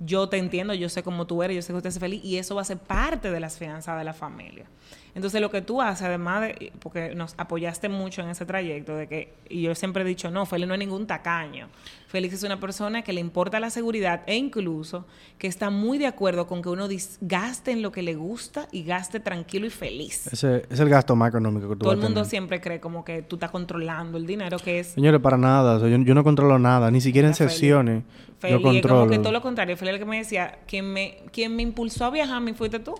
Yo 0.00 0.28
te 0.28 0.38
entiendo, 0.38 0.74
yo 0.74 0.88
sé 0.88 1.04
cómo 1.04 1.24
tú 1.28 1.44
eres, 1.44 1.54
yo 1.54 1.62
sé 1.62 1.72
que 1.72 1.76
usted 1.76 1.90
es 1.90 2.00
feliz. 2.00 2.24
Y 2.24 2.38
eso 2.38 2.56
va 2.56 2.62
a 2.62 2.64
ser 2.64 2.78
parte 2.78 3.30
de 3.30 3.38
las 3.38 3.56
finanzas 3.56 3.96
de 3.96 4.02
la 4.02 4.14
familia. 4.14 4.66
Entonces, 5.14 5.40
lo 5.40 5.50
que 5.50 5.62
tú 5.62 5.80
haces, 5.80 6.02
además 6.06 6.42
de. 6.42 6.72
Porque 6.80 7.14
nos 7.14 7.34
apoyaste 7.38 7.88
mucho 7.88 8.22
en 8.22 8.30
ese 8.30 8.44
trayecto, 8.46 8.96
de 8.96 9.06
que. 9.06 9.34
Y 9.48 9.62
yo 9.62 9.74
siempre 9.74 10.02
he 10.02 10.06
dicho, 10.06 10.30
no, 10.30 10.44
Feli 10.46 10.66
no 10.66 10.74
es 10.74 10.80
ningún 10.80 11.06
tacaño. 11.06 11.68
Félix 12.08 12.34
es 12.34 12.42
una 12.44 12.60
persona 12.60 13.02
que 13.02 13.12
le 13.12 13.20
importa 13.20 13.58
la 13.60 13.70
seguridad 13.70 14.22
e 14.26 14.36
incluso 14.36 15.06
que 15.38 15.46
está 15.48 15.70
muy 15.70 15.98
de 15.98 16.06
acuerdo 16.06 16.46
con 16.46 16.62
que 16.62 16.68
uno 16.68 16.88
gaste 17.20 17.72
en 17.72 17.82
lo 17.82 17.90
que 17.90 18.02
le 18.02 18.14
gusta 18.14 18.68
y 18.70 18.84
gaste 18.84 19.18
tranquilo 19.20 19.66
y 19.66 19.70
feliz. 19.70 20.28
Ese 20.32 20.64
es 20.70 20.78
el 20.80 20.88
gasto 20.88 21.16
más 21.16 21.30
económico 21.30 21.68
que 21.68 21.74
tú 21.74 21.80
Todo 21.80 21.92
el 21.92 21.98
a 21.98 22.02
mundo 22.02 22.20
tener. 22.20 22.30
siempre 22.30 22.60
cree 22.60 22.80
como 22.80 23.04
que 23.04 23.22
tú 23.22 23.36
estás 23.36 23.50
controlando 23.50 24.18
el 24.18 24.26
dinero, 24.26 24.58
que 24.58 24.80
es 24.80 24.88
Señores, 24.88 25.20
para 25.20 25.36
nada. 25.36 25.76
o 25.76 25.80
sea, 25.80 25.88
yo, 25.88 25.96
yo 25.98 26.14
no 26.14 26.22
controlo 26.22 26.58
nada. 26.58 26.90
Ni 26.90 27.00
siquiera 27.00 27.26
en 27.28 27.34
Feli. 27.34 27.50
sesiones 27.50 28.02
yo 28.04 28.38
Feli, 28.38 28.54
es 28.54 28.60
controlo. 28.62 29.00
como 29.00 29.10
que 29.10 29.18
todo 29.18 29.32
lo 29.32 29.42
contrario. 29.42 29.76
El 29.80 29.98
que 29.98 30.04
me 30.04 30.18
decía, 30.18 30.58
quien 30.66 30.92
me, 30.92 31.18
quien 31.32 31.54
me 31.54 31.62
impulsó 31.62 32.04
a 32.04 32.10
viajar 32.10 32.36
a 32.36 32.40
mí 32.40 32.52
fuiste 32.52 32.78
tú. 32.78 32.94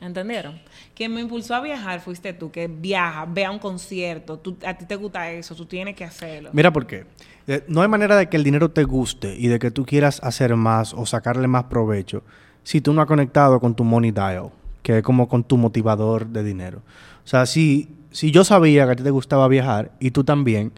¿Entendieron? 0.00 0.60
Quien 0.94 1.14
me 1.14 1.22
impulsó 1.22 1.54
a 1.54 1.60
viajar 1.60 2.00
fuiste 2.00 2.32
tú, 2.34 2.50
que 2.50 2.68
viaja, 2.68 3.24
ve 3.26 3.44
a 3.46 3.50
un 3.50 3.58
concierto, 3.58 4.38
tú, 4.38 4.56
a 4.66 4.74
ti 4.74 4.84
te 4.84 4.94
gusta 4.96 5.30
eso, 5.30 5.54
tú 5.54 5.64
tienes 5.64 5.96
que 5.96 6.04
hacerlo. 6.04 6.50
Mira 6.52 6.70
por 6.72 6.86
qué. 6.86 7.06
Eh, 7.46 7.64
no 7.68 7.80
hay 7.80 7.88
manera 7.88 8.16
de 8.16 8.28
que 8.28 8.36
el 8.36 8.44
dinero 8.44 8.70
te 8.70 8.84
guste 8.84 9.34
y 9.36 9.48
de 9.48 9.58
que 9.58 9.70
tú 9.70 9.86
quieras 9.86 10.20
hacer 10.22 10.54
más 10.56 10.92
o 10.92 11.06
sacarle 11.06 11.46
más 11.48 11.64
provecho 11.64 12.22
si 12.62 12.80
tú 12.80 12.92
no 12.92 13.00
has 13.00 13.06
conectado 13.06 13.58
con 13.58 13.74
tu 13.74 13.84
money 13.84 14.10
dial, 14.10 14.50
que 14.82 14.98
es 14.98 15.02
como 15.02 15.28
con 15.28 15.44
tu 15.44 15.56
motivador 15.56 16.26
de 16.26 16.42
dinero. 16.42 16.82
O 17.24 17.28
sea, 17.28 17.46
si, 17.46 17.88
si 18.10 18.30
yo 18.30 18.44
sabía 18.44 18.84
que 18.86 18.92
a 18.92 18.96
ti 18.96 19.02
te 19.02 19.10
gustaba 19.10 19.48
viajar 19.48 19.92
y 19.98 20.10
tú 20.10 20.24
también, 20.24 20.72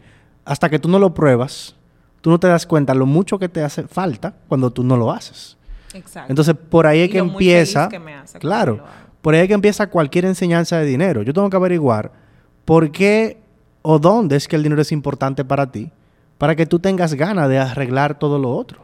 hasta 0.45 0.69
que 0.69 0.79
tú 0.79 0.89
no 0.89 0.99
lo 0.99 1.13
pruebas, 1.13 1.75
tú 2.21 2.31
no 2.31 2.39
te 2.39 2.47
das 2.47 2.67
cuenta 2.67 2.95
lo 2.95 3.07
mucho 3.07 3.39
que 3.39 3.49
te 3.49 3.63
hace 3.65 3.83
falta 3.89 4.35
cuando 4.47 4.71
tú 4.71 4.85
no 4.85 4.97
lo 4.97 5.11
haces. 5.11 5.57
Exacto. 5.95 6.31
Entonces, 6.31 6.55
por 6.55 6.87
ahí 6.87 7.01
es 7.01 7.09
Y 7.09 7.13
que 7.13 7.19
lo 7.19 7.25
muy 7.25 7.33
empieza. 7.35 7.89
feliz 7.89 7.99
que 7.99 8.05
me 8.05 8.15
hace 8.15 8.39
claro. 8.39 8.85
Por 9.23 9.35
ahí 9.35 9.41
es 9.43 9.49
que 9.49 9.55
empieza 9.55 9.89
cualquier 9.89 10.25
enseñanza 10.25 10.79
de 10.79 10.85
dinero. 10.87 11.23
Yo 11.23 11.33
tengo 11.33 11.51
que 11.51 11.57
averiguar 11.57 12.13
por 12.65 12.91
qué 12.93 13.39
o 13.83 13.99
dónde 13.99 14.37
es 14.37 14.47
que 14.49 14.57
el 14.57 14.63
dinero 14.63 14.83
es 14.83 14.93
importante 14.93 15.45
para 15.45 15.71
ti, 15.73 15.91
para 16.39 16.55
que 16.57 16.67
tú 16.67 16.79
tengas 16.79 17.15
ganas 17.15 17.49
de 17.49 17.59
arreglar 17.59 18.19
todo 18.19 18.39
lo 18.39 18.51
otro. 18.51 18.81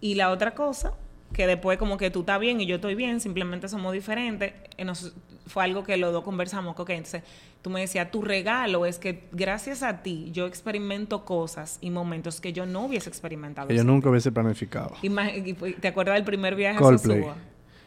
Y 0.00 0.14
la 0.14 0.30
otra 0.30 0.54
cosa, 0.54 0.92
que 1.32 1.46
después 1.46 1.78
como 1.78 1.96
que 1.98 2.10
tú 2.10 2.20
estás 2.20 2.38
bien 2.40 2.60
y 2.60 2.66
yo 2.66 2.76
estoy 2.76 2.94
bien, 2.94 3.20
simplemente 3.20 3.68
somos 3.68 3.92
diferentes, 3.92 4.52
eh, 4.76 4.84
nos- 4.84 5.12
fue 5.46 5.62
algo 5.64 5.84
que 5.84 5.96
los 5.96 6.12
dos 6.12 6.24
conversamos, 6.24 6.74
que, 6.74 6.82
ok, 6.82 6.90
entonces 6.90 7.22
tú 7.62 7.70
me 7.70 7.80
decías, 7.80 8.10
tu 8.10 8.22
regalo 8.22 8.86
es 8.86 8.98
que 8.98 9.24
gracias 9.32 9.82
a 9.82 10.02
ti 10.02 10.30
yo 10.32 10.46
experimento 10.46 11.24
cosas 11.24 11.78
y 11.80 11.90
momentos 11.90 12.40
que 12.40 12.52
yo 12.52 12.66
no 12.66 12.84
hubiese 12.86 13.08
experimentado. 13.08 13.68
Que 13.68 13.76
yo 13.76 13.84
nunca 13.84 14.08
hubiese 14.10 14.32
planificado. 14.32 14.92
Ima- 15.02 15.30
y 15.32 15.54
fue- 15.54 15.72
¿Te 15.74 15.88
acuerdas 15.88 16.14
del 16.16 16.24
primer 16.24 16.54
viaje 16.56 16.78
Coldplay. 16.78 17.18
a 17.18 17.22
Sosúa? 17.22 17.36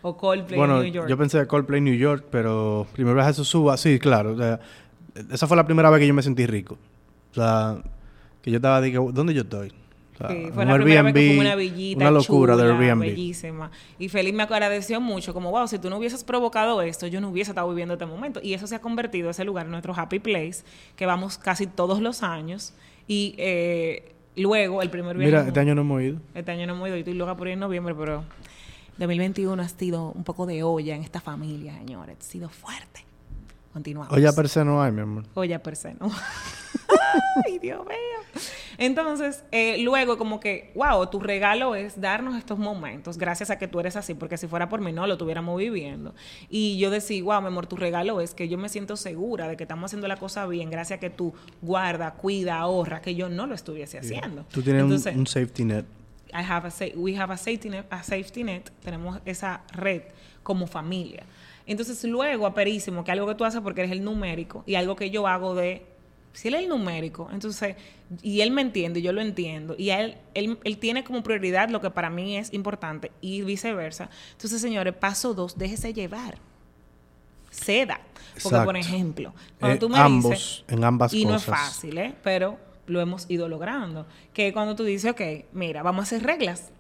O 0.01 0.15
Coldplay 0.15 0.57
bueno, 0.57 0.77
en 0.77 0.83
New 0.83 0.93
York. 0.93 1.09
yo 1.09 1.17
pensé 1.17 1.39
de 1.39 1.47
Coldplay 1.47 1.81
New 1.81 1.95
York, 1.95 2.25
pero 2.31 2.88
primero 2.93 3.15
viaje 3.15 3.29
a 3.29 3.33
Suba, 3.33 3.77
sí, 3.77 3.99
claro. 3.99 4.33
o 4.33 4.38
sea, 4.38 4.59
esa 5.31 5.47
fue 5.47 5.57
la 5.57 5.65
primera 5.65 5.89
vez 5.89 5.99
que 5.99 6.07
yo 6.07 6.13
me 6.13 6.21
sentí 6.21 6.45
rico. 6.45 6.77
O 7.31 7.35
sea, 7.35 7.77
que 8.41 8.51
yo 8.51 8.57
estaba, 8.57 8.81
dije, 8.81 8.97
¿dónde 8.97 9.33
yo 9.33 9.41
estoy? 9.41 9.69
O 10.13 10.17
sea, 10.17 10.29
Sí, 10.29 10.49
fue 10.53 10.63
un 10.63 10.69
la 10.69 10.75
primera 10.75 11.01
vez 11.01 11.13
que 11.13 11.19
Airbnb, 11.19 11.35
fue 11.35 11.45
una 11.45 11.55
villita 11.55 12.01
una 12.01 12.12
locura 12.12 12.55
de 12.57 12.63
chula, 12.63 12.75
Airbnb. 12.75 13.01
bellísima. 13.01 13.71
Y 13.97 14.09
Feliz 14.09 14.33
me 14.33 14.43
agradeció 14.43 14.99
mucho, 15.01 15.33
como, 15.33 15.51
wow, 15.51 15.67
si 15.67 15.79
tú 15.79 15.89
no 15.89 15.97
hubieses 15.97 16.23
provocado 16.23 16.81
esto, 16.81 17.07
yo 17.07 17.21
no 17.21 17.29
hubiese 17.29 17.51
estado 17.51 17.69
viviendo 17.69 17.93
este 17.93 18.05
momento. 18.05 18.39
Y 18.41 18.53
eso 18.53 18.67
se 18.67 18.75
ha 18.75 18.81
convertido, 18.81 19.29
ese 19.29 19.45
lugar, 19.45 19.65
en 19.65 19.71
nuestro 19.71 19.93
happy 19.95 20.19
place, 20.19 20.63
que 20.95 21.05
vamos 21.05 21.38
casi 21.38 21.67
todos 21.67 22.01
los 22.01 22.23
años. 22.23 22.73
Y 23.07 23.35
eh, 23.38 24.13
luego, 24.35 24.81
el 24.81 24.89
primer 24.89 25.17
viaje... 25.17 25.31
Mira, 25.31 25.47
este 25.47 25.59
año 25.59 25.75
no 25.75 25.81
hemos 25.81 26.01
ido. 26.01 26.19
Este 26.33 26.51
año 26.51 26.67
no 26.67 26.73
hemos 26.73 26.88
ido, 26.88 26.97
y 26.97 26.99
estoy 26.99 27.13
loca 27.13 27.35
por 27.35 27.47
ir 27.47 27.53
en 27.53 27.59
noviembre, 27.59 27.95
pero 27.97 28.23
2021 28.99 29.62
ha 29.62 29.69
sido 29.69 30.12
un 30.12 30.23
poco 30.23 30.45
de 30.45 30.63
olla 30.63 30.95
en 30.95 31.03
esta 31.03 31.21
familia, 31.21 31.73
señores. 31.77 32.17
Ha 32.19 32.23
sido 32.23 32.49
fuerte. 32.49 33.05
Continuamos. 33.73 34.12
Oye, 34.13 34.31
per 34.33 34.49
se 34.49 34.65
no 34.65 34.81
hay, 34.81 34.91
mi 34.91 35.01
amor. 35.01 35.25
Olla 35.35 35.62
per 35.62 35.75
se, 35.75 35.93
¿no? 35.93 36.12
Ay, 37.45 37.59
Dios 37.59 37.85
mío. 37.85 38.43
Entonces, 38.77 39.43
eh, 39.51 39.77
luego 39.79 40.17
como 40.17 40.39
que, 40.39 40.71
wow, 40.73 41.05
tu 41.07 41.19
regalo 41.19 41.75
es 41.75 41.99
darnos 41.99 42.38
estos 42.38 42.57
momentos, 42.57 43.17
gracias 43.17 43.49
a 43.49 43.57
que 43.57 43.67
tú 43.67 43.79
eres 43.79 43.95
así, 43.95 44.13
porque 44.13 44.38
si 44.38 44.47
fuera 44.47 44.69
por 44.69 44.79
mí 44.79 44.93
no 44.93 45.05
lo 45.05 45.17
tuviéramos 45.17 45.57
viviendo. 45.57 46.15
Y 46.49 46.77
yo 46.77 46.89
decía, 46.89 47.21
wow, 47.23 47.41
mi 47.41 47.47
amor, 47.47 47.67
tu 47.67 47.75
regalo 47.75 48.21
es 48.21 48.33
que 48.33 48.47
yo 48.47 48.57
me 48.57 48.69
siento 48.69 48.95
segura 48.95 49.47
de 49.47 49.57
que 49.57 49.63
estamos 49.63 49.89
haciendo 49.89 50.07
la 50.07 50.15
cosa 50.15 50.47
bien, 50.47 50.69
gracias 50.69 50.97
a 50.97 50.99
que 50.99 51.09
tú 51.09 51.33
guarda, 51.62 52.13
cuida, 52.13 52.59
ahorra, 52.59 53.01
que 53.01 53.15
yo 53.15 53.29
no 53.29 53.47
lo 53.47 53.55
estuviese 53.55 53.99
haciendo. 53.99 54.45
Tú 54.51 54.62
tienes 54.62 54.83
un, 54.83 55.27
safety 55.27 55.65
net. 55.65 55.85
I 56.33 56.41
have 56.43 56.67
a 56.67 56.71
we 56.95 57.15
have 57.17 57.31
a 57.33 57.37
safety 57.37 57.69
net, 57.69 57.85
a 57.89 58.03
safety 58.03 58.43
net, 58.43 58.69
tenemos 58.83 59.19
esa 59.25 59.61
red 59.73 60.03
como 60.43 60.67
familia. 60.67 61.23
Entonces 61.65 62.03
luego 62.03 62.45
aperísimo 62.47 63.03
que 63.03 63.11
algo 63.11 63.27
que 63.27 63.35
tú 63.35 63.45
haces 63.45 63.61
porque 63.61 63.81
eres 63.81 63.91
el 63.91 64.03
numérico 64.03 64.63
y 64.65 64.75
algo 64.75 64.95
que 64.95 65.09
yo 65.09 65.27
hago 65.27 65.55
de 65.55 65.85
si 66.33 66.47
él 66.47 66.53
es 66.55 66.61
el 66.63 66.69
numérico, 66.69 67.29
entonces 67.31 67.75
y 68.21 68.41
él 68.41 68.51
me 68.51 68.61
entiende, 68.61 68.99
y 68.99 69.03
yo 69.03 69.11
lo 69.13 69.21
entiendo 69.21 69.75
y 69.77 69.89
él, 69.89 70.17
él 70.33 70.57
él 70.63 70.77
tiene 70.77 71.03
como 71.03 71.21
prioridad 71.23 71.69
lo 71.69 71.81
que 71.81 71.89
para 71.89 72.09
mí 72.09 72.37
es 72.37 72.53
importante 72.53 73.11
y 73.21 73.41
viceversa. 73.41 74.09
Entonces, 74.31 74.61
señores, 74.61 74.93
paso 74.93 75.33
dos, 75.33 75.57
déjese 75.57 75.93
llevar. 75.93 76.37
Ceda. 77.51 77.99
Porque, 78.43 78.59
por 78.59 78.77
ejemplo, 78.77 79.33
cuando 79.59 79.75
Eh, 79.75 79.79
tú 79.79 79.89
me 79.89 79.97
ambos, 79.97 80.31
dices... 80.31 80.63
en 80.67 80.83
ambas 80.83 81.13
y 81.13 81.25
no 81.25 81.35
es 81.35 81.43
fácil, 81.43 81.97
¿eh? 81.97 82.13
Pero 82.23 82.57
lo 82.89 82.99
hemos 82.99 83.30
ido 83.30 83.47
logrando. 83.47 84.06
Que 84.34 84.52
cuando 84.52 84.75
tú 84.75 84.84
dices, 84.84 85.12
ok, 85.12 85.21
mira, 85.54 85.84
vamos 85.84 86.02
a 86.02 86.04
hacer 86.04 86.23
reglas. 86.23 86.71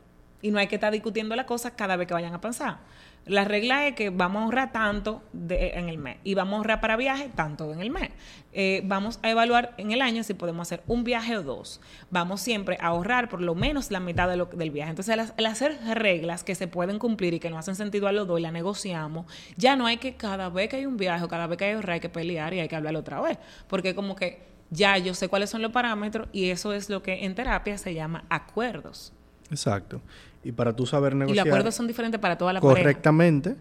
Y 0.41 0.51
no 0.51 0.59
hay 0.59 0.67
que 0.67 0.75
estar 0.75 0.91
discutiendo 0.93 1.35
la 1.35 1.45
cosa 1.45 1.75
cada 1.75 1.97
vez 1.97 2.07
que 2.07 2.13
vayan 2.13 2.33
a 2.33 2.39
pensar. 2.39 2.77
La 3.25 3.43
regla 3.43 3.85
es 3.85 3.93
que 3.95 4.09
vamos 4.09 4.39
a 4.41 4.45
ahorrar 4.45 4.71
tanto 4.71 5.21
en 5.49 5.89
el 5.89 5.97
mes. 5.97 6.17
Y 6.23 6.33
vamos 6.33 6.53
a 6.53 6.57
ahorrar 6.57 6.79
para 6.79 6.95
viaje 6.95 7.29
tanto 7.35 7.73
en 7.73 7.81
el 7.81 7.91
mes. 7.91 8.09
Eh, 8.53 8.81
vamos 8.85 9.19
a 9.21 9.29
evaluar 9.29 9.73
en 9.77 9.91
el 9.91 10.01
año 10.01 10.23
si 10.23 10.33
podemos 10.33 10.65
hacer 10.67 10.81
un 10.87 11.03
viaje 11.03 11.35
o 11.37 11.43
dos. 11.43 11.81
Vamos 12.09 12.39
siempre 12.39 12.77
a 12.79 12.87
ahorrar 12.87 13.27
por 13.27 13.41
lo 13.41 13.53
menos 13.53 13.91
la 13.91 13.99
mitad 13.99 14.29
de 14.29 14.37
lo- 14.37 14.45
del 14.45 14.71
viaje. 14.71 14.91
Entonces, 14.91 15.33
al 15.37 15.45
hacer 15.45 15.77
reglas 15.93 16.45
que 16.45 16.55
se 16.55 16.67
pueden 16.69 16.97
cumplir 16.99 17.33
y 17.33 17.39
que 17.41 17.49
no 17.49 17.57
hacen 17.59 17.75
sentido 17.75 18.07
a 18.07 18.13
los 18.13 18.25
dos 18.25 18.39
y 18.39 18.41
la 18.41 18.51
negociamos, 18.51 19.25
ya 19.57 19.75
no 19.75 19.85
hay 19.85 19.97
que 19.97 20.15
cada 20.15 20.49
vez 20.49 20.69
que 20.69 20.77
hay 20.77 20.85
un 20.85 20.95
viaje 20.95 21.23
o 21.25 21.27
cada 21.27 21.45
vez 21.47 21.57
que 21.57 21.65
hay 21.65 21.73
ahorrar 21.73 21.95
hay 21.95 21.99
que 21.99 22.09
pelear 22.09 22.53
y 22.53 22.61
hay 22.61 22.69
que 22.69 22.77
hablar 22.77 22.95
otra 22.95 23.19
vez. 23.19 23.37
Porque 23.67 23.93
como 23.93 24.15
que 24.15 24.47
ya 24.71 24.97
yo 24.97 25.13
sé 25.13 25.27
cuáles 25.29 25.49
son 25.49 25.61
los 25.61 25.71
parámetros 25.71 26.27
y 26.31 26.49
eso 26.49 26.73
es 26.73 26.89
lo 26.89 27.01
que 27.01 27.25
en 27.25 27.35
terapia 27.35 27.77
se 27.77 27.93
llama 27.93 28.23
acuerdos. 28.29 29.13
Exacto. 29.49 30.01
Y 30.43 30.51
para 30.51 30.75
tú 30.75 30.85
saber 30.85 31.13
Y 31.13 31.15
los 31.15 31.27
negociar 31.27 31.47
acuerdos 31.47 31.75
son 31.75 31.87
diferentes 31.87 32.19
para 32.19 32.37
toda 32.37 32.53
la 32.53 32.61
pareja. 32.61 32.81
correctamente, 32.81 33.55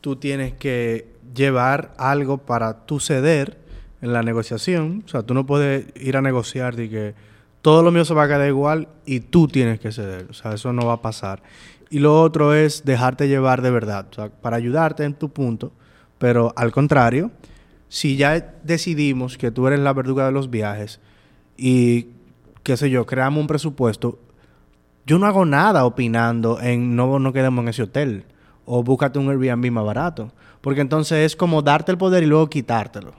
tú 0.00 0.16
tienes 0.16 0.54
que 0.54 1.06
llevar 1.34 1.92
algo 1.98 2.38
para 2.38 2.86
tú 2.86 3.00
ceder 3.00 3.58
en 4.00 4.12
la 4.12 4.22
negociación. 4.22 5.02
O 5.04 5.08
sea, 5.08 5.22
tú 5.22 5.34
no 5.34 5.46
puedes 5.46 5.86
ir 5.96 6.16
a 6.16 6.22
negociar 6.22 6.76
de 6.76 6.88
que 6.88 7.14
todo 7.60 7.82
lo 7.82 7.90
mío 7.90 8.04
se 8.04 8.14
va 8.14 8.24
a 8.24 8.28
quedar 8.28 8.48
igual 8.48 8.88
y 9.04 9.20
tú 9.20 9.48
tienes 9.48 9.78
que 9.80 9.92
ceder. 9.92 10.26
O 10.30 10.34
sea, 10.34 10.54
eso 10.54 10.72
no 10.72 10.86
va 10.86 10.94
a 10.94 11.02
pasar. 11.02 11.42
Y 11.90 11.98
lo 11.98 12.20
otro 12.20 12.54
es 12.54 12.84
dejarte 12.84 13.28
llevar 13.28 13.62
de 13.62 13.70
verdad, 13.70 14.06
o 14.10 14.14
sea, 14.14 14.30
para 14.30 14.56
ayudarte 14.56 15.04
en 15.04 15.14
tu 15.14 15.28
punto. 15.28 15.72
Pero 16.18 16.52
al 16.56 16.72
contrario, 16.72 17.30
si 17.92 18.16
ya 18.16 18.54
decidimos 18.64 19.36
que 19.36 19.50
tú 19.50 19.66
eres 19.66 19.78
la 19.80 19.92
verduga 19.92 20.24
de 20.24 20.32
los 20.32 20.48
viajes 20.48 20.98
y, 21.58 22.06
qué 22.62 22.78
sé 22.78 22.88
yo, 22.88 23.04
creamos 23.04 23.38
un 23.42 23.46
presupuesto, 23.46 24.18
yo 25.04 25.18
no 25.18 25.26
hago 25.26 25.44
nada 25.44 25.84
opinando 25.84 26.58
en 26.58 26.96
no, 26.96 27.18
no 27.18 27.34
quedemos 27.34 27.62
en 27.64 27.68
ese 27.68 27.82
hotel 27.82 28.24
o 28.64 28.82
búscate 28.82 29.18
un 29.18 29.28
Airbnb 29.28 29.70
más 29.70 29.84
barato. 29.84 30.32
Porque 30.62 30.80
entonces 30.80 31.18
es 31.26 31.36
como 31.36 31.60
darte 31.60 31.92
el 31.92 31.98
poder 31.98 32.22
y 32.22 32.26
luego 32.26 32.48
quitártelo. 32.48 33.12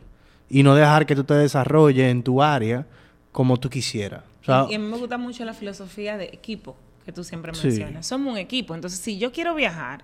Y 0.50 0.64
no 0.64 0.74
dejar 0.74 1.06
que 1.06 1.16
tú 1.16 1.24
te 1.24 1.36
desarrolles 1.36 2.10
en 2.10 2.24
tu 2.24 2.42
área 2.42 2.88
como 3.32 3.60
tú 3.60 3.70
quisieras. 3.70 4.24
O 4.42 4.46
sea, 4.46 4.66
y 4.72 4.74
a 4.74 4.80
mí 4.80 4.88
me 4.88 4.98
gusta 4.98 5.20
mucho 5.20 5.46
la 5.46 5.54
filosofía 5.54 6.18
de 6.18 6.26
equipo 6.34 6.76
que 7.06 7.12
tú 7.12 7.24
siempre 7.24 7.54
Sí. 7.54 7.68
mencionas. 7.68 8.08
Somos 8.08 8.32
un 8.34 8.40
equipo. 8.40 8.74
Entonces, 8.74 9.00
si 9.00 9.20
yo 9.20 9.32
quiero 9.32 9.54
viajar, 9.54 10.04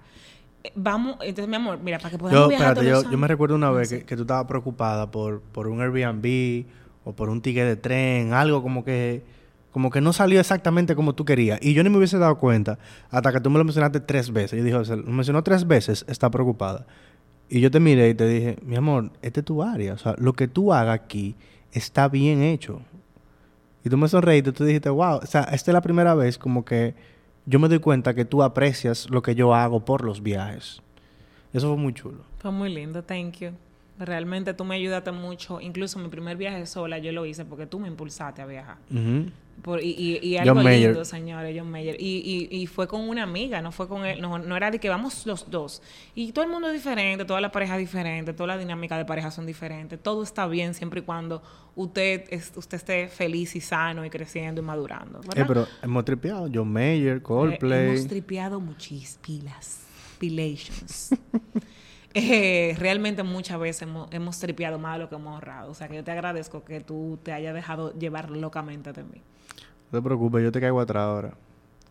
vamos, 0.75 1.17
entonces 1.21 1.47
mi 1.47 1.55
amor, 1.55 1.79
mira, 1.81 1.99
para 1.99 2.09
que 2.09 2.17
podamos 2.17 2.41
yo, 2.41 2.47
viajar 2.49 2.67
espérate, 2.69 2.89
todos 2.89 3.03
yo, 3.03 3.03
los 3.03 3.11
yo 3.11 3.17
me 3.17 3.27
recuerdo 3.27 3.55
una 3.55 3.71
vez 3.71 3.89
que, 3.89 4.03
que 4.03 4.15
tú 4.15 4.23
estabas 4.23 4.45
preocupada 4.45 5.09
por, 5.09 5.41
por 5.41 5.67
un 5.67 5.81
Airbnb 5.81 6.65
o 7.03 7.13
por 7.13 7.29
un 7.29 7.41
ticket 7.41 7.65
de 7.65 7.75
tren, 7.75 8.33
algo 8.33 8.61
como 8.61 8.83
que, 8.83 9.23
como 9.71 9.89
que 9.89 10.01
no 10.01 10.13
salió 10.13 10.39
exactamente 10.39 10.95
como 10.95 11.15
tú 11.15 11.25
querías. 11.25 11.59
Y 11.61 11.73
yo 11.73 11.83
ni 11.83 11.89
me 11.89 11.97
hubiese 11.97 12.17
dado 12.17 12.37
cuenta 12.37 12.77
hasta 13.09 13.31
que 13.31 13.39
tú 13.39 13.49
me 13.49 13.57
lo 13.57 13.63
mencionaste 13.63 13.99
tres 14.01 14.31
veces. 14.31 14.59
Yo 14.59 14.63
dije, 14.63 14.75
o 14.75 14.85
sea, 14.85 14.95
lo 14.95 15.11
mencionó 15.11 15.43
tres 15.43 15.65
veces, 15.65 16.05
está 16.07 16.29
preocupada. 16.29 16.85
Y 17.49 17.61
yo 17.61 17.71
te 17.71 17.79
miré 17.79 18.09
y 18.09 18.13
te 18.13 18.27
dije, 18.27 18.57
mi 18.63 18.75
amor, 18.75 19.11
esta 19.21 19.39
es 19.39 19.45
tu 19.45 19.63
área. 19.63 19.93
O 19.93 19.97
sea, 19.97 20.15
lo 20.17 20.33
que 20.33 20.47
tú 20.47 20.73
hagas 20.73 20.95
aquí 20.95 21.35
está 21.71 22.07
bien 22.07 22.43
hecho. 22.43 22.81
Y 23.83 23.89
tú 23.89 23.97
me 23.97 24.07
sonreíste, 24.07 24.51
tú 24.51 24.65
dijiste, 24.65 24.89
wow, 24.89 25.19
o 25.23 25.25
sea, 25.25 25.43
esta 25.43 25.71
es 25.71 25.73
la 25.73 25.81
primera 25.81 26.13
vez 26.13 26.37
como 26.37 26.65
que 26.65 26.93
yo 27.49 27.57
me 27.57 27.67
doy 27.67 27.79
cuenta 27.79 28.13
que 28.13 28.25
tú 28.25 28.43
aprecias 28.43 29.09
lo 29.09 29.23
que 29.23 29.33
yo 29.33 29.55
hago 29.55 29.83
por 29.83 30.03
los 30.03 30.21
viajes. 30.21 30.83
Eso 31.51 31.69
fue 31.69 31.77
muy 31.77 31.93
chulo. 31.93 32.23
Fue 32.37 32.51
muy 32.51 32.71
lindo, 32.71 33.01
thank 33.03 33.37
you. 33.39 33.49
Realmente 33.97 34.53
tú 34.53 34.63
me 34.65 34.75
ayudaste 34.75 35.11
mucho. 35.11 35.59
Incluso 35.59 35.97
mi 35.97 36.09
primer 36.09 36.37
viaje 36.37 36.67
sola 36.67 36.99
yo 36.99 37.11
lo 37.11 37.25
hice 37.25 37.45
porque 37.45 37.65
tú 37.65 37.79
me 37.79 37.87
impulsaste 37.87 38.43
a 38.43 38.45
viajar. 38.45 38.77
Ujú. 38.91 39.31
Por- 39.61 39.83
y, 39.83 39.91
y, 40.21 40.25
y 40.25 40.37
algo 40.37 40.55
John 40.55 40.63
Mayer. 40.63 40.89
lindo, 40.91 41.05
señores, 41.05 41.55
John 41.57 41.69
Mayer. 41.69 41.95
Y, 41.99 42.47
y, 42.51 42.55
y 42.61 42.67
fue 42.67 42.87
con 42.87 43.07
una 43.07 43.23
amiga, 43.23 43.61
no 43.61 43.71
fue 43.71 43.87
con 43.87 44.05
él, 44.05 44.21
no, 44.21 44.39
no 44.39 44.55
era 44.57 44.71
de 44.71 44.79
que 44.79 44.89
vamos 44.89 45.25
los 45.25 45.49
dos. 45.51 45.81
Y 46.15 46.31
todo 46.31 46.45
el 46.45 46.51
mundo 46.51 46.67
es 46.69 46.73
diferente, 46.73 47.25
toda 47.25 47.41
la 47.41 47.51
pareja 47.51 47.75
es 47.75 47.79
diferente, 47.79 48.33
toda 48.33 48.47
la 48.47 48.57
dinámica 48.57 48.97
de 48.97 49.05
pareja 49.05 49.31
son 49.31 49.45
diferentes. 49.45 50.01
Todo 50.01 50.23
está 50.23 50.47
bien 50.47 50.73
siempre 50.73 51.01
y 51.01 51.03
cuando 51.03 51.41
usted, 51.75 52.25
es- 52.29 52.51
usted 52.55 52.77
esté 52.77 53.07
feliz 53.07 53.55
y 53.55 53.61
sano 53.61 54.05
y 54.05 54.09
creciendo 54.09 54.61
y 54.61 54.63
madurando. 54.63 55.19
Eh, 55.35 55.43
pero 55.47 55.67
hemos 55.81 56.05
tripeado. 56.05 56.47
John 56.53 56.71
Mayer, 56.71 57.17
Eh, 57.17 57.21
Coldplay. 57.21 57.89
hemos 57.89 58.07
tripeado 58.07 58.59
muchísimas 58.59 59.19
pilas. 59.25 59.79
Pilations. 60.19 61.09
Eh, 62.15 62.75
realmente 62.79 63.21
muchas 63.21 63.59
veces 63.59 63.83
hemos, 63.83 64.11
hemos 64.11 64.39
tripeado 64.39 64.79
más 64.79 64.93
de 64.97 65.03
lo 65.03 65.09
que 65.09 65.15
hemos 65.15 65.31
ahorrado. 65.35 65.69
O 65.69 65.75
sea 65.75 65.87
que 65.87 65.95
yo 65.95 66.03
te 66.03 66.09
agradezco 66.09 66.63
que 66.65 66.81
tú 66.81 67.19
te 67.21 67.31
hayas 67.31 67.53
dejado 67.53 67.93
llevar 67.99 68.31
locamente 68.31 68.91
de 68.93 69.03
mí. 69.03 69.21
No 69.91 69.99
te 69.99 70.03
preocupes, 70.03 70.43
yo 70.43 70.51
te 70.51 70.59
caigo 70.61 70.79
atrás 70.79 71.03
ahora. 71.03 71.33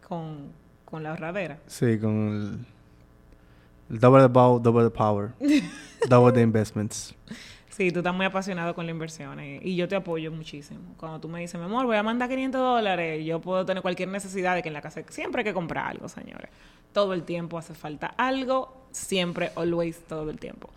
Con, 0.07 0.53
con 0.85 1.03
la 1.03 1.11
ahorradera. 1.11 1.59
Sí, 1.67 1.99
con 1.99 2.15
el, 2.29 3.95
el 3.95 4.01
double 4.01 4.23
the 4.23 4.29
ball, 4.29 4.63
double 4.63 4.85
the 4.85 4.91
power. 4.91 5.31
double 6.09 6.33
the 6.33 6.41
investments. 6.43 7.15
Sí, 7.71 7.93
tú 7.93 8.01
estás 8.01 8.13
muy 8.15 8.27
apasionado 8.27 8.75
con 8.75 8.87
las 8.87 8.93
inversiones 8.93 9.65
y 9.65 9.77
yo 9.77 9.87
te 9.87 9.95
apoyo 9.95 10.33
muchísimo. 10.33 10.81
Cuando 10.97 11.21
tú 11.21 11.29
me 11.29 11.39
dices, 11.41 11.61
mi 11.61 11.67
amor, 11.67 11.87
voy 11.87 11.97
a 11.97 12.03
mandar 12.03 12.29
500 12.29 12.61
dólares, 12.61 13.25
yo 13.25 13.41
puedo 13.41 13.65
tener 13.65 13.83
cualquier 13.83 14.09
necesidad 14.09 14.57
de 14.57 14.63
que 14.63 14.69
en 14.69 14.75
la 14.75 14.81
casa 14.83 15.03
siempre 15.11 15.41
hay 15.41 15.45
que 15.45 15.55
comprar 15.55 15.87
algo, 15.87 16.09
señores. 16.09 16.51
Todo 16.93 17.13
el 17.15 17.23
tiempo 17.23 17.57
hace 17.57 17.75
falta 17.75 18.09
algo, 18.17 18.77
siempre, 18.91 19.53
always, 19.55 20.01
todo 20.09 20.29
el 20.31 20.41
tiempo. 20.41 20.71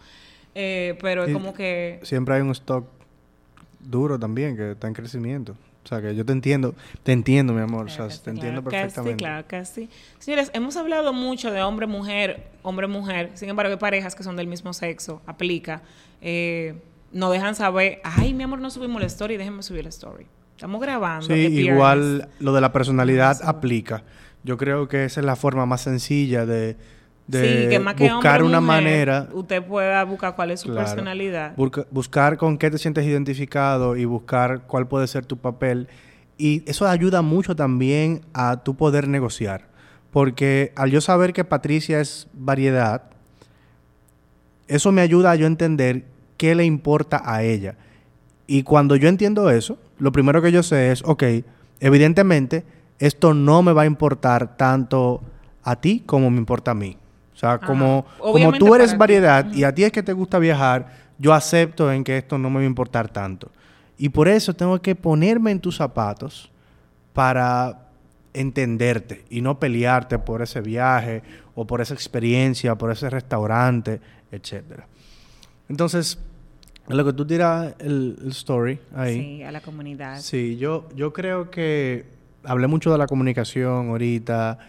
Eh, 0.54 0.96
pero 1.02 1.24
es 1.24 1.32
Y- 1.32 1.34
como 1.34 1.54
que... 1.56 2.00
Siempre 2.04 2.36
hay 2.36 2.42
un 2.42 2.52
stock 2.52 2.86
duro 3.80 4.20
también 4.20 4.56
que 4.56 4.74
está 4.74 4.88
en 4.88 4.94
crecimiento. 4.94 5.56
O 5.84 5.88
sea, 5.88 6.02
que 6.02 6.16
yo 6.16 6.26
te 6.26 6.32
entiendo, 6.32 6.76
te 7.04 7.12
entiendo, 7.12 7.54
mi 7.54 7.62
amor. 7.62 7.88
O 7.88 7.90
sea, 7.90 8.06
Claro 8.08 8.22
te 8.22 8.30
entiendo 8.30 8.62
claro 8.62 8.72
perfectamente. 8.84 9.18
claro 9.18 9.48
que 9.48 9.66
sí. 9.66 9.90
Señores, 10.20 10.52
hemos 10.54 10.78
hablado 10.78 11.12
mucho 11.12 11.52
de 11.52 11.62
hombre-mujer, 11.64 12.48
hombre-mujer. 12.62 13.32
Sin 13.34 13.50
embargo, 13.50 13.72
hay 13.72 13.80
parejas 13.80 14.14
que 14.14 14.24
son 14.24 14.36
del 14.36 14.48
mismo 14.48 14.74
sexo. 14.74 15.22
Aplica. 15.26 15.82
Eh, 16.22 16.76
nos 17.12 17.32
dejan 17.32 17.56
saber, 17.56 18.00
ay, 18.04 18.34
mi 18.34 18.44
amor, 18.44 18.60
no 18.60 18.70
subimos 18.70 19.02
la 19.02 19.08
story, 19.08 19.38
déjenme 19.38 19.64
subir 19.64 19.84
la 19.84 19.90
story. 19.90 20.26
Estamos 20.56 20.80
grabando. 20.80 21.26
Sí, 21.26 21.34
igual 21.34 22.30
lo 22.40 22.54
de 22.54 22.62
la 22.62 22.72
personalidad 22.72 23.40
aplica. 23.44 24.04
Yo 24.44 24.58
creo 24.58 24.88
que 24.88 25.06
esa 25.06 25.20
es 25.20 25.26
la 25.26 25.36
forma 25.36 25.66
más 25.66 25.82
sencilla 25.82 26.46
de, 26.46 26.78
de 27.32 27.64
sí, 27.64 27.70
que 27.70 27.80
más 27.80 27.96
que 27.96 28.12
buscar 28.12 28.42
hombre, 28.42 28.48
una 28.58 28.62
mujer, 28.62 28.84
manera. 28.84 29.28
Usted 29.34 29.64
pueda 29.64 30.04
buscar 30.04 30.36
cuál 30.36 30.52
es 30.52 30.60
su 30.60 30.68
Claro. 30.70 30.86
personalidad. 30.86 31.56
Busca- 31.56 31.86
buscar 31.92 32.38
con 32.38 32.58
qué 32.58 32.70
te 32.70 32.78
sientes 32.78 33.06
identificado 33.06 33.96
y 33.96 34.06
buscar 34.06 34.62
cuál 34.68 34.88
puede 34.88 35.08
ser 35.08 35.26
tu 35.26 35.38
papel. 35.38 35.88
Y 36.38 36.64
eso 36.70 36.88
ayuda 36.88 37.22
mucho 37.22 37.56
también 37.56 38.22
a 38.34 38.64
tu 38.64 38.76
poder 38.76 39.08
negociar. 39.08 39.68
Porque 40.12 40.74
al 40.76 40.92
yo 40.92 41.00
saber 41.00 41.32
que 41.34 41.44
Patricia 41.46 42.02
es 42.02 42.28
variedad, 42.34 43.04
eso 44.68 44.92
me 44.92 45.02
ayuda 45.02 45.32
a 45.32 45.36
yo 45.36 45.48
entender 45.48 46.06
qué 46.38 46.56
le 46.56 46.66
importa 46.66 47.22
a 47.26 47.44
ella. 47.44 47.76
Y 48.48 48.64
cuando 48.64 48.96
yo 48.96 49.08
entiendo 49.08 49.50
eso, 49.50 49.78
lo 50.00 50.12
primero 50.12 50.42
que 50.42 50.52
yo 50.52 50.64
sé 50.64 50.92
es, 50.92 51.04
ok, 51.06 51.24
evidentemente 51.80 52.64
esto 53.00 53.34
no 53.34 53.64
me 53.64 53.74
va 53.74 53.84
a 53.84 53.86
importar 53.86 54.58
tanto 54.58 55.22
a 55.64 55.76
ti 55.80 56.04
como 56.06 56.30
me 56.30 56.38
importa 56.38 56.72
a 56.72 56.76
mí. 56.76 56.98
O 57.42 57.44
sea, 57.44 57.58
como, 57.58 58.06
como 58.20 58.34
Obviamente 58.34 58.60
tú 58.60 58.76
eres 58.76 58.92
ti. 58.92 58.98
variedad 58.98 59.52
y 59.52 59.64
a 59.64 59.74
ti 59.74 59.84
es 59.84 59.92
que 59.92 60.04
te 60.04 60.14
gusta 60.14 60.38
viajar, 60.38 60.94
yo 61.18 61.34
acepto 61.34 61.92
en 61.92 62.04
que 62.04 62.16
esto 62.20 62.38
no 62.38 62.52
me 62.52 62.58
va 62.58 62.62
a 62.62 62.66
importar 62.66 63.10
tanto. 63.10 63.50
Y 63.98 64.10
por 64.10 64.28
eso 64.28 64.54
tengo 64.54 64.80
que 64.80 64.94
ponerme 64.94 65.50
en 65.50 65.60
tus 65.60 65.78
zapatos 65.78 66.52
para 67.14 67.88
entenderte 68.36 69.26
y 69.32 69.42
no 69.42 69.60
pelearte 69.60 70.20
por 70.20 70.44
ese 70.44 70.62
viaje 70.62 71.24
o 71.56 71.66
por 71.66 71.82
esa 71.82 71.96
experiencia, 71.96 72.76
por 72.76 72.92
ese 72.92 73.10
restaurante, 73.10 74.00
etcétera. 74.32 74.86
Entonces, 75.68 76.20
en 76.88 76.96
lo 76.96 77.04
que 77.04 77.14
tú 77.14 77.26
tiras 77.26 77.74
el, 77.80 78.18
el 78.24 78.30
story 78.30 78.80
ahí, 78.96 79.20
Sí, 79.20 79.44
a 79.44 79.52
la 79.52 79.62
comunidad. 79.62 80.20
Sí, 80.20 80.58
yo, 80.58 80.88
yo 80.96 81.12
creo 81.12 81.50
que 81.50 82.06
hablé 82.44 82.68
mucho 82.68 82.92
de 82.92 83.00
la 83.00 83.08
comunicación 83.08 83.90
ahorita, 83.90 84.60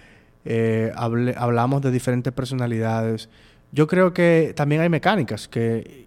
eh, 0.44 0.92
hablamos 0.96 1.82
de 1.82 1.90
diferentes 1.90 2.32
personalidades. 2.32 3.28
Yo 3.72 3.86
creo 3.86 4.12
que 4.12 4.52
también 4.56 4.80
hay 4.80 4.88
mecánicas 4.88 5.48
que, 5.48 6.06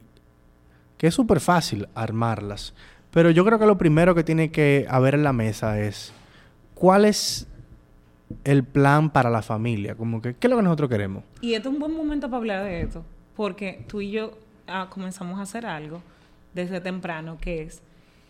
que 0.98 1.08
es 1.08 1.14
súper 1.14 1.40
fácil 1.40 1.88
armarlas. 1.96 2.74
Pero 3.12 3.32
yo 3.32 3.46
creo 3.46 3.58
que 3.58 3.66
lo 3.66 3.78
primero 3.78 4.14
que 4.14 4.24
tiene 4.24 4.52
que 4.52 4.86
haber 4.90 5.16
en 5.16 5.24
la 5.24 5.34
mesa 5.34 5.80
es 5.80 6.14
cuál 6.74 7.06
es 7.06 7.48
el 8.44 8.64
plan 8.64 9.10
para 9.10 9.30
la 9.30 9.42
familia. 9.42 9.96
Como 9.96 10.22
que, 10.22 10.36
¿qué 10.36 10.48
es 10.48 10.52
lo 10.52 10.58
que 10.58 10.64
nosotros 10.64 10.90
queremos? 10.90 11.24
Y 11.42 11.54
este 11.54 11.70
es 11.70 11.74
un 11.74 11.80
buen 11.80 11.96
momento 11.96 12.28
para 12.28 12.38
hablar 12.38 12.64
de 12.66 12.82
esto, 12.82 13.04
porque 13.36 13.86
tú 13.88 14.02
y 14.02 14.12
yo 14.12 14.38
ah, 14.68 14.88
comenzamos 14.90 15.40
a 15.40 15.44
hacer 15.44 15.66
algo 15.66 16.02
desde 16.54 16.82
temprano, 16.82 17.38
que 17.40 17.64
es 17.64 17.82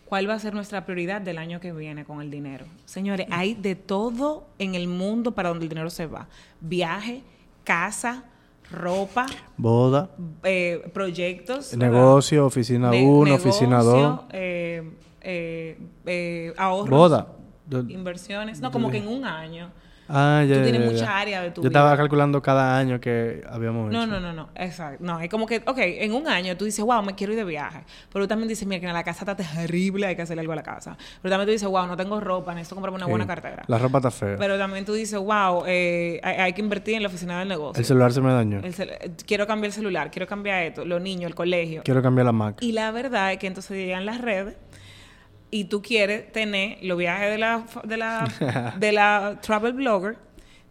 cuál 0.06 0.28
va 0.28 0.34
a 0.34 0.38
ser 0.38 0.54
nuestra 0.54 0.84
prioridad 0.86 1.20
del 1.20 1.36
año 1.38 1.60
que 1.60 1.72
viene 1.72 2.04
con 2.04 2.22
el 2.22 2.30
dinero. 2.30 2.64
Señores, 2.86 3.26
hay 3.30 3.54
de 3.54 3.74
todo 3.76 4.46
en 4.58 4.74
el 4.74 4.88
mundo 4.88 5.32
para 5.32 5.50
donde 5.50 5.64
el 5.64 5.68
dinero 5.68 5.90
se 5.90 6.06
va. 6.06 6.28
Viaje, 6.60 7.22
casa, 7.64 8.24
ropa, 8.70 9.26
Boda, 9.56 10.10
eh, 10.42 10.90
proyectos. 10.94 11.76
negocio, 11.76 12.46
oficina 12.46 12.90
Ne- 12.90 13.04
1, 13.04 13.34
oficina 13.34 13.82
2, 13.82 13.94
negocio, 13.94 14.24
eh, 14.32 14.90
eh, 15.20 15.78
eh, 16.06 16.54
ahorros. 16.56 16.88
boda. 16.90 17.26
Inversiones. 17.88 18.60
No, 18.60 18.70
como 18.70 18.90
que 18.90 18.98
en 18.98 19.08
un 19.08 19.24
año. 19.24 19.70
Ah, 20.08 20.44
ya, 20.46 20.54
Tú 20.56 20.62
tienes 20.62 20.80
ya, 20.82 20.86
mucha 20.86 21.04
ya. 21.04 21.18
área 21.18 21.42
de 21.42 21.50
tu 21.50 21.62
Yo 21.62 21.68
estaba 21.68 21.90
vida. 21.90 21.96
calculando 21.96 22.40
cada 22.42 22.78
año 22.78 23.00
que 23.00 23.42
habíamos 23.48 23.92
No, 23.92 24.02
hecho. 24.04 24.12
no, 24.12 24.20
no, 24.20 24.32
no, 24.32 24.48
exacto. 24.54 25.02
No, 25.04 25.20
es 25.20 25.28
como 25.28 25.46
que, 25.46 25.62
ok, 25.66 25.78
en 25.78 26.12
un 26.14 26.28
año 26.28 26.56
tú 26.56 26.64
dices, 26.64 26.84
wow, 26.84 27.02
me 27.02 27.14
quiero 27.14 27.32
ir 27.32 27.38
de 27.38 27.44
viaje. 27.44 27.80
Pero 28.12 28.24
tú 28.24 28.28
también 28.28 28.48
dices, 28.48 28.66
mira, 28.68 28.80
que 28.80 28.86
la 28.86 29.02
casa 29.04 29.20
está 29.20 29.36
terrible, 29.36 30.06
hay 30.06 30.16
que 30.16 30.22
hacerle 30.22 30.42
algo 30.42 30.52
a 30.52 30.56
la 30.56 30.62
casa. 30.62 30.96
Pero 31.22 31.30
también 31.32 31.46
tú 31.48 31.52
dices, 31.52 31.68
wow, 31.68 31.86
no 31.86 31.96
tengo 31.96 32.20
ropa, 32.20 32.54
necesito 32.54 32.76
comprarme 32.76 32.96
una 32.96 33.06
Sí. 33.06 33.10
buena 33.10 33.26
cartera. 33.26 33.64
La 33.66 33.78
ropa 33.78 33.98
está 33.98 34.10
fea. 34.10 34.36
Pero 34.38 34.56
también 34.58 34.84
tú 34.84 34.92
dices, 34.92 35.18
wow, 35.18 35.64
eh, 35.66 36.20
hay, 36.22 36.34
hay 36.36 36.52
que 36.52 36.60
invertir 36.60 36.94
en 36.94 37.02
la 37.02 37.08
oficina 37.08 37.38
del 37.40 37.48
negocio. 37.48 37.80
el 37.80 37.84
celular 37.84 38.12
se 38.12 38.20
me 38.20 38.32
dañó. 38.32 38.60
Eh, 38.62 39.10
quiero 39.26 39.46
cambiar 39.46 39.66
el 39.66 39.72
celular, 39.72 40.10
quiero 40.10 40.26
cambiar 40.26 40.62
esto, 40.62 40.84
los 40.84 41.00
niños, 41.00 41.28
el 41.28 41.34
colegio. 41.34 41.82
Quiero 41.84 42.02
cambiar 42.02 42.26
la 42.26 42.32
Mac. 42.32 42.58
Y 42.60 42.72
la 42.72 42.90
verdad 42.92 43.32
es 43.32 43.38
que 43.38 43.46
entonces 43.46 43.76
llegan 43.76 44.06
las 44.06 44.20
redes 44.20 44.54
y 45.60 45.64
tú 45.64 45.82
quieres 45.82 46.30
tener 46.32 46.78
los 46.82 46.98
viajes 46.98 47.30
de 47.30 47.38
la, 47.38 47.64
de 47.84 47.96
la, 47.96 48.74
de 48.78 48.92
la 48.92 49.38
travel 49.40 49.72
blogger. 49.74 50.18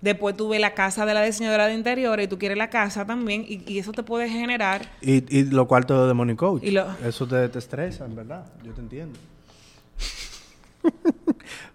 Después 0.02 0.38
tú 0.38 0.50
ves 0.50 0.60
la 0.62 0.74
casa 0.76 1.06
de 1.06 1.14
la 1.16 1.24
diseñadora 1.24 1.66
de 1.68 1.74
interior 1.74 2.20
y 2.20 2.28
tú 2.28 2.38
quieres 2.38 2.58
la 2.58 2.70
casa 2.70 3.06
también. 3.06 3.44
Y, 3.48 3.64
y 3.72 3.80
eso 3.80 3.92
te 3.92 4.04
puede 4.04 4.30
generar. 4.30 4.88
Y, 5.02 5.24
y 5.36 5.44
lo 5.46 5.68
cuarto 5.68 6.08
de 6.08 6.14
Money 6.14 6.36
Coach. 6.36 6.62
Y 6.64 6.72
lo- 6.72 6.86
Eso 7.04 7.26
te, 7.28 7.50
te 7.50 7.58
estresa, 7.60 8.06
en 8.06 8.16
verdad. 8.16 8.46
Yo 8.64 8.72
te 8.74 8.82
entiendo. 8.82 9.18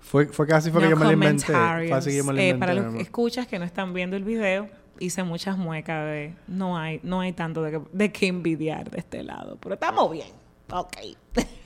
fue, 0.01 0.27
fue 0.27 0.47
casi 0.47 0.71
fue 0.71 0.83
que 0.83 0.91
yo 0.91 0.97
me 0.97 1.07
lo 1.07 1.13
inventé. 1.13 1.47
comentarios. 1.47 1.89
Fue 1.91 1.99
así 1.99 2.11
que 2.11 2.17
yo 2.19 2.25
me 2.25 2.33
lo 2.35 2.39
Eh, 2.39 2.49
inventé. 2.51 2.59
para 2.61 2.75
los 2.75 2.95
que 2.95 3.03
escuchas 3.03 3.47
que 3.47 3.59
no 3.59 3.65
están 3.65 3.93
viendo 3.93 4.17
el 4.17 4.23
video, 4.25 4.69
hice 5.01 5.23
muchas 5.25 5.57
muecas 5.59 6.05
de 6.07 6.35
no 6.47 6.79
hay, 6.79 7.01
no 7.03 7.21
hay 7.21 7.33
tanto 7.33 7.63
de, 7.63 7.73
que- 7.73 7.81
de 7.93 8.13
qué 8.13 8.27
envidiar 8.29 8.91
de 8.91 8.99
este 8.99 9.23
lado. 9.25 9.57
Pero 9.61 9.75
estamos 9.75 10.13
bien. 10.13 10.29
Ok. 10.73 10.97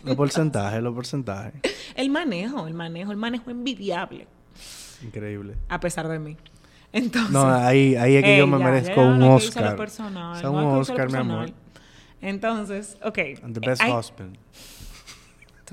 Los 0.04 0.16
porcentajes, 0.16 0.82
los 0.82 0.94
porcentajes. 0.94 1.54
el 1.96 2.10
manejo, 2.10 2.66
el 2.66 2.74
manejo, 2.74 3.10
el 3.10 3.16
manejo 3.16 3.50
envidiable. 3.50 4.26
Increíble. 5.02 5.56
A 5.68 5.80
pesar 5.80 6.08
de 6.08 6.18
mí. 6.18 6.36
Entonces. 6.92 7.32
No, 7.32 7.52
ahí, 7.52 7.96
ahí 7.96 8.16
es 8.16 8.22
que 8.22 8.34
Ey, 8.34 8.38
yo 8.38 8.46
me 8.46 8.58
ya, 8.58 8.64
merezco 8.64 8.96
ya, 8.96 9.02
un 9.02 9.18
no 9.18 9.34
Oscar. 9.34 9.76
personal, 9.76 10.36
O 10.36 10.40
sea, 10.40 10.50
no 10.50 10.52
un 10.52 10.80
Oscar, 10.80 11.10
mi 11.10 11.18
amor. 11.18 11.50
Entonces, 12.20 12.96
ok. 13.02 13.18
And 13.42 13.54
the 13.54 13.60
best 13.60 13.82
hay, 13.82 13.92
husband. 13.92 14.38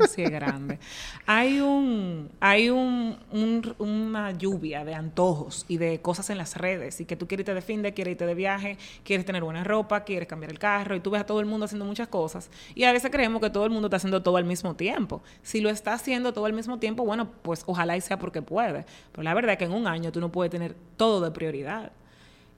Sí 0.08 0.24
es 0.24 0.30
grande. 0.32 0.80
Hay 1.26 1.60
un, 1.62 2.30
hay 2.40 2.70
un, 2.70 3.18
un- 3.32 3.76
una 3.80 4.32
lluvia 4.32 4.84
de 4.86 4.94
antojos 4.96 5.66
y 5.68 5.78
de 5.78 6.02
cosas 6.02 6.30
en 6.30 6.38
las 6.38 6.56
redes 6.58 7.00
y 7.02 7.06
que 7.06 7.16
tú 7.16 7.28
quieres 7.28 7.44
irte 7.44 7.54
de 7.54 7.62
fin 7.62 7.82
quieres 7.94 8.12
irte 8.12 8.26
de 8.26 8.36
viaje, 8.36 8.78
quieres 9.04 9.26
tener 9.26 9.44
buena 9.44 9.64
ropa, 9.64 10.04
quieres 10.04 10.28
cambiar 10.28 10.52
el 10.52 10.60
carro 10.60 10.96
y 10.96 11.00
tú 11.00 11.12
ves 11.12 11.22
a 11.22 11.26
todo 11.26 11.40
el 11.40 11.46
mundo 11.46 11.66
haciendo 11.66 11.86
muchas 11.86 12.08
cosas 12.08 12.50
y 12.76 12.84
a 12.84 12.92
veces 12.92 13.12
creemos 13.12 13.42
que 13.42 13.50
todo 13.50 13.66
el 13.66 13.72
mundo 13.72 13.88
está 13.88 13.98
haciendo 13.98 14.22
todo 14.22 14.38
al 14.38 14.46
mismo 14.46 14.76
tiempo. 14.76 15.22
Si 15.42 15.62
lo 15.62 15.70
está 15.70 15.94
haciendo 15.94 16.34
todo 16.34 16.46
al 16.46 16.54
mismo 16.54 16.80
tiempo, 16.80 17.04
bueno, 17.06 17.30
pues 17.42 17.64
ojalá 17.66 17.98
y 17.98 18.02
sea 18.02 18.18
porque 18.20 18.42
puede. 18.42 18.86
Pero 19.12 19.24
la 19.24 19.34
verdad 19.34 19.54
es 19.54 19.58
que 19.58 19.66
en 19.66 19.74
un 19.74 19.88
año 19.88 20.12
tú 20.12 20.20
no 20.20 20.32
puedes 20.32 20.52
tener 20.52 20.76
todo 20.98 21.22
de 21.22 21.32
prioridad 21.32 21.92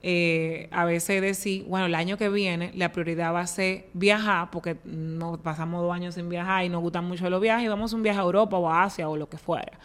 eh, 0.06 0.68
a 0.70 0.84
veces 0.84 1.22
decir, 1.22 1.64
bueno, 1.64 1.86
el 1.86 1.94
año 1.94 2.18
que 2.18 2.28
viene 2.28 2.70
la 2.74 2.92
prioridad 2.92 3.32
va 3.32 3.40
a 3.40 3.46
ser 3.46 3.86
viajar, 3.94 4.50
porque 4.50 4.76
no 4.84 5.38
pasamos 5.38 5.80
dos 5.80 5.94
años 5.94 6.14
sin 6.14 6.28
viajar 6.28 6.62
y 6.62 6.68
nos 6.68 6.82
gustan 6.82 7.06
mucho 7.06 7.30
los 7.30 7.40
viajes, 7.40 7.64
y 7.64 7.68
vamos 7.68 7.94
a 7.94 7.96
un 7.96 8.02
viaje 8.02 8.18
a 8.18 8.22
Europa 8.22 8.58
o 8.58 8.68
a 8.68 8.82
Asia 8.82 9.08
o 9.08 9.16
lo 9.16 9.30
que 9.30 9.38
fuera. 9.38 9.78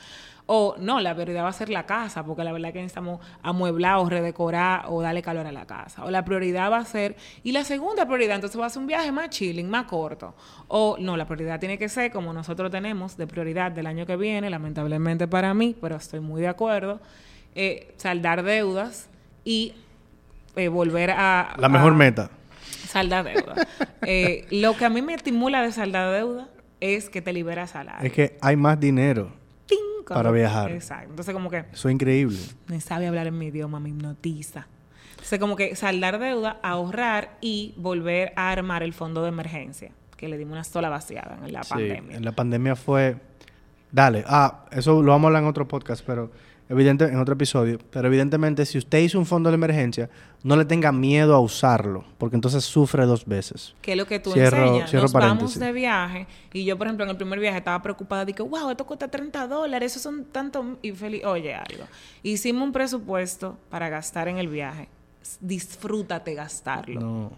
O 0.46 0.76
no, 0.78 1.00
la 1.00 1.14
prioridad 1.14 1.46
va 1.46 1.48
a 1.48 1.54
ser 1.54 1.70
la 1.70 1.86
casa, 1.86 2.26
porque 2.26 2.44
la 2.44 2.52
verdad 2.52 2.68
es 2.68 2.74
que 2.74 2.82
necesitamos 2.82 3.22
amueblar 3.42 3.96
o 4.00 4.10
redecorar 4.10 4.88
o 4.90 5.02
darle 5.02 5.22
calor 5.22 5.48
a 5.48 5.54
la 5.54 5.66
casa. 5.66 6.04
O 6.04 6.12
la 6.12 6.26
prioridad 6.26 6.70
va 6.70 6.80
a 6.80 6.86
ser, 6.86 7.16
y 7.42 7.54
la 7.54 7.64
segunda 7.64 8.06
prioridad, 8.06 8.36
entonces 8.36 8.60
va 8.60 8.66
a 8.66 8.70
ser 8.70 8.82
un 8.82 8.88
viaje 8.88 9.14
más 9.14 9.30
chilling, 9.30 9.70
más 9.70 9.86
corto. 9.86 10.36
O 10.68 10.98
no, 11.00 11.16
la 11.16 11.28
prioridad 11.28 11.62
tiene 11.62 11.78
que 11.78 11.88
ser 11.88 12.12
como 12.12 12.34
nosotros 12.34 12.70
tenemos 12.72 13.16
de 13.16 13.26
prioridad 13.26 13.72
del 13.72 13.88
año 13.88 14.06
que 14.06 14.18
viene, 14.18 14.50
lamentablemente 14.50 15.30
para 15.30 15.54
mí, 15.54 15.78
pero 15.80 15.96
estoy 15.96 16.20
muy 16.20 16.42
de 16.42 16.50
acuerdo, 16.50 17.00
eh, 17.56 17.94
saldar 17.96 18.44
deudas 18.44 19.10
y 19.46 19.76
eh, 20.56 20.68
volver 20.68 21.12
a... 21.12 21.56
La 21.58 21.70
mejor 21.70 21.93
a- 21.93 21.95
meta. 21.95 22.30
Saldar 22.88 23.26
deuda. 23.26 23.56
Eh, 24.02 24.47
lo 24.50 24.76
que 24.78 24.86
a 24.86 24.89
mí 24.89 25.02
me 25.02 25.14
estimula 25.14 25.62
de 25.62 25.72
saldar 25.74 26.12
deuda 26.14 26.47
es 26.80 27.10
que 27.10 27.22
te 27.22 27.34
libera 27.34 27.68
salario. 27.68 28.08
Es 28.08 28.14
que 28.14 28.38
hay 28.41 28.56
más 28.56 28.80
dinero. 28.80 29.32
Para 30.08 30.32
viajar. 30.32 30.72
Exacto. 30.72 31.10
Entonces, 31.12 31.34
como 31.36 31.52
que 31.52 31.66
Eso 31.72 31.88
es 31.89 31.93
increíble. 31.93 32.39
me 32.68 32.82
sabe 32.82 33.06
hablar 33.08 33.28
en 33.28 33.38
mi 33.38 33.47
idioma, 33.47 33.80
me 33.80 33.89
hipnotiza. 33.89 34.66
Entonces, 35.12 35.38
como 35.38 35.56
que 35.56 35.76
saldar 35.76 36.18
deuda, 36.18 36.60
ahorrar 36.64 37.38
y 37.41 37.76
volver 37.78 38.34
a 38.36 38.50
armar 38.52 38.82
el 38.82 38.93
fondo 38.93 39.22
de 39.22 39.30
emergencia, 39.30 39.91
que 40.18 40.28
le 40.28 40.38
dimos 40.39 40.54
una 40.54 40.64
sola 40.64 40.89
vaciada 40.89 41.38
en 41.45 41.54
la 41.54 41.62
Sí, 41.62 41.70
pandemia. 41.74 42.18
en 42.18 42.26
la 42.26 42.32
pandemia 42.32 42.76
fue... 42.76 43.18
Dale. 43.91 44.24
Ah, 44.26 44.66
eso 44.72 45.04
lo 45.04 45.12
vamos 45.12 45.26
a 45.26 45.28
hablar 45.28 45.43
en 45.43 45.50
otro 45.50 45.68
podcast, 45.68 46.04
pero... 46.04 46.32
Evidente, 46.70 47.06
en 47.06 47.18
otro 47.20 47.34
episodio, 47.34 47.80
pero 47.90 48.08
evidentemente 48.08 48.64
si 48.64 48.78
usted 48.78 49.00
hizo 49.00 49.18
un 49.18 49.26
fondo 49.26 49.50
de 49.50 49.56
emergencia, 49.56 50.08
no 50.44 50.56
le 50.56 50.66
tenga 50.66 50.92
miedo 50.92 51.34
a 51.34 51.40
usarlo, 51.40 52.06
porque 52.20 52.36
entonces 52.36 52.64
sufre 52.64 53.08
dos 53.08 53.26
veces. 53.26 53.74
que 53.82 53.94
es 53.94 53.98
lo 53.98 54.06
que 54.06 54.20
tú 54.20 54.32
Cierro- 54.34 54.62
enseñas. 54.68 54.90
cierro 54.92 55.04
Nos 55.06 55.12
vamos 55.14 55.30
paréntesis. 55.32 55.60
de 55.60 55.72
viaje 55.72 56.28
y 56.54 56.66
yo, 56.66 56.78
por 56.78 56.86
ejemplo, 56.86 57.06
en 57.06 57.10
el 57.10 57.18
primer 57.18 57.40
viaje 57.40 57.58
estaba 57.58 57.82
preocupada 57.82 58.24
que, 58.28 58.44
wow, 58.44 58.70
esto 58.70 58.86
cuesta 58.86 59.08
30 59.08 59.48
dólares, 59.48 59.94
eso 59.96 60.00
son 60.12 60.26
tanto... 60.26 60.78
Y 60.84 60.92
feliz, 60.92 61.26
oye, 61.26 61.56
algo. 61.56 61.86
Hicimos 62.22 62.62
un 62.64 62.72
presupuesto 62.72 63.58
para 63.72 63.90
gastar 63.90 64.28
en 64.28 64.38
el 64.38 64.48
viaje. 64.48 64.88
Disfrútate 65.42 66.36
gastarlo. 66.36 67.00
No, 67.02 67.32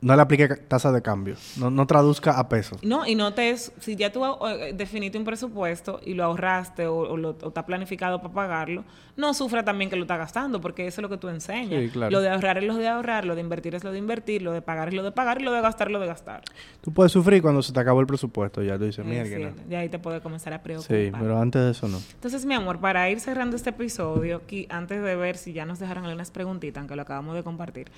no 0.00 0.14
le 0.14 0.22
aplique 0.22 0.46
tasa 0.48 0.92
de 0.92 1.02
cambio. 1.02 1.34
No, 1.56 1.70
no 1.70 1.86
traduzca 1.86 2.38
a 2.38 2.48
pesos. 2.48 2.82
No, 2.84 3.04
y 3.06 3.14
no 3.16 3.34
te... 3.34 3.56
Si 3.56 3.96
ya 3.96 4.12
tú 4.12 4.22
eh, 4.46 4.72
definiste 4.74 5.18
un 5.18 5.24
presupuesto 5.24 6.00
y 6.04 6.14
lo 6.14 6.22
ahorraste 6.24 6.86
o, 6.86 6.96
o 6.98 7.16
lo, 7.16 7.30
o 7.42 7.48
está 7.48 7.66
planificado 7.66 8.20
para 8.22 8.32
pagarlo, 8.32 8.84
no 9.16 9.34
sufra 9.34 9.64
también 9.64 9.90
que 9.90 9.96
lo 9.96 10.02
está 10.02 10.16
gastando, 10.16 10.60
porque 10.60 10.86
eso 10.86 11.00
es 11.00 11.02
lo 11.02 11.08
que 11.08 11.16
tú 11.18 11.28
enseñas. 11.28 11.82
Sí, 11.82 11.88
claro. 11.90 12.12
Lo 12.12 12.20
de 12.20 12.28
ahorrar 12.28 12.58
es 12.58 12.64
lo 12.64 12.76
de 12.76 12.86
ahorrar, 12.86 13.24
lo 13.24 13.34
de 13.34 13.40
invertir 13.40 13.74
es 13.74 13.82
lo 13.82 13.90
de 13.90 13.98
invertir, 13.98 14.42
lo 14.42 14.52
de 14.52 14.62
pagar 14.62 14.88
es 14.88 14.94
lo 14.94 15.02
de 15.02 15.10
pagar 15.10 15.40
y 15.40 15.44
lo 15.44 15.52
de 15.52 15.60
gastar 15.60 15.88
es 15.88 15.92
lo 15.92 15.98
de 16.00 16.06
gastar. 16.06 16.42
Tú 16.80 16.92
puedes 16.92 17.10
sufrir 17.10 17.42
cuando 17.42 17.60
se 17.62 17.72
te 17.72 17.80
acabó 17.80 18.00
el 18.00 18.06
presupuesto, 18.06 18.62
ya 18.62 18.78
tú 18.78 18.84
dices, 18.84 19.00
Es 19.00 19.04
mierda. 19.04 19.28
decir, 19.30 19.52
no". 19.56 19.68
ya 19.70 19.80
ahí 19.80 19.88
te 19.88 19.98
puede 19.98 20.20
comenzar 20.20 20.52
a 20.52 20.62
preocupar. 20.62 20.96
Sí, 20.96 21.10
pero 21.18 21.40
antes 21.40 21.60
de 21.62 21.70
eso 21.72 21.88
no. 21.88 21.98
Entonces, 22.14 22.46
mi 22.46 22.54
amor, 22.54 22.78
para 22.78 23.10
ir 23.10 23.18
cerrando 23.18 23.56
este 23.56 23.70
episodio, 23.70 24.36
aquí, 24.36 24.66
antes 24.70 25.02
de 25.02 25.16
ver 25.16 25.36
si 25.36 25.52
ya 25.52 25.64
nos 25.66 25.80
dejaron 25.80 26.04
algunas 26.04 26.30
preguntitas, 26.30 26.80
aunque 26.80 26.94
lo 26.94 27.02
acabamos 27.02 27.34
de 27.34 27.42
compartir, 27.42 27.90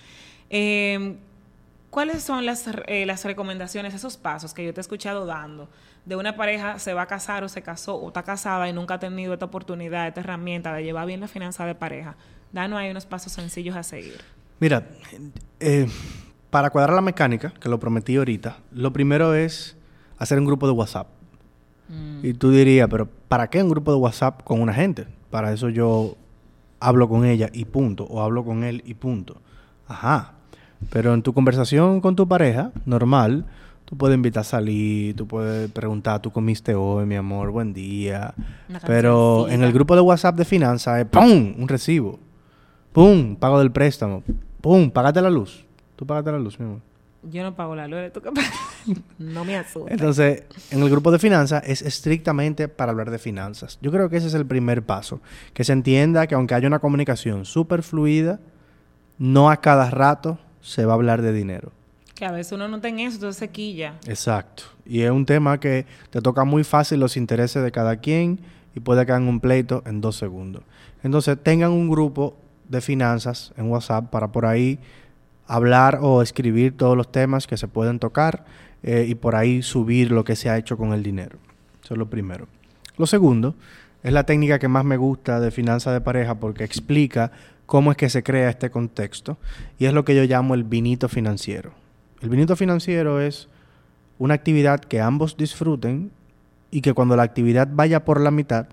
eh, 0.49 1.17
¿cuáles 1.91 2.23
son 2.23 2.47
las, 2.47 2.65
eh, 2.87 3.05
las 3.07 3.25
recomendaciones, 3.25 3.95
esos 3.95 4.17
pasos 4.17 4.55
que 4.55 4.65
yo 4.65 4.73
te 4.73 4.81
he 4.81 4.83
escuchado 4.83 5.27
dando 5.27 5.69
de 6.05 6.17
una 6.17 6.37
pareja 6.37 6.79
se 6.79 6.95
va 6.95 7.03
a 7.03 7.07
casar 7.07 7.45
o 7.45 7.49
se 7.49 7.63
casó 7.63 7.97
o 7.97 8.09
está 8.09 8.23
casada 8.23 8.69
y 8.69 8.73
nunca 8.73 8.95
ha 8.95 8.99
tenido 8.99 9.35
esta 9.35 9.47
oportunidad, 9.47 10.09
esta 10.09 10.21
herramienta 10.21 10.73
de 10.73 10.83
llevar 10.85 11.07
bien 11.07 11.21
la 11.21 11.29
finanza 11.29 11.67
de 11.67 11.75
pareja? 11.75 12.17
Danos 12.53 12.79
ahí 12.79 12.91
unos 12.91 13.07
pasos 13.07 13.33
sencillos 13.33 13.77
a 13.77 13.83
seguir. 13.83 14.21
Mira, 14.59 14.89
eh, 15.61 15.87
para 16.51 16.71
cuadrar 16.71 16.95
la 16.95 17.01
mecánica, 17.01 17.53
que 17.61 17.69
lo 17.69 17.79
prometí 17.79 18.17
ahorita, 18.17 18.59
lo 18.73 18.93
primero 18.93 19.35
es 19.35 19.77
hacer 20.19 20.39
un 20.39 20.47
grupo 20.47 20.67
de 20.67 20.73
WhatsApp. 20.73 21.09
Y 22.23 22.35
tú 22.35 22.53
dirías, 22.53 22.87
pero 22.89 23.09
¿para 23.27 23.51
qué 23.51 23.61
un 23.61 23.69
grupo 23.69 23.91
de 23.91 23.99
WhatsApp 23.99 24.45
con 24.45 24.61
una 24.61 24.73
gente? 24.73 25.09
Para 25.29 25.53
eso 25.53 25.71
yo 25.71 26.17
hablo 26.79 27.09
con 27.09 27.25
ella 27.25 27.51
y 27.53 27.65
punto, 27.65 28.05
o 28.05 28.23
hablo 28.23 28.45
con 28.45 28.63
él 28.63 28.81
y 28.87 28.95
punto. 28.95 29.41
Ajá. 29.89 30.35
Pero 30.89 31.15
en 31.15 31.23
tu 31.23 31.35
conversación 31.35 32.01
con 32.01 32.17
tu 32.17 32.27
pareja, 32.27 32.73
normal, 32.87 33.45
tú 33.85 33.97
puedes 33.97 34.15
invitar 34.15 34.41
a 34.41 34.45
salir, 34.45 35.15
tú 35.15 35.27
puedes 35.27 35.71
preguntar, 35.71 36.23
¿tú 36.23 36.31
comiste 36.31 36.75
hoy, 36.75 37.07
mi 37.07 37.17
amor? 37.17 37.51
Buen 37.51 37.73
día. 37.73 38.35
Una 38.69 38.81
Pero 38.81 39.49
en 39.49 39.63
el 39.63 39.73
grupo 39.73 39.95
de 39.95 40.01
WhatsApp 40.01 40.37
de 40.37 40.45
finanzas 40.45 41.01
es 41.01 41.07
¡pum! 41.07 41.55
Un 41.59 41.69
recibo. 41.69 42.19
¡Pum! 42.93 43.37
Pago 43.37 43.59
del 43.59 43.71
préstamo. 43.71 44.23
¡Pum! 44.61 44.91
Págate 44.91 45.21
la 45.21 45.31
luz. 45.31 45.67
Tú 45.97 46.07
págate 46.07 46.33
la 46.33 46.39
luz, 46.39 46.59
mi 46.59 46.67
amor. 46.67 46.81
Yo 47.23 47.43
no 47.43 47.55
pago 47.55 47.75
la 47.75 47.87
luz, 47.87 48.13
¿tú 48.13 48.23
qué 48.23 48.31
pagas? 48.33 48.51
No 49.19 49.45
me 49.45 49.57
asusta. 49.57 49.93
Entonces, 49.93 50.45
en 50.71 50.83
el 50.83 50.89
grupo 50.89 51.11
de 51.13 51.19
finanzas 51.19 51.63
es 51.67 51.83
estrictamente 51.83 52.69
para 52.69 52.93
hablar 52.93 53.11
de 53.11 53.19
finanzas. 53.19 53.79
Yo 53.83 53.91
creo 53.91 54.09
que 54.09 54.17
ese 54.17 54.29
es 54.29 54.35
el 54.35 54.47
primer 54.47 54.83
paso. 54.83 55.21
Que 55.53 55.65
se 55.65 55.75
entienda 55.75 56.27
que 56.27 56.35
aunque 56.35 56.55
haya 56.55 56.67
una 56.67 56.79
comunicación 56.79 57.45
súper 57.45 57.83
fluida, 57.83 58.41
no 59.19 59.51
a 59.51 59.59
cada 59.59 59.91
rato 59.91 60.39
se 60.61 60.85
va 60.85 60.93
a 60.93 60.97
hablar 60.97 61.23
de 61.23 61.33
dinero. 61.33 61.73
Que 62.15 62.27
a 62.27 62.33
veces 62.33 62.53
uno 62.53 62.69
no 62.69 62.81
tiene 62.81 63.07
eso, 63.07 63.17
entonces 63.17 63.39
se 63.39 63.49
quilla. 63.49 63.95
Exacto. 64.07 64.65
Y 64.85 65.01
es 65.03 65.11
un 65.11 65.25
tema 65.25 65.59
que 65.59 65.87
te 66.11 66.21
toca 66.21 66.45
muy 66.45 66.65
fácil 66.65 67.01
los 67.01 67.17
intereses 67.17 67.63
de 67.63 67.73
cada 67.73 67.97
quien 67.97 68.41
y 68.75 68.81
puede 68.81 69.07
caer 69.07 69.23
en 69.23 69.29
un 69.29 69.41
pleito 69.41 69.83
en 69.87 70.01
dos 70.01 70.17
segundos. 70.17 70.63
Entonces, 71.03 71.39
tengan 71.43 71.71
un 71.71 71.89
grupo 71.89 72.37
de 72.69 72.81
finanzas 72.81 73.53
en 73.57 73.71
WhatsApp 73.71 74.11
para 74.11 74.29
por 74.29 74.47
ahí 74.47 74.79
hablar 75.47 75.99
o 76.01 76.23
escribir 76.23 76.77
todos 76.77 76.97
los 76.97 77.11
temas 77.11 77.47
que 77.47 77.57
se 77.57 77.67
pueden 77.67 77.99
tocar 77.99 78.45
eh, 78.83 79.07
y 79.09 79.17
por 79.17 79.35
ahí 79.35 79.63
subir 79.63 80.13
lo 80.13 80.25
que 80.25 80.37
se 80.37 80.49
ha 80.49 80.57
hecho 80.57 80.77
con 80.77 80.93
el 80.93 81.03
dinero. 81.03 81.39
Eso 81.83 81.95
es 81.95 81.99
lo 81.99 82.09
primero. 82.09 82.47
Lo 82.97 83.07
segundo 83.07 83.57
es 84.03 84.13
la 84.13 84.25
técnica 84.25 84.59
que 84.59 84.69
más 84.69 84.85
me 84.85 84.97
gusta 84.97 85.41
de 85.41 85.51
finanzas 85.51 85.93
de 85.93 86.01
pareja 86.01 86.37
porque 86.37 86.65
explica 86.65 87.33
cómo 87.71 87.93
es 87.93 87.97
que 87.97 88.11
se 88.11 88.25
crea 88.25 88.51
este 88.51 88.69
contexto 88.69 89.39
y 89.79 89.85
es 89.85 89.93
lo 89.93 90.05
que 90.05 90.17
yo 90.17 90.25
llamo 90.25 90.55
el 90.55 90.65
vinito 90.65 91.09
financiero. 91.09 91.71
El 92.21 92.29
vinito 92.29 92.57
financiero 92.57 93.21
es 93.21 93.49
una 94.19 94.35
actividad 94.35 94.81
que 94.81 95.01
ambos 95.01 95.37
disfruten 95.37 96.11
y 96.73 96.81
que 96.81 96.95
cuando 96.95 97.15
la 97.15 97.23
actividad 97.23 97.69
vaya 97.71 98.05
por 98.05 98.21
la 98.21 98.33
mitad, 98.33 98.67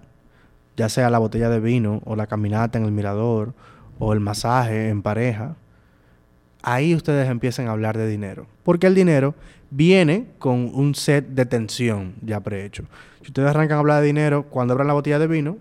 ya 0.78 0.90
sea 0.90 1.12
la 1.12 1.20
botella 1.20 1.48
de 1.48 1.60
vino 1.60 2.02
o 2.06 2.16
la 2.16 2.26
caminata 2.26 2.80
en 2.80 2.86
el 2.86 2.92
mirador 2.92 3.54
o 4.00 4.14
el 4.14 4.20
masaje 4.20 4.90
en 4.90 5.04
pareja, 5.04 5.58
ahí 6.64 6.96
ustedes 6.96 7.30
empiezan 7.30 7.68
a 7.68 7.74
hablar 7.74 8.00
de 8.00 8.08
dinero. 8.08 8.48
Porque 8.64 8.88
el 8.88 8.96
dinero 8.96 9.36
viene 9.70 10.26
con 10.40 10.72
un 10.74 10.96
set 10.96 11.28
de 11.28 11.46
tensión 11.46 12.16
ya 12.24 12.40
prehecho. 12.40 12.86
Si 13.22 13.28
ustedes 13.28 13.50
arrancan 13.50 13.76
a 13.76 13.80
hablar 13.82 14.02
de 14.02 14.08
dinero 14.08 14.48
cuando 14.50 14.74
abran 14.74 14.88
la 14.88 14.94
botella 14.94 15.20
de 15.20 15.28
vino, 15.28 15.58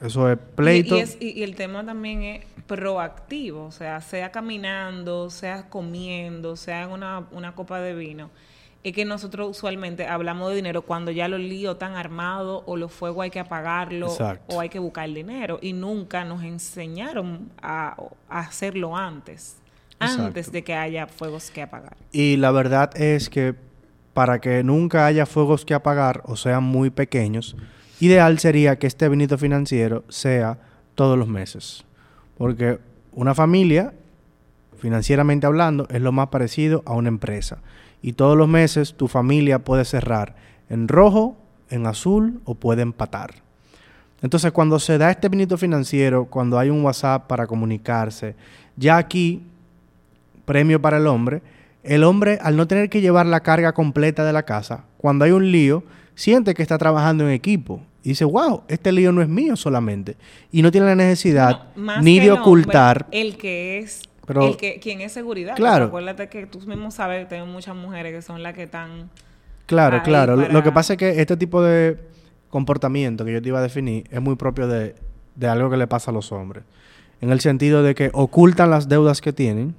eso 0.00 0.30
es 0.30 0.38
pleito. 0.54 0.96
Y, 0.96 0.98
y 0.98 1.02
es- 1.02 1.16
y- 1.20 1.30
y 1.40 1.42
el 1.42 1.54
tema 1.56 1.84
también 1.84 2.22
es 2.22 2.44
proactivo, 2.66 3.64
o 3.64 3.70
sea, 3.72 4.00
sea 4.00 4.30
caminando, 4.30 5.30
sea 5.30 5.68
comiendo, 5.68 6.56
sea 6.56 6.82
en 6.84 6.90
una, 6.90 7.26
una 7.32 7.54
copa 7.54 7.80
de 7.80 7.94
vino. 7.94 8.30
Es 8.84 8.92
que 8.92 9.04
nosotros 9.04 9.48
usualmente 9.50 10.06
hablamos 10.06 10.50
de 10.50 10.56
dinero 10.56 10.82
cuando 10.82 11.10
ya 11.10 11.26
los 11.26 11.40
líos 11.40 11.74
están 11.74 11.96
armados 11.96 12.62
o 12.66 12.76
los 12.76 12.92
fuegos 12.92 13.24
hay 13.24 13.30
que 13.30 13.40
apagarlo 13.40 14.06
Exacto. 14.06 14.54
o 14.56 14.60
hay 14.60 14.68
que 14.68 14.78
buscar 14.78 15.08
dinero. 15.12 15.58
Y 15.60 15.72
nunca 15.72 16.24
nos 16.24 16.44
enseñaron 16.44 17.50
a, 17.60 17.96
a 18.28 18.38
hacerlo 18.40 18.96
antes, 18.96 19.56
Exacto. 20.00 20.22
antes 20.26 20.52
de 20.52 20.62
que 20.62 20.74
haya 20.74 21.08
fuegos 21.08 21.50
que 21.50 21.62
apagar. 21.62 21.96
Y 22.12 22.36
la 22.36 22.52
verdad 22.52 22.96
es 22.96 23.28
que 23.28 23.54
para 24.14 24.40
que 24.40 24.62
nunca 24.62 25.06
haya 25.06 25.26
fuegos 25.26 25.64
que 25.64 25.74
apagar 25.74 26.22
o 26.24 26.36
sean 26.36 26.62
muy 26.62 26.90
pequeños, 26.90 27.56
ideal 28.00 28.38
sería 28.38 28.78
que 28.78 28.86
este 28.86 29.08
vinito 29.08 29.38
financiero 29.38 30.04
sea 30.08 30.58
todos 30.94 31.18
los 31.18 31.28
meses. 31.28 31.84
Porque 32.36 32.78
una 33.12 33.34
familia, 33.34 33.92
financieramente 34.78 35.46
hablando, 35.46 35.86
es 35.90 36.00
lo 36.00 36.12
más 36.12 36.28
parecido 36.28 36.82
a 36.86 36.94
una 36.94 37.08
empresa. 37.08 37.58
Y 38.02 38.12
todos 38.12 38.36
los 38.36 38.48
meses 38.48 38.94
tu 38.94 39.08
familia 39.08 39.58
puede 39.58 39.84
cerrar 39.84 40.36
en 40.68 40.88
rojo, 40.88 41.36
en 41.70 41.86
azul 41.86 42.40
o 42.44 42.54
puede 42.54 42.82
empatar. 42.82 43.34
Entonces, 44.22 44.52
cuando 44.52 44.78
se 44.78 44.98
da 44.98 45.10
este 45.10 45.28
vinito 45.28 45.56
financiero, 45.56 46.26
cuando 46.26 46.58
hay 46.58 46.70
un 46.70 46.84
WhatsApp 46.84 47.26
para 47.26 47.46
comunicarse, 47.46 48.34
ya 48.76 48.96
aquí 48.96 49.42
premio 50.44 50.80
para 50.80 50.96
el 50.96 51.06
hombre, 51.06 51.42
el 51.82 52.04
hombre 52.04 52.38
al 52.42 52.56
no 52.56 52.66
tener 52.66 52.90
que 52.90 53.00
llevar 53.00 53.26
la 53.26 53.40
carga 53.40 53.72
completa 53.72 54.24
de 54.24 54.32
la 54.32 54.44
casa, 54.44 54.84
cuando 54.98 55.24
hay 55.24 55.30
un 55.32 55.50
lío, 55.52 55.84
siente 56.14 56.54
que 56.54 56.62
está 56.62 56.78
trabajando 56.78 57.24
en 57.24 57.30
equipo. 57.30 57.80
Y 58.02 58.10
dice, 58.10 58.24
wow, 58.24 58.62
este 58.68 58.92
lío 58.92 59.12
no 59.12 59.22
es 59.22 59.28
mío 59.28 59.56
solamente. 59.56 60.16
Y 60.50 60.62
no 60.62 60.70
tiene 60.70 60.86
la 60.86 60.94
necesidad 60.94 61.64
No, 61.76 62.00
ni 62.00 62.18
de 62.20 62.30
hombre, 62.30 62.40
ocultar. 62.42 63.06
el 63.10 63.36
que 63.36 63.78
es 63.78 64.02
Pero- 64.26 64.46
el 64.46 64.56
que 64.56 64.78
quien 64.80 65.00
es 65.00 65.12
seguridad 65.12 65.56
Claro. 65.56 65.86
Acuérdate 65.86 66.28
que 66.28 66.46
tú 66.46 66.60
mismo 66.60 66.90
sabes 66.90 67.24
que 67.26 67.34
tengo 67.34 67.46
muchas 67.46 67.74
mujeres 67.76 68.12
que 68.14 68.22
son 68.22 68.42
las 68.42 68.54
que 68.54 68.62
están 68.64 69.10
Claro, 69.66 70.02
claro. 70.02 70.36
Lo- 70.36 70.62
que 70.62 70.72
pasa 70.72 70.94
es 70.94 70.98
que 70.98 71.20
este 71.20 71.36
tipo 71.36 71.62
de 71.62 71.98
comportamiento 72.48 73.24
que 73.24 73.32
yo 73.32 73.42
te 73.42 73.48
iba 73.48 73.58
a 73.58 73.62
definir 73.62 74.04
es 74.10 74.20
muy 74.22 74.36
propio 74.36 74.66
de, 74.66 74.94
de 75.34 75.48
algo 75.48 75.68
que 75.70 75.76
le 75.76 75.86
pasa 75.86 76.10
a 76.10 76.14
los 76.14 76.32
hombres. 76.32 76.64
En 77.20 77.30
el 77.30 77.40
sentido 77.40 77.82
de 77.82 77.94
que 77.94 78.10
ocultan 78.14 78.70
las 78.70 78.88
deudas 78.88 79.20
que 79.20 79.32
tienen, 79.32 79.74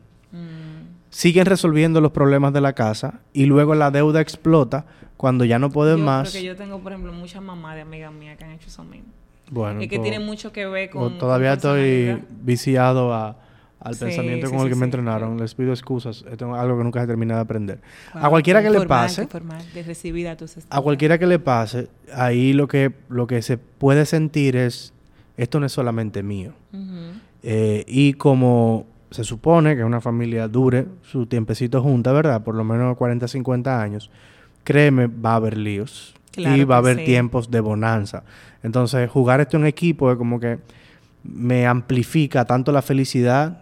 siguen 1.09 1.45
resolviendo 1.45 2.01
los 2.01 2.11
problemas 2.11 2.53
de 2.53 2.61
la 2.61 2.73
casa 2.73 3.19
y 3.33 3.45
luego 3.45 3.75
la 3.75 3.91
deuda 3.91 4.21
explota 4.21 4.85
cuando 5.17 5.43
ya 5.45 5.59
no 5.59 5.69
pueden 5.71 5.97
yo, 5.99 6.03
más. 6.05 6.29
Porque 6.29 6.43
yo 6.45 6.55
tengo, 6.55 6.79
por 6.79 6.91
ejemplo, 6.93 7.11
muchas 7.13 7.41
mamás 7.41 7.75
de 7.75 7.81
amigas 7.81 8.13
mías 8.13 8.37
que 8.37 8.45
han 8.45 8.51
hecho 8.51 8.67
eso 8.67 8.83
mismo. 8.83 9.07
Bueno, 9.51 9.81
es 9.81 9.87
que 9.89 9.97
pues, 9.97 10.09
tiene 10.09 10.23
mucho 10.23 10.51
que 10.51 10.65
ver 10.67 10.89
o 10.93 10.99
con... 10.99 11.17
todavía 11.17 11.49
con 11.49 11.57
estoy 11.57 12.23
viciado 12.41 13.13
a- 13.13 13.35
al 13.81 13.95
Sí, 13.95 14.01
pensamiento 14.05 14.47
sí, 14.47 14.51
con 14.51 14.59
el 14.61 14.65
sí, 14.67 14.69
que 14.71 14.75
me 14.75 14.79
sí. 14.81 14.83
entrenaron. 14.85 15.37
Les 15.39 15.55
pido 15.55 15.71
excusas. 15.71 16.25
Esto 16.29 16.53
es 16.53 16.59
algo 16.59 16.77
que 16.77 16.83
nunca 16.83 16.99
se 17.01 17.07
termina 17.07 17.35
de 17.35 17.41
aprender. 17.41 17.79
a 18.13 18.29
cualquiera 18.29 18.61
que 18.61 18.69
le 18.69 18.85
pase, 18.85 19.21
qué 19.23 19.27
formal, 19.27 19.63
de 19.73 19.83
recibida 19.83 20.35
tus 20.35 20.57
a 20.69 20.81
cualquiera 20.81 21.17
que 21.17 21.25
le 21.25 21.39
pase, 21.39 21.87
ahí 22.13 22.51
lo 22.53 22.67
que, 22.67 22.91
lo 23.07 23.25
que 23.25 23.41
se 23.41 23.57
puede 23.57 24.05
sentir 24.05 24.57
es, 24.57 24.93
esto 25.37 25.59
no 25.61 25.65
es 25.65 25.71
solamente 25.71 26.21
mío. 26.23 26.51
Eh, 27.41 27.85
y 27.87 28.13
como 28.13 28.85
se 29.11 29.23
supone 29.23 29.75
que 29.75 29.83
una 29.83 30.01
familia 30.01 30.47
dure 30.47 30.85
su 31.01 31.25
tiempecito 31.25 31.81
junta, 31.81 32.11
¿verdad? 32.11 32.43
Por 32.43 32.55
lo 32.55 32.63
menos 32.63 32.97
40, 32.97 33.27
50 33.27 33.81
años, 33.81 34.11
créeme, 34.63 35.07
va 35.07 35.33
a 35.33 35.35
haber 35.35 35.57
líos. 35.57 36.13
Claro 36.31 36.57
y 36.57 36.63
va 36.63 36.75
a 36.75 36.77
haber 36.77 36.97
sí. 36.99 37.05
tiempos 37.05 37.49
de 37.49 37.59
bonanza. 37.59 38.23
Entonces, 38.61 39.09
jugar 39.09 39.41
esto 39.41 39.57
en 39.57 39.65
equipo 39.65 40.11
es 40.11 40.17
como 40.17 40.39
que 40.39 40.59
me 41.23 41.65
amplifica 41.65 42.45
tanto 42.45 42.71
la 42.71 42.81
felicidad 42.81 43.61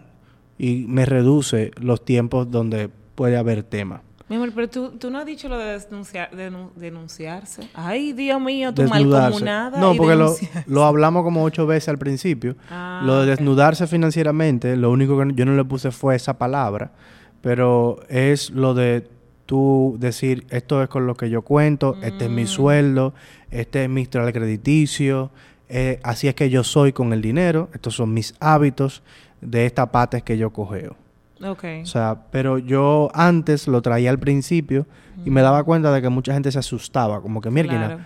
y 0.58 0.84
me 0.86 1.06
reduce 1.06 1.70
los 1.80 2.04
tiempos 2.04 2.50
donde 2.50 2.90
puede 3.14 3.36
haber 3.36 3.62
tema. 3.62 4.02
Mi 4.28 4.36
amor, 4.36 4.50
pero 4.54 4.68
tú, 4.68 4.90
tú 4.98 5.10
no 5.10 5.18
has 5.18 5.26
dicho 5.26 5.48
lo 5.48 5.56
de 5.56 5.78
denunciar, 5.78 6.30
denu- 6.32 6.70
denunciarse. 6.74 7.68
Ay, 7.74 8.12
Dios 8.12 8.40
mío, 8.40 8.74
tu 8.74 8.82
malcomunada. 8.84 9.78
No, 9.80 9.94
y 9.94 9.96
porque 9.96 10.16
lo, 10.16 10.34
lo 10.66 10.84
hablamos 10.84 11.22
como 11.22 11.42
ocho 11.44 11.66
veces 11.66 11.88
al 11.88 11.98
principio. 11.98 12.54
Ah, 12.70 13.02
lo 13.04 13.20
de 13.22 13.26
desnudarse 13.30 13.86
financieramente, 13.86 14.76
lo 14.76 14.90
único 14.90 15.18
que 15.18 15.32
yo 15.34 15.46
no 15.46 15.54
le 15.56 15.64
puse 15.64 15.90
fue 15.90 16.14
esa 16.14 16.36
palabra, 16.36 16.92
pero 17.40 18.00
es 18.08 18.50
lo 18.50 18.74
de 18.74 19.08
tú 19.46 19.96
decir, 19.98 20.46
esto 20.50 20.82
es 20.82 20.88
con 20.90 21.06
lo 21.06 21.14
que 21.14 21.30
yo 21.30 21.40
cuento, 21.40 21.96
este 22.02 22.26
es 22.26 22.30
mi 22.30 22.44
Mm. 22.44 22.48
sueldo, 22.48 23.14
este 23.50 23.84
es 23.84 23.88
mi 23.88 24.02
historial 24.02 24.30
crediticio, 24.34 25.30
eh, 25.70 26.00
así 26.02 26.28
es 26.28 26.34
que 26.34 26.50
yo 26.50 26.64
soy 26.64 26.92
con 26.92 27.14
el 27.14 27.22
dinero, 27.22 27.70
estos 27.72 27.94
son 27.94 28.12
mis 28.12 28.34
hábitos, 28.40 29.02
de 29.40 29.64
esta 29.64 29.90
pata 29.90 30.18
es 30.18 30.22
que 30.22 30.36
yo 30.36 30.50
cogeo. 30.50 30.96
Ok. 31.42 31.64
O 31.82 31.86
sea, 31.86 32.16
pero 32.30 32.58
yo 32.58 33.10
antes 33.14 33.68
lo 33.68 33.80
traía 33.82 34.10
al 34.10 34.18
principio 34.18 34.86
y 35.24 35.30
me 35.30 35.42
daba 35.42 35.62
cuenta 35.64 35.92
de 35.92 36.00
que 36.02 36.08
mucha 36.08 36.32
gente 36.32 36.50
se 36.52 36.58
asustaba, 36.58 37.20
como 37.20 37.40
que, 37.40 37.50
Claro. 37.50 37.98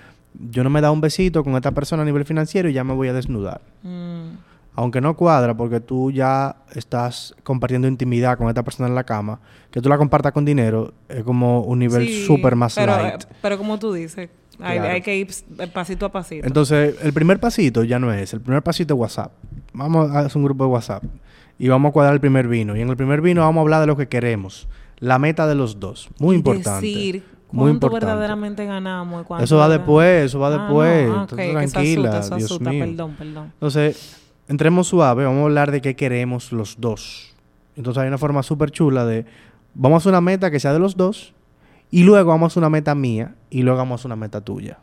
yo 0.50 0.64
no 0.64 0.70
me 0.70 0.80
da 0.80 0.90
un 0.90 1.00
besito 1.00 1.44
con 1.44 1.54
esta 1.56 1.70
persona 1.72 2.02
a 2.02 2.06
nivel 2.06 2.24
financiero 2.24 2.68
y 2.68 2.72
ya 2.72 2.84
me 2.84 2.94
voy 2.94 3.08
a 3.08 3.12
desnudar. 3.12 3.60
Mm, 3.82 4.36
Aunque 4.74 5.02
no 5.02 5.14
cuadra 5.14 5.54
porque 5.54 5.80
tú 5.80 6.10
ya 6.10 6.56
estás 6.74 7.34
compartiendo 7.44 7.86
intimidad 7.86 8.38
con 8.38 8.48
esta 8.48 8.62
persona 8.62 8.88
en 8.88 8.94
la 8.94 9.04
cama, 9.04 9.38
que 9.70 9.82
tú 9.82 9.90
la 9.90 9.98
compartas 9.98 10.32
con 10.32 10.46
dinero 10.46 10.94
es 11.10 11.22
como 11.24 11.60
un 11.60 11.78
nivel 11.78 12.06
sí, 12.06 12.24
súper 12.26 12.56
más 12.56 12.74
pero, 12.74 12.96
light. 12.96 13.22
eh, 13.24 13.26
Pero 13.42 13.58
como 13.58 13.78
tú 13.78 13.92
dices, 13.92 14.30
hay, 14.60 14.78
Claro. 14.78 14.92
hay 14.94 15.02
que 15.02 15.14
ir 15.18 15.26
ps- 15.26 15.44
pasito 15.74 16.06
a 16.06 16.12
pasito. 16.12 16.46
Entonces, 16.46 16.96
el 17.02 17.12
primer 17.12 17.38
pasito 17.38 17.84
ya 17.84 17.98
no 17.98 18.10
es, 18.14 18.32
el 18.32 18.40
primer 18.40 18.62
pasito 18.62 18.94
es 18.94 19.00
WhatsApp. 19.00 19.32
Vamos 19.74 20.10
a 20.10 20.20
hacer 20.20 20.38
un 20.38 20.44
grupo 20.44 20.64
de 20.64 20.70
WhatsApp 20.70 21.02
y 21.58 21.68
vamos 21.68 21.90
a 21.90 21.92
cuadrar 21.92 22.14
el 22.14 22.20
primer 22.20 22.48
vino. 22.48 22.76
Y 22.76 22.80
en 22.80 22.88
el 22.88 22.96
primer 22.96 23.20
vino 23.20 23.40
vamos 23.42 23.58
a 23.58 23.62
hablar 23.62 23.80
de 23.80 23.86
lo 23.86 23.96
que 23.96 24.08
queremos, 24.08 24.68
la 24.98 25.18
meta 25.18 25.46
de 25.46 25.54
los 25.54 25.80
dos. 25.80 26.08
Muy 26.18 26.34
Y 26.34 26.38
importante. 26.38 26.86
Decir 26.86 27.24
muy 27.52 27.70
importante. 27.70 28.06
verdaderamente 28.06 28.64
ganamos. 28.64 29.26
y 29.40 29.42
Eso 29.42 29.58
va 29.58 29.68
después, 29.68 30.24
eso 30.26 30.38
va 30.38 30.48
Ah, 30.48 30.50
después. 30.58 31.08
no, 31.08 31.20
ah, 31.20 31.26
Tú 31.26 31.34
ok, 31.34 31.40
que 31.40 31.50
eso 31.50 31.72
tranquila, 31.72 32.08
asusta, 32.10 32.26
eso 32.26 32.36
Dios 32.36 32.50
asusta, 32.50 32.70
mío. 32.70 32.84
Perdón, 32.86 33.14
perdón. 33.18 33.50
Entonces, 33.52 34.16
entremos 34.48 34.88
suave, 34.88 35.24
vamos 35.24 35.40
a 35.40 35.44
hablar 35.44 35.70
de 35.70 35.80
qué 35.82 35.94
queremos 35.94 36.50
los 36.52 36.80
dos. 36.80 37.34
Entonces 37.76 38.00
hay 38.02 38.08
una 38.08 38.18
forma 38.18 38.42
súper 38.42 38.70
chula 38.70 39.04
de, 39.04 39.26
vamos 39.74 39.96
a 39.96 39.98
hacer 39.98 40.10
una 40.12 40.20
meta 40.22 40.50
que 40.50 40.60
sea 40.60 40.72
de 40.72 40.78
los 40.78 40.96
dos, 40.96 41.34
y 41.90 42.04
luego 42.04 42.30
vamos 42.30 42.46
a 42.46 42.48
hacer 42.52 42.60
una 42.62 42.70
meta 42.70 42.94
mía, 42.94 43.34
y 43.50 43.62
luego 43.62 43.78
vamos 43.78 43.92
a 43.92 44.00
hacer 44.00 44.06
una 44.08 44.16
meta 44.16 44.40
tuya. 44.40 44.78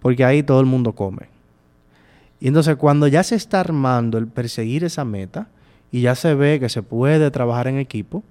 Porque 0.00 0.24
ahí 0.24 0.42
todo 0.42 0.60
el 0.60 0.66
mundo 0.66 0.92
come. 0.92 1.28
Y 2.40 2.48
entonces 2.48 2.76
cuando 2.76 3.06
ya 3.06 3.22
se 3.22 3.34
está 3.34 3.60
armando 3.60 4.18
el 4.18 4.28
perseguir 4.28 4.84
esa 4.84 5.04
meta, 5.04 5.48
y 5.96 6.02
ya 6.02 6.14
se 6.14 6.34
ve 6.34 6.60
que 6.60 6.68
se 6.68 6.82
puede 6.82 7.30
trabajar 7.30 7.68
en 7.68 7.78
equipo, 7.78 8.22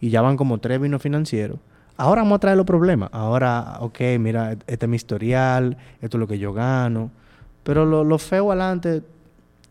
y 0.00 0.10
ya 0.10 0.22
van 0.22 0.36
como 0.36 0.58
tres 0.58 0.80
vinos 0.80 1.00
financieros, 1.00 1.60
ahora 1.96 2.22
vamos 2.22 2.34
a 2.34 2.38
traer 2.40 2.56
los 2.56 2.66
problemas. 2.66 3.10
Ahora, 3.12 3.76
ok, 3.78 4.00
mira, 4.18 4.56
este 4.66 4.86
es 4.86 4.88
mi 4.88 4.96
historial, 4.96 5.76
esto 6.02 6.16
es 6.16 6.20
lo 6.20 6.26
que 6.26 6.40
yo 6.40 6.52
gano. 6.52 7.12
Pero 7.62 7.86
lo, 7.86 8.02
lo 8.02 8.18
feo 8.18 8.50
adelante, 8.50 9.02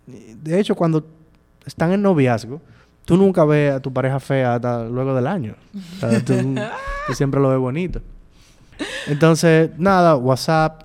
de 0.07 0.59
hecho, 0.61 0.75
cuando 0.75 1.05
están 1.65 1.91
en 1.91 2.03
noviazgo, 2.03 2.61
tú 3.03 3.17
nunca 3.17 3.43
ves 3.43 3.73
a 3.73 3.81
tu 3.81 3.91
pareja 3.91 4.21
fea 4.21 4.55
hasta 4.55 4.85
luego 4.85 5.13
del 5.13 5.27
año. 5.27 5.55
Siempre 7.13 7.41
lo 7.41 7.49
ves 7.49 7.59
bonito. 7.59 7.99
Entonces, 9.07 9.71
nada, 9.77 10.15
WhatsApp, 10.15 10.83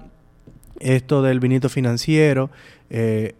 esto 0.81 1.23
del 1.23 1.39
vinito 1.39 1.69
financiero, 1.69 2.51
eh, 2.91 3.37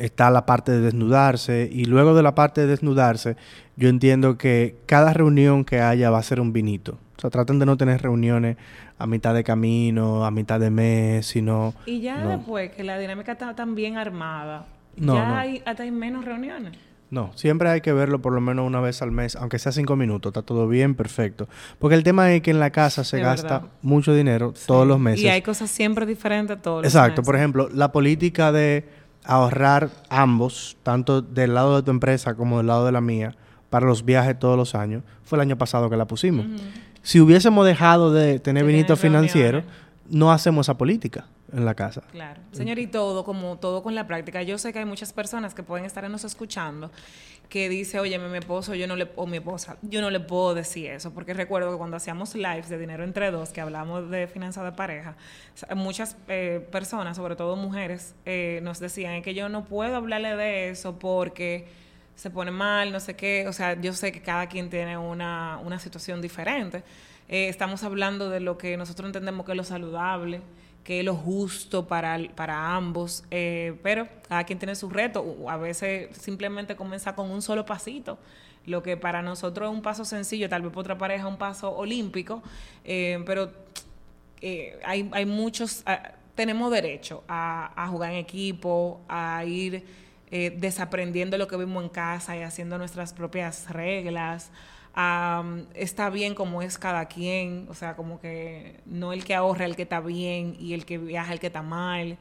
está 0.00 0.30
la 0.30 0.46
parte 0.46 0.72
de 0.72 0.80
desnudarse 0.80 1.68
y 1.70 1.84
luego 1.84 2.14
de 2.14 2.22
la 2.22 2.34
parte 2.34 2.62
de 2.62 2.66
desnudarse, 2.66 3.36
yo 3.76 3.88
entiendo 3.88 4.38
que 4.38 4.76
cada 4.86 5.12
reunión 5.12 5.64
que 5.64 5.80
haya 5.80 6.10
va 6.10 6.18
a 6.18 6.22
ser 6.22 6.40
un 6.40 6.52
vinito. 6.52 6.98
O 7.16 7.20
sea, 7.20 7.30
traten 7.30 7.58
de 7.58 7.66
no 7.66 7.76
tener 7.76 8.00
reuniones 8.00 8.56
a 8.98 9.06
mitad 9.06 9.34
de 9.34 9.44
camino, 9.44 10.24
a 10.24 10.30
mitad 10.30 10.58
de 10.58 10.70
mes, 10.70 11.26
sino... 11.26 11.74
Y 11.86 12.00
ya 12.00 12.22
no. 12.22 12.30
después 12.30 12.70
que 12.72 12.82
la 12.82 12.98
dinámica 12.98 13.32
está 13.32 13.54
tan 13.54 13.74
bien 13.74 13.98
armada, 13.98 14.66
No, 14.96 15.14
ya 15.14 15.28
no. 15.28 15.36
Hay, 15.36 15.62
hasta 15.66 15.82
hay 15.82 15.90
menos 15.90 16.24
reuniones. 16.24 16.76
No, 17.10 17.32
siempre 17.34 17.68
hay 17.68 17.80
que 17.80 17.92
verlo 17.92 18.22
por 18.22 18.32
lo 18.32 18.40
menos 18.40 18.64
una 18.64 18.80
vez 18.80 19.02
al 19.02 19.10
mes, 19.10 19.34
aunque 19.34 19.58
sea 19.58 19.72
cinco 19.72 19.96
minutos, 19.96 20.30
está 20.30 20.42
todo 20.42 20.68
bien, 20.68 20.94
perfecto. 20.94 21.48
Porque 21.80 21.96
el 21.96 22.04
tema 22.04 22.32
es 22.32 22.40
que 22.40 22.52
en 22.52 22.60
la 22.60 22.70
casa 22.70 23.02
se 23.02 23.18
gasta 23.18 23.58
verdad. 23.58 23.70
mucho 23.82 24.14
dinero 24.14 24.54
todos 24.66 24.86
los 24.86 25.00
meses. 25.00 25.24
Y 25.24 25.28
hay 25.28 25.42
cosas 25.42 25.70
siempre 25.70 26.06
diferentes 26.06 26.62
todos 26.62 26.84
los 26.84 26.94
Exacto, 26.94 27.22
por 27.22 27.34
meses. 27.34 27.42
ejemplo, 27.42 27.68
la 27.74 27.90
política 27.90 28.52
de 28.52 28.84
ahorrar 29.30 29.90
ambos, 30.08 30.76
tanto 30.82 31.22
del 31.22 31.54
lado 31.54 31.76
de 31.76 31.82
tu 31.84 31.92
empresa 31.92 32.34
como 32.34 32.58
del 32.58 32.66
lado 32.66 32.84
de 32.84 32.90
la 32.90 33.00
mía, 33.00 33.36
para 33.70 33.86
los 33.86 34.04
viajes 34.04 34.36
todos 34.36 34.56
los 34.56 34.74
años, 34.74 35.04
fue 35.22 35.36
el 35.36 35.42
año 35.42 35.56
pasado 35.56 35.88
que 35.88 35.96
la 35.96 36.04
pusimos. 36.06 36.46
Si 37.02 37.20
hubiésemos 37.20 37.64
dejado 37.64 38.12
de 38.12 38.40
tener 38.40 38.64
De 38.64 38.72
vinito 38.72 38.96
tener 38.96 38.98
financiero, 38.98 39.58
reuniones. 39.60 39.80
no 40.10 40.32
hacemos 40.32 40.66
esa 40.66 40.76
política 40.76 41.26
en 41.52 41.64
la 41.64 41.74
casa. 41.74 42.02
Claro. 42.12 42.40
Señor, 42.52 42.78
y 42.78 42.86
todo, 42.86 43.24
como 43.24 43.58
todo 43.58 43.82
con 43.82 43.94
la 43.94 44.06
práctica. 44.06 44.42
Yo 44.42 44.58
sé 44.58 44.72
que 44.72 44.80
hay 44.80 44.84
muchas 44.84 45.12
personas 45.12 45.54
que 45.54 45.62
pueden 45.62 45.84
estarnos 45.84 46.24
escuchando 46.24 46.90
que 47.50 47.68
dice, 47.68 47.98
oye, 47.98 48.16
mi 48.18 48.38
esposo, 48.38 48.74
yo 48.74 48.86
no 48.86 48.94
le, 48.94 49.10
o 49.16 49.26
mi 49.26 49.38
esposa, 49.38 49.76
yo 49.82 50.00
no 50.00 50.08
le 50.10 50.20
puedo 50.20 50.54
decir 50.54 50.86
eso, 50.86 51.12
porque 51.12 51.34
recuerdo 51.34 51.72
que 51.72 51.76
cuando 51.78 51.96
hacíamos 51.96 52.36
lives 52.36 52.68
de 52.68 52.78
dinero 52.78 53.02
entre 53.02 53.32
dos, 53.32 53.50
que 53.50 53.60
hablamos 53.60 54.08
de 54.08 54.28
finanzas 54.28 54.64
de 54.64 54.72
pareja, 54.72 55.16
muchas 55.74 56.16
eh, 56.28 56.66
personas, 56.70 57.16
sobre 57.16 57.34
todo 57.34 57.56
mujeres, 57.56 58.14
eh, 58.24 58.60
nos 58.62 58.78
decían 58.78 59.20
que 59.22 59.34
yo 59.34 59.48
no 59.48 59.64
puedo 59.64 59.96
hablarle 59.96 60.36
de 60.36 60.70
eso 60.70 60.98
porque 61.00 61.66
se 62.14 62.30
pone 62.30 62.52
mal, 62.52 62.92
no 62.92 63.00
sé 63.00 63.16
qué, 63.16 63.48
o 63.48 63.52
sea, 63.52 63.78
yo 63.80 63.92
sé 63.94 64.12
que 64.12 64.22
cada 64.22 64.46
quien 64.46 64.70
tiene 64.70 64.96
una, 64.96 65.58
una 65.64 65.80
situación 65.80 66.22
diferente. 66.22 66.84
Eh, 67.28 67.48
estamos 67.48 67.82
hablando 67.82 68.30
de 68.30 68.40
lo 68.40 68.58
que 68.58 68.76
nosotros 68.76 69.08
entendemos 69.08 69.44
que 69.44 69.52
es 69.52 69.56
lo 69.56 69.64
saludable, 69.64 70.40
que 70.90 70.98
es 70.98 71.04
lo 71.04 71.14
justo 71.14 71.86
para, 71.86 72.18
para 72.34 72.74
ambos, 72.74 73.22
eh, 73.30 73.78
pero 73.80 74.08
cada 74.28 74.42
quien 74.42 74.58
tiene 74.58 74.74
su 74.74 74.90
reto. 74.90 75.36
A 75.48 75.56
veces 75.56 76.08
simplemente 76.16 76.74
comienza 76.74 77.14
con 77.14 77.30
un 77.30 77.42
solo 77.42 77.64
pasito, 77.64 78.18
lo 78.66 78.82
que 78.82 78.96
para 78.96 79.22
nosotros 79.22 79.70
es 79.70 79.76
un 79.76 79.82
paso 79.82 80.04
sencillo, 80.04 80.48
tal 80.48 80.62
vez 80.62 80.72
para 80.72 80.80
otra 80.80 80.98
pareja 80.98 81.28
un 81.28 81.38
paso 81.38 81.70
olímpico, 81.76 82.42
eh, 82.84 83.22
pero 83.24 83.52
eh, 84.40 84.80
hay, 84.84 85.08
hay 85.12 85.26
muchos, 85.26 85.84
ah, 85.86 86.10
tenemos 86.34 86.72
derecho 86.72 87.22
a, 87.28 87.70
a 87.80 87.86
jugar 87.86 88.10
en 88.10 88.16
equipo, 88.16 89.00
a 89.08 89.44
ir 89.44 89.84
eh, 90.32 90.52
desaprendiendo 90.58 91.38
lo 91.38 91.46
que 91.46 91.56
vimos 91.56 91.84
en 91.84 91.90
casa 91.90 92.36
y 92.36 92.42
haciendo 92.42 92.78
nuestras 92.78 93.12
propias 93.12 93.70
reglas. 93.70 94.50
Está 95.74 96.10
bien 96.10 96.34
como 96.34 96.62
es 96.62 96.78
cada 96.78 97.06
quien, 97.06 97.66
o 97.70 97.74
sea, 97.74 97.96
como 97.96 98.20
que 98.20 98.80
no 98.86 99.12
el 99.12 99.24
que 99.24 99.34
ahorra 99.34 99.64
el 99.64 99.76
que 99.76 99.82
está 99.82 100.00
bien 100.00 100.56
y 100.58 100.74
el 100.74 100.84
que 100.84 100.98
viaja 100.98 101.32
el 101.32 101.40
que 101.40 101.46
está 101.48 101.62
mal. 101.62 102.18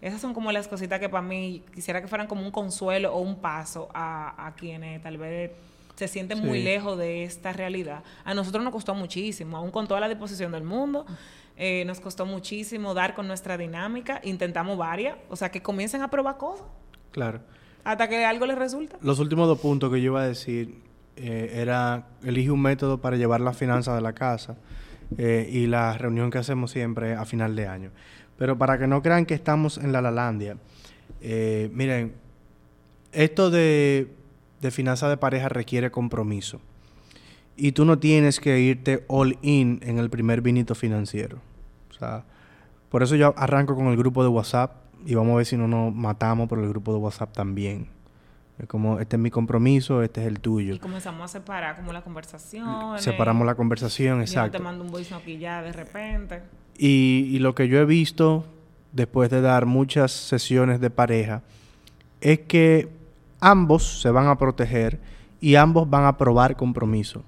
Esas 0.00 0.20
son 0.20 0.34
como 0.34 0.50
las 0.52 0.68
cositas 0.68 0.98
que 1.00 1.08
para 1.08 1.22
mí 1.22 1.62
quisiera 1.74 2.00
que 2.00 2.08
fueran 2.08 2.26
como 2.26 2.42
un 2.42 2.50
consuelo 2.50 3.14
o 3.14 3.20
un 3.20 3.36
paso 3.36 3.88
a, 3.94 4.46
a 4.46 4.54
quienes 4.54 5.00
tal 5.00 5.16
vez 5.16 5.52
se 5.94 6.08
sienten 6.08 6.40
muy 6.40 6.62
lejos 6.62 6.98
de 6.98 7.22
esta 7.24 7.52
realidad. 7.52 8.02
A 8.24 8.34
nosotros 8.34 8.64
nos 8.64 8.72
costó 8.72 8.94
muchísimo, 8.94 9.56
aún 9.56 9.70
con 9.70 9.86
toda 9.86 10.00
la 10.00 10.08
disposición 10.08 10.50
del 10.50 10.64
mundo, 10.64 11.06
eh, 11.56 11.84
nos 11.86 12.00
costó 12.00 12.26
muchísimo 12.26 12.94
dar 12.94 13.14
con 13.14 13.28
nuestra 13.28 13.56
dinámica, 13.56 14.20
intentamos 14.24 14.76
varias, 14.76 15.16
o 15.28 15.36
sea, 15.36 15.50
que 15.50 15.62
comiencen 15.62 16.02
a 16.02 16.08
probar 16.08 16.36
cosas 16.38 16.66
Claro. 17.12 17.40
hasta 17.84 18.08
que 18.08 18.24
algo 18.24 18.46
les 18.46 18.58
resulta. 18.58 18.96
Los 19.02 19.18
últimos 19.20 19.46
dos 19.46 19.60
puntos 19.60 19.92
que 19.92 20.00
yo 20.00 20.06
iba 20.12 20.22
a 20.22 20.26
decir 20.26 20.80
eh, 21.16 21.52
era 21.54 22.06
elige 22.24 22.50
un 22.50 22.62
método 22.62 23.00
para 23.00 23.16
llevar 23.16 23.40
las 23.40 23.56
finanzas 23.56 23.94
de 23.94 24.00
la 24.00 24.14
casa 24.14 24.56
eh, 25.18 25.48
y 25.50 25.66
la 25.66 25.96
reunión 25.98 26.30
que 26.30 26.38
hacemos 26.38 26.70
siempre 26.70 27.14
a 27.14 27.24
final 27.24 27.54
de 27.54 27.66
año. 27.66 27.90
Pero 28.38 28.56
para 28.58 28.78
que 28.78 28.86
no 28.86 29.02
crean 29.02 29.26
que 29.26 29.34
estamos 29.34 29.78
en 29.78 29.92
la 29.92 30.00
Lalandia, 30.00 30.56
eh, 31.20 31.70
miren, 31.72 32.14
esto 33.12 33.50
de, 33.50 34.08
de 34.60 34.70
finanzas 34.70 35.10
de 35.10 35.16
pareja 35.16 35.48
requiere 35.48 35.90
compromiso. 35.90 36.60
Y 37.56 37.72
tú 37.72 37.84
no 37.84 37.98
tienes 37.98 38.40
que 38.40 38.58
irte 38.58 39.04
all 39.08 39.38
in 39.42 39.80
en 39.82 39.98
el 39.98 40.08
primer 40.08 40.40
vinito 40.40 40.74
financiero. 40.74 41.38
O 41.90 41.94
sea, 41.94 42.24
por 42.88 43.02
eso 43.02 43.14
yo 43.16 43.34
arranco 43.36 43.74
con 43.74 43.88
el 43.88 43.96
grupo 43.96 44.22
de 44.22 44.30
WhatsApp 44.30 44.76
y 45.04 45.14
vamos 45.14 45.34
a 45.34 45.36
ver 45.36 45.46
si 45.46 45.56
no 45.56 45.68
nos 45.68 45.94
matamos 45.94 46.48
por 46.48 46.58
el 46.58 46.68
grupo 46.68 46.92
de 46.92 46.98
WhatsApp 46.98 47.32
también. 47.32 47.88
Es 48.58 48.68
como, 48.68 49.00
este 49.00 49.16
es 49.16 49.22
mi 49.22 49.30
compromiso, 49.30 50.02
este 50.02 50.20
es 50.20 50.26
el 50.26 50.40
tuyo. 50.40 50.74
Y 50.74 50.78
comenzamos 50.78 51.24
a 51.24 51.28
separar 51.28 51.76
como 51.76 51.92
la 51.92 52.02
conversación. 52.02 52.98
Separamos 52.98 53.46
la 53.46 53.54
conversación, 53.54 54.20
exacto. 54.20 54.52
Yo 54.52 54.58
te 54.58 54.64
mando 54.64 54.84
un 54.84 54.90
voice 54.90 55.12
note 55.12 55.38
ya 55.38 55.62
de 55.62 55.72
repente. 55.72 56.42
Y, 56.76 57.28
y 57.30 57.38
lo 57.38 57.54
que 57.54 57.68
yo 57.68 57.78
he 57.78 57.84
visto 57.84 58.44
después 58.92 59.30
de 59.30 59.40
dar 59.40 59.66
muchas 59.66 60.12
sesiones 60.12 60.80
de 60.80 60.90
pareja 60.90 61.42
es 62.20 62.40
que 62.40 62.88
ambos 63.40 64.00
se 64.00 64.10
van 64.10 64.28
a 64.28 64.38
proteger 64.38 65.00
y 65.40 65.56
ambos 65.56 65.90
van 65.90 66.04
a 66.04 66.16
probar 66.16 66.56
compromiso. 66.56 67.24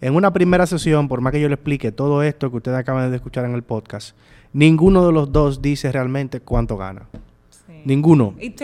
En 0.00 0.14
una 0.14 0.32
primera 0.32 0.66
sesión, 0.66 1.08
por 1.08 1.20
más 1.20 1.32
que 1.32 1.40
yo 1.40 1.48
le 1.48 1.54
explique 1.54 1.92
todo 1.92 2.22
esto 2.22 2.50
que 2.50 2.56
ustedes 2.56 2.78
acaban 2.78 3.10
de 3.10 3.16
escuchar 3.16 3.44
en 3.44 3.54
el 3.54 3.62
podcast, 3.62 4.16
ninguno 4.52 5.04
de 5.04 5.12
los 5.12 5.32
dos 5.32 5.60
dice 5.60 5.90
realmente 5.92 6.40
cuánto 6.40 6.76
gana. 6.76 7.08
Ninguno. 7.84 8.34
Y, 8.40 8.54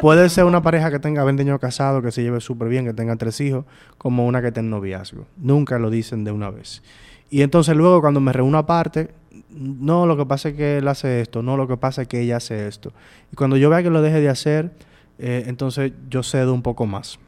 puede 0.00 0.28
ser 0.28 0.44
una 0.44 0.62
pareja 0.62 0.90
que 0.90 0.98
tenga 0.98 1.24
20 1.24 1.42
años 1.42 1.60
casado, 1.60 2.02
que 2.02 2.10
se 2.10 2.22
lleve 2.22 2.40
súper 2.40 2.68
bien, 2.68 2.84
que 2.84 2.92
tenga 2.92 3.16
tres 3.16 3.40
hijos, 3.40 3.64
como 3.98 4.26
una 4.26 4.42
que 4.42 4.52
tenga 4.52 4.70
noviazgo. 4.70 5.26
Nunca 5.36 5.78
lo 5.78 5.90
dicen 5.90 6.24
de 6.24 6.32
una 6.32 6.50
vez. 6.50 6.82
Y 7.30 7.42
entonces 7.42 7.76
luego 7.76 8.00
cuando 8.00 8.20
me 8.20 8.32
reúno 8.32 8.58
aparte, 8.58 9.10
no, 9.50 10.06
lo 10.06 10.16
que 10.16 10.26
pasa 10.26 10.50
es 10.50 10.54
que 10.54 10.78
él 10.78 10.88
hace 10.88 11.20
esto, 11.20 11.42
no, 11.42 11.56
lo 11.56 11.66
que 11.66 11.76
pasa 11.76 12.02
es 12.02 12.08
que 12.08 12.20
ella 12.20 12.36
hace 12.36 12.68
esto. 12.68 12.92
Y 13.32 13.36
cuando 13.36 13.56
yo 13.56 13.70
vea 13.70 13.82
que 13.82 13.90
lo 13.90 14.02
deje 14.02 14.20
de 14.20 14.28
hacer, 14.28 14.70
eh, 15.18 15.44
entonces 15.46 15.92
yo 16.08 16.22
cedo 16.22 16.54
un 16.54 16.62
poco 16.62 16.86
más. 16.86 17.18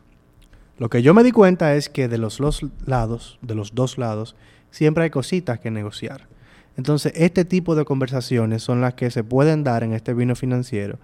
Lo 0.78 0.88
que 0.88 1.02
yo 1.02 1.14
me 1.14 1.24
di 1.24 1.32
cuenta 1.32 1.74
es 1.74 1.88
que 1.88 2.06
de 2.06 2.18
los 2.18 2.38
dos 2.38 2.64
lados, 2.86 3.38
de 3.42 3.54
los 3.54 3.74
dos 3.74 3.98
lados, 3.98 4.36
siempre 4.70 5.04
hay 5.04 5.10
cositas 5.10 5.58
que 5.58 5.70
negociar. 5.70 6.28
Entonces, 6.76 7.12
este 7.16 7.44
tipo 7.44 7.74
de 7.74 7.84
conversaciones 7.84 8.62
son 8.62 8.80
las 8.80 8.94
que 8.94 9.10
se 9.10 9.24
pueden 9.24 9.64
dar 9.64 9.82
en 9.82 9.92
este 9.92 10.14
vino 10.14 10.36
financiero 10.36 10.98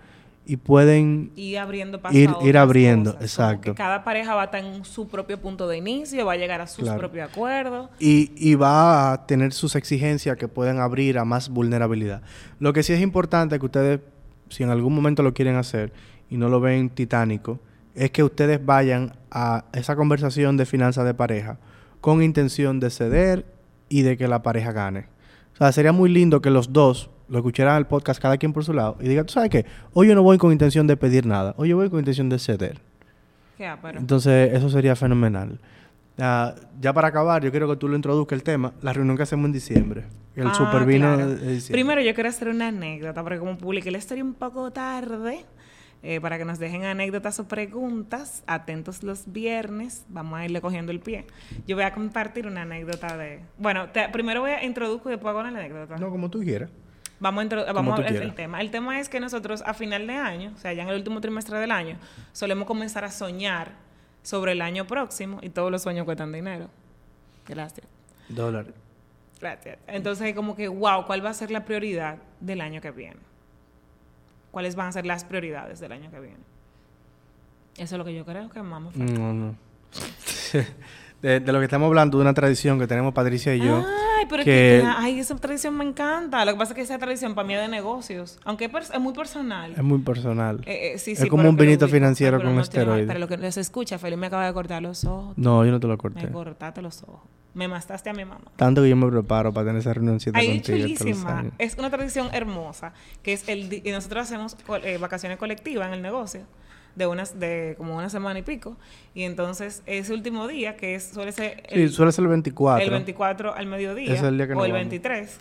y 0.46 0.56
pueden 0.56 1.32
ir 1.36 1.58
abriendo 1.58 2.00
ir, 2.10 2.30
ir 2.42 2.58
abriendo, 2.58 3.16
exacto. 3.20 3.74
cada 3.74 4.04
pareja 4.04 4.34
va 4.34 4.42
a 4.42 4.44
estar 4.46 4.64
en 4.64 4.84
su 4.84 5.08
propio 5.08 5.40
punto 5.40 5.66
de 5.66 5.78
inicio, 5.78 6.26
va 6.26 6.32
a 6.34 6.36
llegar 6.36 6.60
a 6.60 6.66
sus 6.66 6.88
propios 6.90 7.30
acuerdos. 7.30 7.88
Y, 7.98 8.32
y, 8.36 8.54
va 8.54 9.12
a 9.12 9.26
tener 9.26 9.52
sus 9.52 9.74
exigencias 9.74 10.36
que 10.36 10.48
pueden 10.48 10.80
abrir 10.80 11.18
a 11.18 11.24
más 11.24 11.48
vulnerabilidad. 11.48 12.22
Lo 12.58 12.72
que 12.72 12.82
sí 12.82 12.92
es 12.92 13.00
importante 13.00 13.58
que 13.58 13.64
ustedes, 13.64 14.00
si 14.50 14.62
en 14.62 14.70
algún 14.70 14.94
momento 14.94 15.22
lo 15.22 15.32
quieren 15.32 15.56
hacer 15.56 15.92
y 16.28 16.36
no 16.36 16.48
lo 16.48 16.60
ven 16.60 16.90
titánico, 16.90 17.58
es 17.94 18.10
que 18.10 18.22
ustedes 18.22 18.64
vayan 18.64 19.16
a 19.30 19.64
esa 19.72 19.96
conversación 19.96 20.56
de 20.56 20.66
finanzas 20.66 21.06
de 21.06 21.14
pareja 21.14 21.58
con 22.00 22.22
intención 22.22 22.80
de 22.80 22.90
ceder 22.90 23.46
y 23.88 24.02
de 24.02 24.16
que 24.16 24.28
la 24.28 24.42
pareja 24.42 24.72
gane. 24.72 25.06
O 25.54 25.56
sea, 25.56 25.72
sería 25.72 25.92
muy 25.92 26.10
lindo 26.10 26.42
que 26.42 26.50
los 26.50 26.72
dos 26.72 27.10
lo 27.28 27.38
escucharan 27.38 27.76
el 27.76 27.86
podcast 27.86 28.20
cada 28.20 28.36
quien 28.36 28.52
por 28.52 28.64
su 28.64 28.72
lado 28.72 28.96
y 29.00 29.08
digan, 29.08 29.26
¿tú 29.26 29.32
sabes 29.32 29.50
qué? 29.50 29.66
Hoy 29.92 30.08
yo 30.08 30.14
no 30.14 30.22
voy 30.22 30.38
con 30.38 30.52
intención 30.52 30.86
de 30.86 30.96
pedir 30.96 31.26
nada, 31.26 31.54
hoy 31.56 31.70
yo 31.70 31.76
voy 31.76 31.90
con 31.90 31.98
intención 31.98 32.28
de 32.28 32.38
ceder. 32.38 32.80
Entonces, 33.96 34.52
eso 34.52 34.68
sería 34.68 34.96
fenomenal. 34.96 35.58
ya 36.16 36.92
para 36.92 37.08
acabar, 37.08 37.42
yo 37.42 37.50
quiero 37.50 37.68
que 37.68 37.76
tú 37.76 37.88
lo 37.88 37.96
introduzcas 37.96 38.36
el 38.36 38.42
tema, 38.42 38.72
la 38.82 38.92
reunión 38.92 39.16
que 39.16 39.22
hacemos 39.22 39.46
en 39.46 39.52
diciembre. 39.52 40.04
El 40.34 40.48
ah, 40.48 40.54
supervino 40.54 41.16
de, 41.16 41.36
diciembre. 41.36 41.72
Primero, 41.72 42.00
yo 42.00 42.12
quiero 42.14 42.28
hacer 42.28 42.48
una 42.48 42.68
anécdota, 42.68 43.22
porque 43.22 43.38
como 43.38 43.56
publiqué 43.56 43.90
la 43.92 43.98
historia 43.98 44.24
un 44.24 44.34
poco 44.34 44.72
tarde, 44.72 45.44
eh, 46.02 46.20
para 46.20 46.36
que 46.36 46.44
nos 46.44 46.58
dejen 46.58 46.84
anécdotas 46.84 47.38
o 47.40 47.48
preguntas. 47.48 48.42
Atentos 48.46 49.02
los 49.02 49.32
viernes, 49.32 50.04
vamos 50.08 50.38
a 50.38 50.44
irle 50.44 50.60
cogiendo 50.60 50.92
el 50.92 51.00
pie. 51.00 51.24
Yo 51.66 51.76
voy 51.76 51.84
a 51.84 51.94
compartir 51.94 52.46
una 52.46 52.62
anécdota 52.62 53.16
de... 53.16 53.40
Bueno, 53.58 53.86
primero 54.12 54.42
voy 54.42 54.50
a 54.50 54.64
introducir 54.64 55.06
y 55.06 55.10
después 55.10 55.30
hago 55.30 55.40
una 55.40 55.48
anécdota. 55.48 55.96
No, 55.96 56.10
como 56.10 56.28
tú 56.28 56.40
quieras. 56.40 56.68
Vamos 57.24 57.46
a, 57.52 57.72
vamos 57.72 57.98
a 57.98 58.02
ver 58.02 58.22
el 58.22 58.34
tema. 58.34 58.60
El 58.60 58.70
tema 58.70 59.00
es 59.00 59.08
que 59.08 59.18
nosotros 59.18 59.62
a 59.66 59.74
final 59.74 60.06
de 60.06 60.14
año, 60.14 60.52
o 60.54 60.58
sea, 60.58 60.72
ya 60.72 60.82
en 60.82 60.90
el 60.90 60.96
último 60.96 61.20
trimestre 61.20 61.58
del 61.58 61.70
año, 61.70 61.96
solemos 62.32 62.66
comenzar 62.66 63.04
a 63.04 63.10
soñar 63.10 63.72
sobre 64.22 64.52
el 64.52 64.62
año 64.62 64.86
próximo 64.86 65.38
y 65.42 65.48
todos 65.48 65.70
los 65.70 65.82
sueños 65.82 66.04
cuestan 66.04 66.32
dinero. 66.32 66.68
Gracias. 67.48 67.86
Dólares. 68.28 68.74
Gracias. 69.40 69.78
Entonces, 69.86 70.34
como 70.34 70.54
que, 70.54 70.68
wow, 70.68 71.04
¿cuál 71.06 71.24
va 71.24 71.30
a 71.30 71.34
ser 71.34 71.50
la 71.50 71.64
prioridad 71.64 72.18
del 72.40 72.60
año 72.60 72.80
que 72.80 72.90
viene? 72.90 73.20
cuáles 74.54 74.76
van 74.76 74.86
a 74.86 74.92
ser 74.92 75.04
las 75.04 75.24
prioridades 75.24 75.80
del 75.80 75.90
año 75.92 76.10
que 76.10 76.20
viene. 76.20 76.38
Eso 77.76 77.96
es 77.96 77.98
lo 77.98 78.04
que 78.04 78.14
yo 78.14 78.24
creo 78.24 78.48
que 78.48 78.60
vamos 78.60 78.94
a 78.94 78.98
No, 78.98 79.34
no. 79.34 79.56
de, 81.22 81.40
lo 81.40 81.58
que 81.58 81.64
estamos 81.64 81.88
hablando, 81.88 82.18
de 82.18 82.22
una 82.22 82.34
tradición 82.34 82.78
que 82.78 82.86
tenemos 82.86 83.12
Patricia 83.12 83.52
y 83.54 83.58
yo. 83.58 83.84
Ay, 84.24 84.28
pero 84.30 84.44
que, 84.44 84.78
es 84.78 84.82
que 84.82 84.88
ay, 84.88 85.18
esa 85.18 85.36
tradición 85.36 85.76
me 85.76 85.84
encanta. 85.84 86.44
Lo 86.44 86.52
que 86.52 86.58
pasa 86.58 86.72
es 86.72 86.76
que 86.76 86.82
esa 86.82 86.98
tradición 86.98 87.34
para 87.34 87.46
mí 87.46 87.54
es 87.54 87.60
de 87.60 87.68
negocios, 87.68 88.38
aunque 88.44 88.64
es, 88.64 89.00
muy 89.00 89.12
personal. 89.12 89.72
Es 89.72 89.82
muy 89.82 89.98
personal. 89.98 90.60
Eh, 90.66 90.94
eh, 90.94 90.98
sí, 90.98 91.12
es 91.12 91.26
como 91.26 91.48
un 91.48 91.56
vinito 91.56 91.88
financiero 91.88 92.42
con 92.42 92.58
esteroides. 92.58 93.06
Pero 93.06 93.18
lo 93.18 93.28
que 93.28 93.52
se 93.52 93.60
escucha, 93.60 93.98
Felipe 93.98 94.16
me 94.16 94.26
acaba 94.26 94.46
de 94.46 94.52
cortar 94.52 94.82
los 94.82 95.04
ojos. 95.04 95.36
No, 95.36 95.64
yo 95.64 95.70
no 95.70 95.80
te 95.80 95.86
lo 95.86 95.98
corté. 95.98 96.26
Me 96.26 96.32
cortaste 96.32 96.82
los 96.82 97.02
ojos. 97.02 97.20
Me 97.54 97.68
mataste 97.68 98.10
a 98.10 98.12
mi 98.12 98.24
mamá. 98.24 98.50
Tanto 98.56 98.82
que 98.82 98.88
yo 98.88 98.96
me 98.96 99.08
preparo 99.08 99.52
para 99.52 99.66
tener 99.66 99.80
esa 99.80 99.94
reunión 99.94 100.18
Ay, 100.32 100.60
chulísima. 100.60 101.52
Es 101.58 101.78
una 101.78 101.88
tradición 101.88 102.28
hermosa, 102.32 102.92
que 103.22 103.32
es 103.32 103.48
el... 103.48 103.72
Y 103.72 103.92
nosotros 103.92 104.24
hacemos 104.24 104.56
eh, 104.82 104.98
vacaciones 104.98 105.38
colectivas 105.38 105.86
en 105.86 105.94
el 105.94 106.02
negocio 106.02 106.46
de 106.96 107.06
unas 107.06 107.38
de 107.38 107.74
como 107.76 107.96
una 107.96 108.08
semana 108.08 108.38
y 108.38 108.42
pico 108.42 108.76
y 109.14 109.22
entonces 109.22 109.82
ese 109.86 110.12
último 110.14 110.46
día 110.46 110.76
que 110.76 110.94
es 110.94 111.08
suele 111.08 111.32
ser 111.32 111.62
el, 111.68 111.88
sí, 111.88 111.94
suele 111.94 112.12
ser 112.12 112.24
el 112.24 112.30
24 112.30 112.84
el 112.84 112.90
24 112.90 113.54
al 113.54 113.66
mediodía 113.66 114.22
o 114.22 114.64
el 114.64 114.72
23 114.72 115.38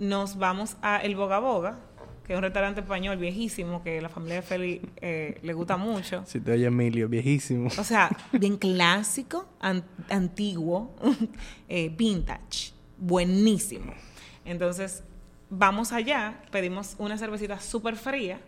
nos 0.00 0.38
vamos 0.38 0.76
a 0.82 0.98
el 0.98 1.14
Boga 1.16 1.38
Boga 1.38 1.78
que 2.26 2.32
es 2.32 2.36
un 2.38 2.42
restaurante 2.42 2.80
español 2.80 3.18
viejísimo 3.18 3.82
que 3.82 4.00
la 4.00 4.08
familia 4.08 4.36
de 4.36 4.42
Feli 4.42 4.80
eh, 4.96 5.38
le 5.42 5.52
gusta 5.52 5.76
mucho. 5.76 6.24
Si 6.26 6.40
te 6.40 6.52
oye 6.52 6.66
Emilio, 6.66 7.06
viejísimo. 7.06 7.68
O 7.78 7.84
sea, 7.84 8.08
bien 8.32 8.56
clásico, 8.56 9.46
antiguo, 10.08 10.94
eh, 11.68 11.94
vintage, 11.94 12.72
buenísimo. 12.96 13.92
Entonces, 14.46 15.04
vamos 15.50 15.92
allá, 15.92 16.42
pedimos 16.50 16.96
una 16.98 17.18
cervecita 17.18 17.60
súper 17.60 17.96
fría, 17.96 18.40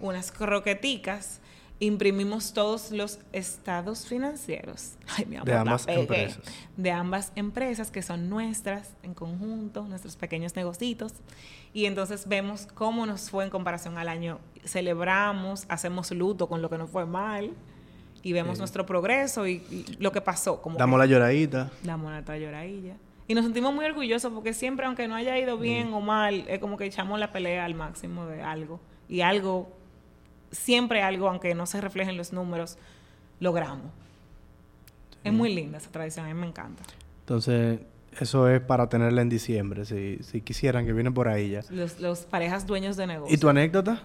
unas 0.00 0.32
croqueticas 0.32 1.40
imprimimos 1.80 2.52
todos 2.52 2.92
los 2.92 3.18
estados 3.32 4.06
financieros 4.06 4.92
de 5.44 5.54
ambas 5.54 5.88
empresas. 5.88 6.42
De 6.76 6.92
ambas 6.92 7.32
empresas 7.34 7.90
que 7.90 8.02
son 8.02 8.28
nuestras 8.28 8.94
en 9.02 9.14
conjunto, 9.14 9.84
nuestros 9.84 10.16
pequeños 10.16 10.54
negocios. 10.54 11.14
Y 11.72 11.86
entonces 11.86 12.28
vemos 12.28 12.68
cómo 12.74 13.06
nos 13.06 13.30
fue 13.30 13.44
en 13.44 13.50
comparación 13.50 13.96
al 13.96 14.08
año. 14.08 14.38
Celebramos, 14.64 15.64
hacemos 15.68 16.10
luto 16.10 16.48
con 16.48 16.60
lo 16.60 16.68
que 16.68 16.76
nos 16.76 16.90
fue 16.90 17.06
mal 17.06 17.50
y 18.22 18.32
vemos 18.34 18.58
nuestro 18.58 18.84
progreso 18.84 19.46
y, 19.46 19.96
lo 19.98 20.12
que 20.12 20.20
pasó. 20.20 20.60
Como 20.60 20.78
damos 20.78 20.98
la 20.98 21.06
lloradita. 21.06 21.70
Damos 21.82 22.12
la 22.12 22.38
lloradilla. 22.38 22.96
Y 23.26 23.34
nos 23.34 23.44
sentimos 23.44 23.72
muy 23.72 23.84
orgullosos 23.86 24.32
porque 24.32 24.52
siempre, 24.52 24.84
aunque 24.86 25.08
no 25.08 25.14
haya 25.14 25.38
ido 25.38 25.56
bien 25.56 25.94
o 25.94 26.00
mal, 26.00 26.44
es 26.48 26.58
como 26.58 26.76
que 26.76 26.84
echamos 26.84 27.18
la 27.18 27.32
pelea 27.32 27.64
al 27.64 27.74
máximo 27.74 28.26
de 28.26 28.42
algo. 28.42 28.80
Y 29.08 29.22
algo 29.22 29.79
siempre 30.50 31.02
algo, 31.02 31.28
aunque 31.28 31.54
no 31.54 31.66
se 31.66 31.80
reflejen 31.80 32.16
los 32.16 32.32
números, 32.32 32.78
logramos. 33.38 33.86
Es 35.22 35.32
muy 35.32 35.52
linda 35.54 35.78
esa 35.78 35.90
tradición, 35.90 36.26
a 36.26 36.28
mí 36.28 36.34
me 36.34 36.46
encanta. 36.46 36.82
Entonces, 37.20 37.80
eso 38.18 38.48
es 38.48 38.60
para 38.60 38.88
tenerla 38.88 39.22
en 39.22 39.28
diciembre, 39.28 39.84
si, 39.84 40.18
si 40.22 40.40
quisieran 40.40 40.86
que 40.86 40.92
vienen 40.92 41.14
por 41.14 41.28
ahí 41.28 41.50
ya. 41.50 41.62
Los, 41.70 42.20
parejas 42.20 42.66
dueños 42.66 42.96
de 42.96 43.06
negocio. 43.06 43.34
¿Y 43.34 43.38
tu 43.38 43.48
anécdota? 43.48 44.02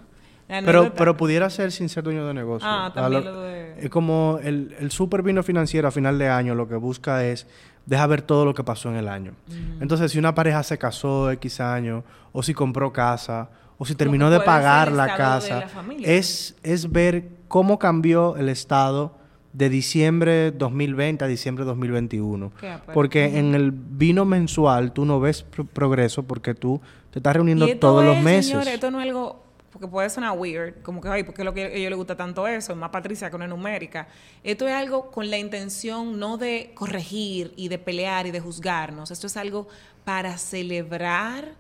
Pero, 0.48 0.94
pero 0.94 1.18
pudiera 1.18 1.50
ser 1.50 1.72
sin 1.72 1.90
ser 1.90 2.04
dueño 2.04 2.28
de 2.28 2.34
negocio. 2.34 2.68
Ah, 2.70 2.92
también 2.94 3.26
lo, 3.26 3.42
de... 3.42 3.80
Es 3.80 3.90
como 3.90 4.40
el, 4.44 4.76
el 4.80 4.92
super 4.92 5.24
vino 5.24 5.42
financiero 5.42 5.88
a 5.88 5.92
final 5.92 6.20
de 6.20 6.30
año 6.30 6.54
lo 6.54 6.68
que 6.68 6.76
busca 6.76 7.26
es 7.26 7.48
deja 7.86 8.06
ver 8.08 8.22
todo 8.22 8.46
lo 8.46 8.54
que 8.54 8.64
pasó 8.64 8.90
en 8.90 8.96
el 8.96 9.08
año. 9.08 9.34
Entonces, 9.80 10.12
si 10.12 10.20
una 10.20 10.36
pareja 10.36 10.64
se 10.64 10.78
casó 10.78 11.32
X 11.32 11.60
años, 11.60 12.04
o 12.32 12.44
si 12.44 12.54
compró 12.54 12.92
casa, 12.92 13.50
o 13.78 13.86
si 13.86 13.96
terminó 13.96 14.30
de 14.30 14.40
pagar 14.40 14.92
la 14.92 15.16
casa, 15.16 15.66
es, 16.02 16.56
es 16.64 16.92
ver 16.92 17.30
cómo 17.48 17.80
cambió 17.80 18.38
el 18.38 18.50
estado 18.50 19.16
de 19.54 19.70
diciembre 19.70 20.52
2020 20.52 21.24
a 21.24 21.28
diciembre 21.28 21.64
2021. 21.66 22.52
Porque 22.94 23.38
en 23.38 23.56
el 23.56 23.72
vino 23.72 24.26
mensual 24.26 24.92
tú 24.92 25.06
no 25.06 25.20
ves 25.20 25.44
progreso 25.44 26.24
porque 26.24 26.54
tú 26.54 26.82
te 27.12 27.20
estás 27.20 27.34
reuniendo 27.34 27.68
todos 27.78 28.04
los 28.04 28.22
meses. 28.22 28.48
Señores, 28.48 28.74
esto 28.74 28.92
no 28.92 29.00
es 29.00 29.08
algo 29.08 29.46
porque 29.72 29.90
puede 29.90 30.10
sonar 30.10 30.38
weird, 30.38 30.82
como 30.84 31.02
que, 31.02 31.10
ay, 31.10 31.24
porque 31.24 31.44
lo 31.44 31.54
que 31.54 31.66
a 31.66 31.68
ellos 31.68 31.90
les 31.90 31.98
gusta 31.98 32.16
tanto 32.16 32.48
eso, 32.48 32.72
es 32.72 32.78
más 32.78 32.92
Patricia 32.92 33.30
que 33.30 33.36
una 33.36 33.46
numérica. 33.46 34.08
Esto 34.42 34.66
es 34.70 34.74
algo 34.74 35.12
con 35.12 35.30
la 35.30 35.38
intención 35.38 36.18
no 36.18 36.38
de 36.38 36.72
corregir 36.74 37.54
y 37.58 37.68
de 37.68 37.78
pelear 37.78 38.26
y 38.26 38.32
de 38.32 38.40
juzgarnos, 38.40 39.12
esto 39.12 39.28
es 39.28 39.36
algo 39.36 39.68
para 40.06 40.38
celebrar 40.38 41.56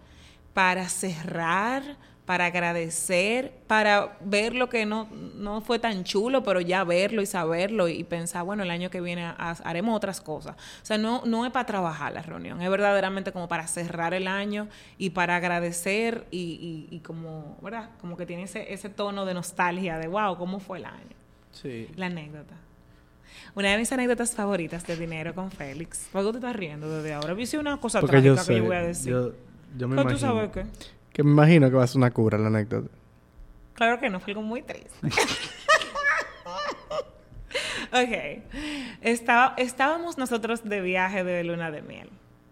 para 0.55 0.87
cerrar, 0.87 1.97
para 2.25 2.45
agradecer, 2.45 3.51
para 3.67 4.17
ver 4.21 4.55
lo 4.55 4.69
que 4.69 4.85
no, 4.85 5.09
no 5.35 5.59
fue 5.59 5.79
tan 5.79 6.05
chulo, 6.05 6.43
pero 6.43 6.61
ya 6.61 6.85
verlo 6.85 7.21
y 7.21 7.25
saberlo 7.25 7.89
y 7.89 8.05
pensar, 8.05 8.45
bueno, 8.45 8.63
el 8.63 8.71
año 8.71 8.89
que 8.89 9.01
viene 9.01 9.33
haremos 9.37 9.97
otras 9.97 10.21
cosas. 10.21 10.55
O 10.55 10.85
sea, 10.85 10.97
no, 10.97 11.23
no 11.25 11.45
es 11.45 11.51
para 11.51 11.65
trabajar 11.65 12.13
la 12.13 12.21
reunión, 12.21 12.61
es 12.61 12.69
verdaderamente 12.69 13.33
como 13.33 13.49
para 13.49 13.67
cerrar 13.67 14.13
el 14.13 14.29
año 14.29 14.69
y 14.97 15.09
para 15.09 15.35
agradecer 15.35 16.25
y, 16.31 16.87
y, 16.89 16.99
como, 17.01 17.57
¿verdad? 17.61 17.89
Como 17.99 18.15
que 18.15 18.25
tiene 18.25 18.43
ese, 18.43 18.73
ese 18.73 18.87
tono 18.87 19.25
de 19.25 19.33
nostalgia 19.33 19.97
de, 19.97 20.07
wow, 20.07 20.37
¿cómo 20.37 20.61
fue 20.61 20.77
el 20.77 20.85
año? 20.85 21.15
Sí. 21.51 21.89
La 21.97 22.05
anécdota. 22.05 22.55
Una 23.55 23.71
de 23.71 23.77
mis 23.77 23.91
anécdotas 23.91 24.33
favoritas 24.33 24.87
de 24.87 24.95
dinero 24.95 25.35
con 25.35 25.51
Félix. 25.51 26.07
¿Por 26.13 26.25
qué 26.25 26.31
te 26.31 26.37
estás 26.37 26.55
riendo 26.55 26.89
desde 26.89 27.13
ahora? 27.13 27.33
¿Viste 27.33 27.57
una 27.57 27.75
cosa 27.77 27.99
trágica 27.99 28.45
que 28.45 28.55
yo 28.55 28.63
voy 28.63 28.77
a 28.77 28.81
decir? 28.83 29.11
Yo, 29.11 29.33
yo 29.77 29.87
me 29.87 29.95
¿Pero 29.95 30.09
imagino. 30.09 30.31
tú 30.31 30.35
sabes 30.35 30.51
qué? 30.51 30.65
Que 31.13 31.23
me 31.23 31.31
imagino 31.31 31.69
que 31.69 31.75
va 31.75 31.83
a 31.83 31.87
ser 31.87 31.97
una 31.97 32.11
cura 32.11 32.37
la 32.37 32.47
anécdota. 32.47 32.89
Claro 33.73 33.99
que 33.99 34.09
no, 34.09 34.19
fue 34.19 34.31
algo 34.31 34.41
muy 34.41 34.61
triste. 34.61 34.89
ok. 37.91 38.43
Estaba, 39.01 39.53
estábamos 39.57 40.17
nosotros 40.17 40.63
de 40.63 40.81
viaje 40.81 41.23
de 41.23 41.43
luna 41.43 41.71
de 41.71 41.81
miel. 41.81 42.09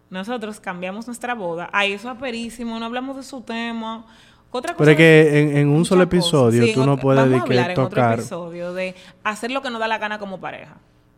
Nosotros 0.10 0.60
cambiamos 0.60 1.08
nuestra 1.08 1.34
boda. 1.34 1.70
Ay, 1.74 1.94
eso 1.94 2.12
es 2.12 2.18
perísimo, 2.18 2.80
no 2.80 2.86
hablamos 2.86 3.16
de 3.18 3.24
su 3.24 3.42
tema. 3.42 4.06
Otra 4.52 4.74
cosa 4.74 4.78
Pero 4.86 4.92
es 4.92 4.98
que 4.98 5.42
en, 5.42 5.58
en 5.58 5.70
un 5.70 5.84
solo 5.84 6.04
episodio 6.04 6.64
Sí, 6.64 6.74
tú 6.74 6.86
no 6.86 6.98
puedes 6.98 7.24
vamos 7.24 7.44
que 7.46 7.54
hablar 7.54 7.72
en 7.72 7.80
otro 7.80 7.90
tocar. 7.90 8.20
episodio 8.20 8.74
de 8.74 8.94
hacer 9.24 9.50
lo 9.50 9.64
que 9.64 9.72
nos 9.72 9.80
da 9.80 9.88
la 9.88 9.98
gana 9.98 10.20
como 10.20 10.40
pareja. 10.40 10.76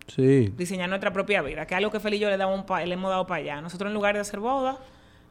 Sí. 0.08 0.54
diseñar 0.56 0.88
nuestra 0.88 1.12
propia 1.12 1.42
vida, 1.42 1.66
que 1.66 1.74
es 1.74 1.78
algo 1.80 1.92
que 1.92 2.00
Feli 2.00 2.18
y 2.18 2.20
yo 2.20 2.30
le, 2.30 2.38
damos 2.38 2.64
le 2.86 2.94
hemos 2.94 3.10
dado 3.10 3.26
para 3.28 3.42
allá. 3.42 3.62
Nosotros 3.62 3.90
en 3.90 3.94
lugar 3.96 4.14
de 4.14 4.22
hacer 4.22 4.40
boda, 4.40 4.78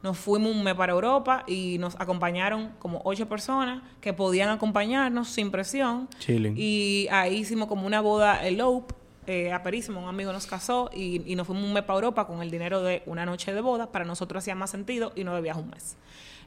nos 0.03 0.17
fuimos 0.17 0.51
un 0.51 0.63
mes 0.63 0.75
para 0.75 0.93
Europa 0.93 1.43
y 1.47 1.77
nos 1.79 1.95
acompañaron 1.99 2.71
como 2.79 3.01
ocho 3.05 3.27
personas 3.27 3.81
que 4.01 4.13
podían 4.13 4.49
acompañarnos 4.49 5.29
sin 5.29 5.51
presión. 5.51 6.07
Chilling. 6.19 6.55
Y 6.57 7.07
ahí 7.11 7.37
hicimos 7.37 7.67
como 7.67 7.87
una 7.87 8.01
boda 8.01 8.45
elope, 8.45 8.93
eh, 9.27 9.51
aperísimo, 9.51 9.99
un 9.99 10.07
amigo 10.07 10.31
nos 10.31 10.45
casó 10.45 10.91
y, 10.93 11.23
y 11.25 11.35
nos 11.35 11.47
fuimos 11.47 11.65
un 11.65 11.73
mes 11.73 11.83
para 11.83 11.95
Europa 11.95 12.27
con 12.27 12.43
el 12.43 12.51
dinero 12.51 12.83
de 12.83 13.01
una 13.07 13.25
noche 13.25 13.53
de 13.53 13.61
boda. 13.61 13.91
Para 13.91 14.05
nosotros 14.05 14.43
hacía 14.43 14.53
más 14.53 14.69
sentido 14.69 15.11
y 15.15 15.23
no 15.23 15.33
de 15.33 15.41
viaje 15.41 15.59
un 15.59 15.69
mes. 15.71 15.97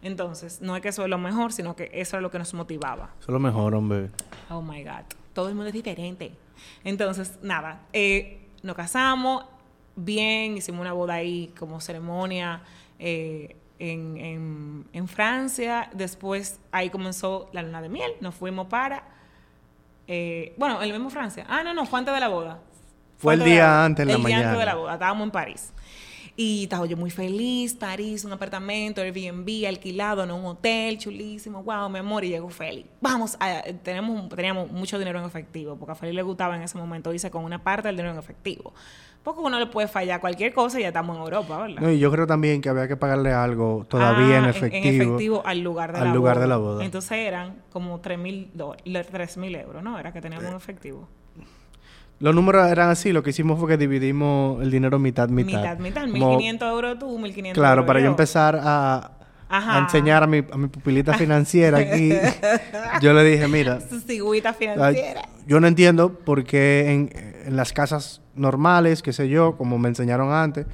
Entonces, 0.03 0.61
no 0.61 0.77
es 0.77 0.83
que 0.83 0.89
eso 0.89 1.03
es 1.03 1.09
lo 1.09 1.19
mejor, 1.19 1.53
sino 1.53 1.75
que 1.75 1.91
eso 1.93 2.17
es 2.17 2.23
lo 2.23 2.31
que 2.31 2.39
nos 2.39 2.55
motivaba. 2.55 3.11
Eso 3.19 3.31
es 3.31 3.33
lo 3.33 3.41
mejor, 3.41 3.75
hombre. 3.75 4.11
Oh 4.49 4.63
my 4.63 4.83
God. 4.85 5.05
Todo 5.33 5.49
el 5.49 5.55
mundo 5.55 5.69
es 5.69 5.75
diferente. 5.75 6.33
Entonces, 6.85 7.39
nada, 7.43 7.83
eh, 7.93 8.47
nos 8.63 8.77
casamos 8.77 9.45
bien, 9.97 10.57
hicimos 10.57 10.81
una 10.81 10.93
boda 10.93 11.15
ahí 11.15 11.53
como 11.59 11.81
ceremonia 11.81 12.63
eh, 12.99 13.57
en, 13.79 14.17
en- 14.17 14.85
en 14.93 15.09
Francia. 15.09 15.91
Después 15.95 16.61
ahí 16.73 16.91
comenzó 16.91 17.49
la 17.53 17.63
luna 17.63 17.81
de 17.83 17.89
miel. 17.89 18.11
Nos 18.21 18.35
fuimos 18.35 18.67
para. 18.69 19.05
eh, 20.07 20.55
bueno, 20.57 20.79
en 20.79 20.85
el 20.89 20.93
mismo 20.93 21.11
Francia. 21.11 21.45
Ah, 21.49 21.63
no, 21.63 21.75
no, 21.75 21.87
fue 21.87 21.99
antes 21.99 22.15
de 22.15 22.21
la 22.21 22.29
boda. 22.29 22.61
Fue 23.19 23.35
el 23.35 23.41
de 23.41 23.47
día 23.47 23.63
la 23.65 23.85
antes, 23.85 24.03
en 24.05 24.09
la 24.09 24.15
El 24.15 24.25
día 24.25 24.37
antes 24.37 24.47
mañana. 24.47 24.59
de 24.61 24.67
la 24.67 24.75
boda. 24.75 24.93
Estábamos 24.95 25.25
en 25.25 25.31
París. 25.31 25.73
Y 26.37 26.63
estaba 26.65 26.87
yo 26.87 26.97
muy 26.97 27.11
feliz, 27.11 27.75
París, 27.75 28.25
un 28.25 28.33
apartamento, 28.33 29.01
Airbnb, 29.01 29.67
alquilado, 29.67 30.23
en 30.23 30.31
un 30.31 30.45
hotel, 30.47 30.97
chulísimo, 30.97 31.65
wow, 31.65 31.89
mi 31.91 31.99
amor, 31.99 32.23
y 32.25 32.29
llegó 32.29 32.49
Feli. 32.49 32.87
Vamos, 33.01 33.37
a- 33.41 33.63
tenemos, 33.83 34.29
teníamos 34.29 34.71
mucho 34.71 35.01
dinero 35.01 35.19
en 35.19 35.25
efectivo, 35.25 35.75
porque 35.77 35.93
a 35.93 35.95
Feli 35.97 36.13
le 36.13 36.23
gustaba 36.23 36.55
en 36.55 36.63
ese 36.63 36.79
momento 36.79 37.13
irse 37.13 37.29
con 37.29 37.43
una 37.45 37.65
parte 37.65 37.89
del 37.89 37.97
dinero 37.97 38.13
en 38.15 38.21
efectivo. 38.21 38.73
Porque 39.35 39.43
uno 39.47 39.59
le 39.59 39.67
puede 39.67 39.89
fallar 39.89 40.21
cualquier 40.21 40.55
cosa 40.55 40.79
y 40.79 40.83
ya 40.83 40.89
estamos 40.89 41.15
en 41.17 41.23
Europa, 41.23 41.59
¿verdad? 41.59 41.83
No, 41.83 41.91
y 41.91 41.99
yo 41.99 42.11
creo 42.11 42.27
también 42.27 42.63
que 42.63 42.71
había 42.71 42.89
que 42.89 42.97
pagarle 42.97 43.31
algo 43.31 43.85
todavía 43.87 44.37
Ah, 44.37 44.39
en 44.39 44.45
efectivo. 44.47 45.03
efectivo 45.05 45.43
al 45.45 45.61
lugar 45.61 45.93
de, 45.93 45.99
al 45.99 46.05
la, 46.09 46.15
lugar 46.15 46.37
boda. 46.37 46.43
de 46.45 46.49
la 46.49 46.57
boda. 46.57 46.85
Entonces 46.85 47.13
eran 47.13 47.57
como 47.71 48.01
3 48.01 48.19
mil 48.19 48.51
euros, 49.55 49.83
¿no? 49.83 49.99
Era 49.99 50.13
que 50.15 50.23
teníamos 50.23 50.49
en 50.49 50.57
efectivo. 50.57 51.07
Los 52.21 52.35
números 52.35 52.67
eran 52.69 52.89
así, 52.89 53.13
lo 53.13 53.23
que 53.23 53.31
hicimos 53.31 53.61
fue 53.61 53.69
que 53.69 53.77
dividimos 53.77 54.63
el 54.63 54.71
dinero 54.71 54.99
mitad, 54.99 55.29
mitad. 55.29 55.77
Mitad, 55.79 56.05
mitad. 56.07 56.21
Como- 56.21 56.39
1.500 56.41 56.71
euros 56.73 56.99
tú, 56.99 57.19
1.500 57.19 57.53
Claro, 57.53 57.73
euros 57.83 57.87
para 57.87 58.01
yo 58.01 58.07
empezar 58.07 58.59
a, 58.63 59.11
enseñar 59.79 60.23
a 60.23 60.27
mi, 60.27 60.39
a 60.39 60.57
mi 60.57 60.69
pupilita 60.69 61.13
financiera 61.19 61.79
aquí, 61.79 62.13
yo 63.03 63.13
le 63.13 63.23
dije, 63.25 63.47
mira, 63.47 63.81
Su 63.91 64.01
cigüita 64.01 64.49
ay, 64.49 64.55
financiera. 64.59 65.29
yo 65.47 65.61
no 65.61 65.67
entiendo 65.69 66.13
por 66.13 66.45
qué 66.45 66.91
en, 66.91 67.11
en 67.47 67.57
las 67.57 67.73
casas 67.73 68.21
normales, 68.39 69.03
qué 69.03 69.13
sé 69.13 69.29
yo, 69.29 69.57
como 69.57 69.79
me 69.79 69.89
enseñaron 69.89 70.33
antes, 70.33 70.67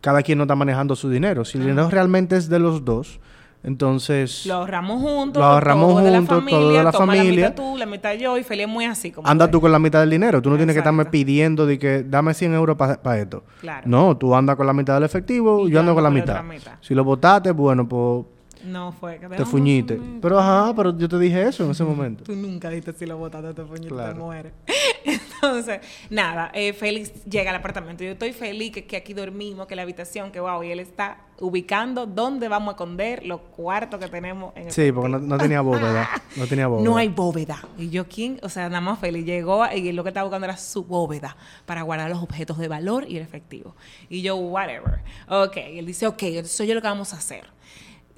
cada 0.00 0.22
quien 0.22 0.38
no 0.38 0.44
está 0.44 0.54
manejando 0.54 0.96
su 0.96 1.10
dinero. 1.10 1.44
Si 1.44 1.58
el 1.58 1.64
dinero 1.66 1.90
realmente 1.90 2.36
es 2.36 2.48
de 2.48 2.58
los 2.58 2.84
dos, 2.84 3.20
entonces 3.62 4.46
Lo 4.46 4.54
ahorramos 4.54 5.02
juntos. 5.02 5.40
Lo 5.40 5.46
ahorramos 5.46 5.94
todo 5.94 6.04
de 6.04 6.10
la 6.10 6.16
juntos, 6.18 6.38
familia, 6.38 6.58
todo 6.58 6.72
de 6.72 6.82
la 6.84 6.92
toma 6.92 7.06
familia. 7.06 7.30
La 7.42 7.48
mitad 7.50 7.62
tú, 7.62 7.76
la 7.76 7.86
mitad 7.86 8.14
yo, 8.14 8.38
y 8.38 8.42
Feli 8.42 8.62
es 8.62 8.68
muy 8.68 8.86
así. 8.86 9.10
Como 9.10 9.28
anda 9.28 9.50
tú 9.50 9.60
con 9.60 9.70
la 9.70 9.78
mitad 9.78 10.00
del 10.00 10.10
dinero. 10.10 10.40
Tú 10.40 10.48
no 10.48 10.56
tienes 10.56 10.74
que 10.74 10.78
estarme 10.80 11.04
pidiendo 11.04 11.66
de 11.66 11.78
que 11.78 12.02
dame 12.02 12.32
100 12.32 12.54
euros 12.54 12.76
para 12.76 13.18
esto. 13.18 13.44
Claro. 13.60 13.82
No, 13.86 14.16
tú 14.16 14.34
andas 14.34 14.56
con 14.56 14.66
la 14.66 14.72
mitad 14.72 14.94
del 14.94 15.02
efectivo, 15.04 15.68
Y 15.68 15.72
yo 15.72 15.80
ando 15.80 15.94
con 15.94 16.02
la 16.02 16.10
mitad. 16.10 16.42
mitad. 16.42 16.72
Si 16.80 16.94
lo 16.94 17.04
votaste, 17.04 17.50
bueno, 17.50 17.86
pues 17.86 18.24
No 18.64 18.92
fue 18.92 19.18
que 19.18 19.28
te 19.28 19.44
fuñiste. 19.44 20.00
Pero 20.20 20.38
ajá, 20.38 20.74
pero 20.74 20.96
yo 20.96 21.08
te 21.08 21.18
dije 21.18 21.48
eso 21.48 21.64
en 21.64 21.70
ese 21.70 21.84
momento. 21.84 22.24
Tú 22.24 22.34
nunca 22.36 22.68
dijiste 22.68 22.92
si 22.92 23.06
lo 23.06 23.16
botaste, 23.18 23.54
te 23.54 23.64
fuñiste, 23.64 23.88
Claro. 23.88 24.12
te 24.14 24.18
mueres. 24.18 24.52
Entonces, 25.04 25.80
nada, 26.10 26.50
eh, 26.52 26.72
Félix 26.74 27.24
llega 27.24 27.50
al 27.50 27.56
apartamento. 27.56 28.04
Yo 28.04 28.10
estoy 28.10 28.32
feliz 28.32 28.72
que, 28.72 28.84
que 28.84 28.96
aquí 28.98 29.14
dormimos, 29.14 29.66
que 29.66 29.74
la 29.74 29.82
habitación, 29.82 30.30
que 30.30 30.40
wow, 30.40 30.62
y 30.62 30.70
él 30.70 30.80
está 30.80 31.16
ubicando 31.38 32.04
dónde 32.04 32.48
vamos 32.48 32.68
a 32.68 32.70
esconder 32.72 33.24
los 33.24 33.40
cuartos 33.40 33.98
que 33.98 34.08
tenemos 34.08 34.52
en 34.54 34.66
el 34.66 34.72
Sí, 34.72 34.92
porque 34.92 35.08
no, 35.08 35.18
no 35.18 35.38
tenía 35.38 35.62
bóveda. 35.62 36.06
No 36.36 36.46
tenía 36.46 36.66
bóveda. 36.68 36.84
No 36.84 36.98
hay 36.98 37.08
bóveda. 37.08 37.58
Y 37.78 37.88
yo, 37.88 38.06
¿quién? 38.06 38.38
O 38.42 38.50
sea, 38.50 38.68
nada 38.68 38.82
más 38.82 38.98
Félix 38.98 39.24
llegó 39.24 39.64
y 39.74 39.88
él 39.88 39.96
lo 39.96 40.02
que 40.02 40.10
estaba 40.10 40.24
buscando 40.24 40.44
era 40.44 40.58
su 40.58 40.84
bóveda 40.84 41.34
para 41.64 41.80
guardar 41.82 42.10
los 42.10 42.22
objetos 42.22 42.58
de 42.58 42.68
valor 42.68 43.06
y 43.08 43.16
el 43.16 43.22
efectivo. 43.22 43.74
Y 44.10 44.20
yo, 44.20 44.36
whatever. 44.36 45.00
Ok. 45.28 45.56
Y 45.72 45.78
él 45.78 45.86
dice, 45.86 46.06
ok, 46.06 46.22
eso 46.24 46.64
yo 46.64 46.74
lo 46.74 46.82
que 46.82 46.88
vamos 46.88 47.14
a 47.14 47.16
hacer. 47.16 47.46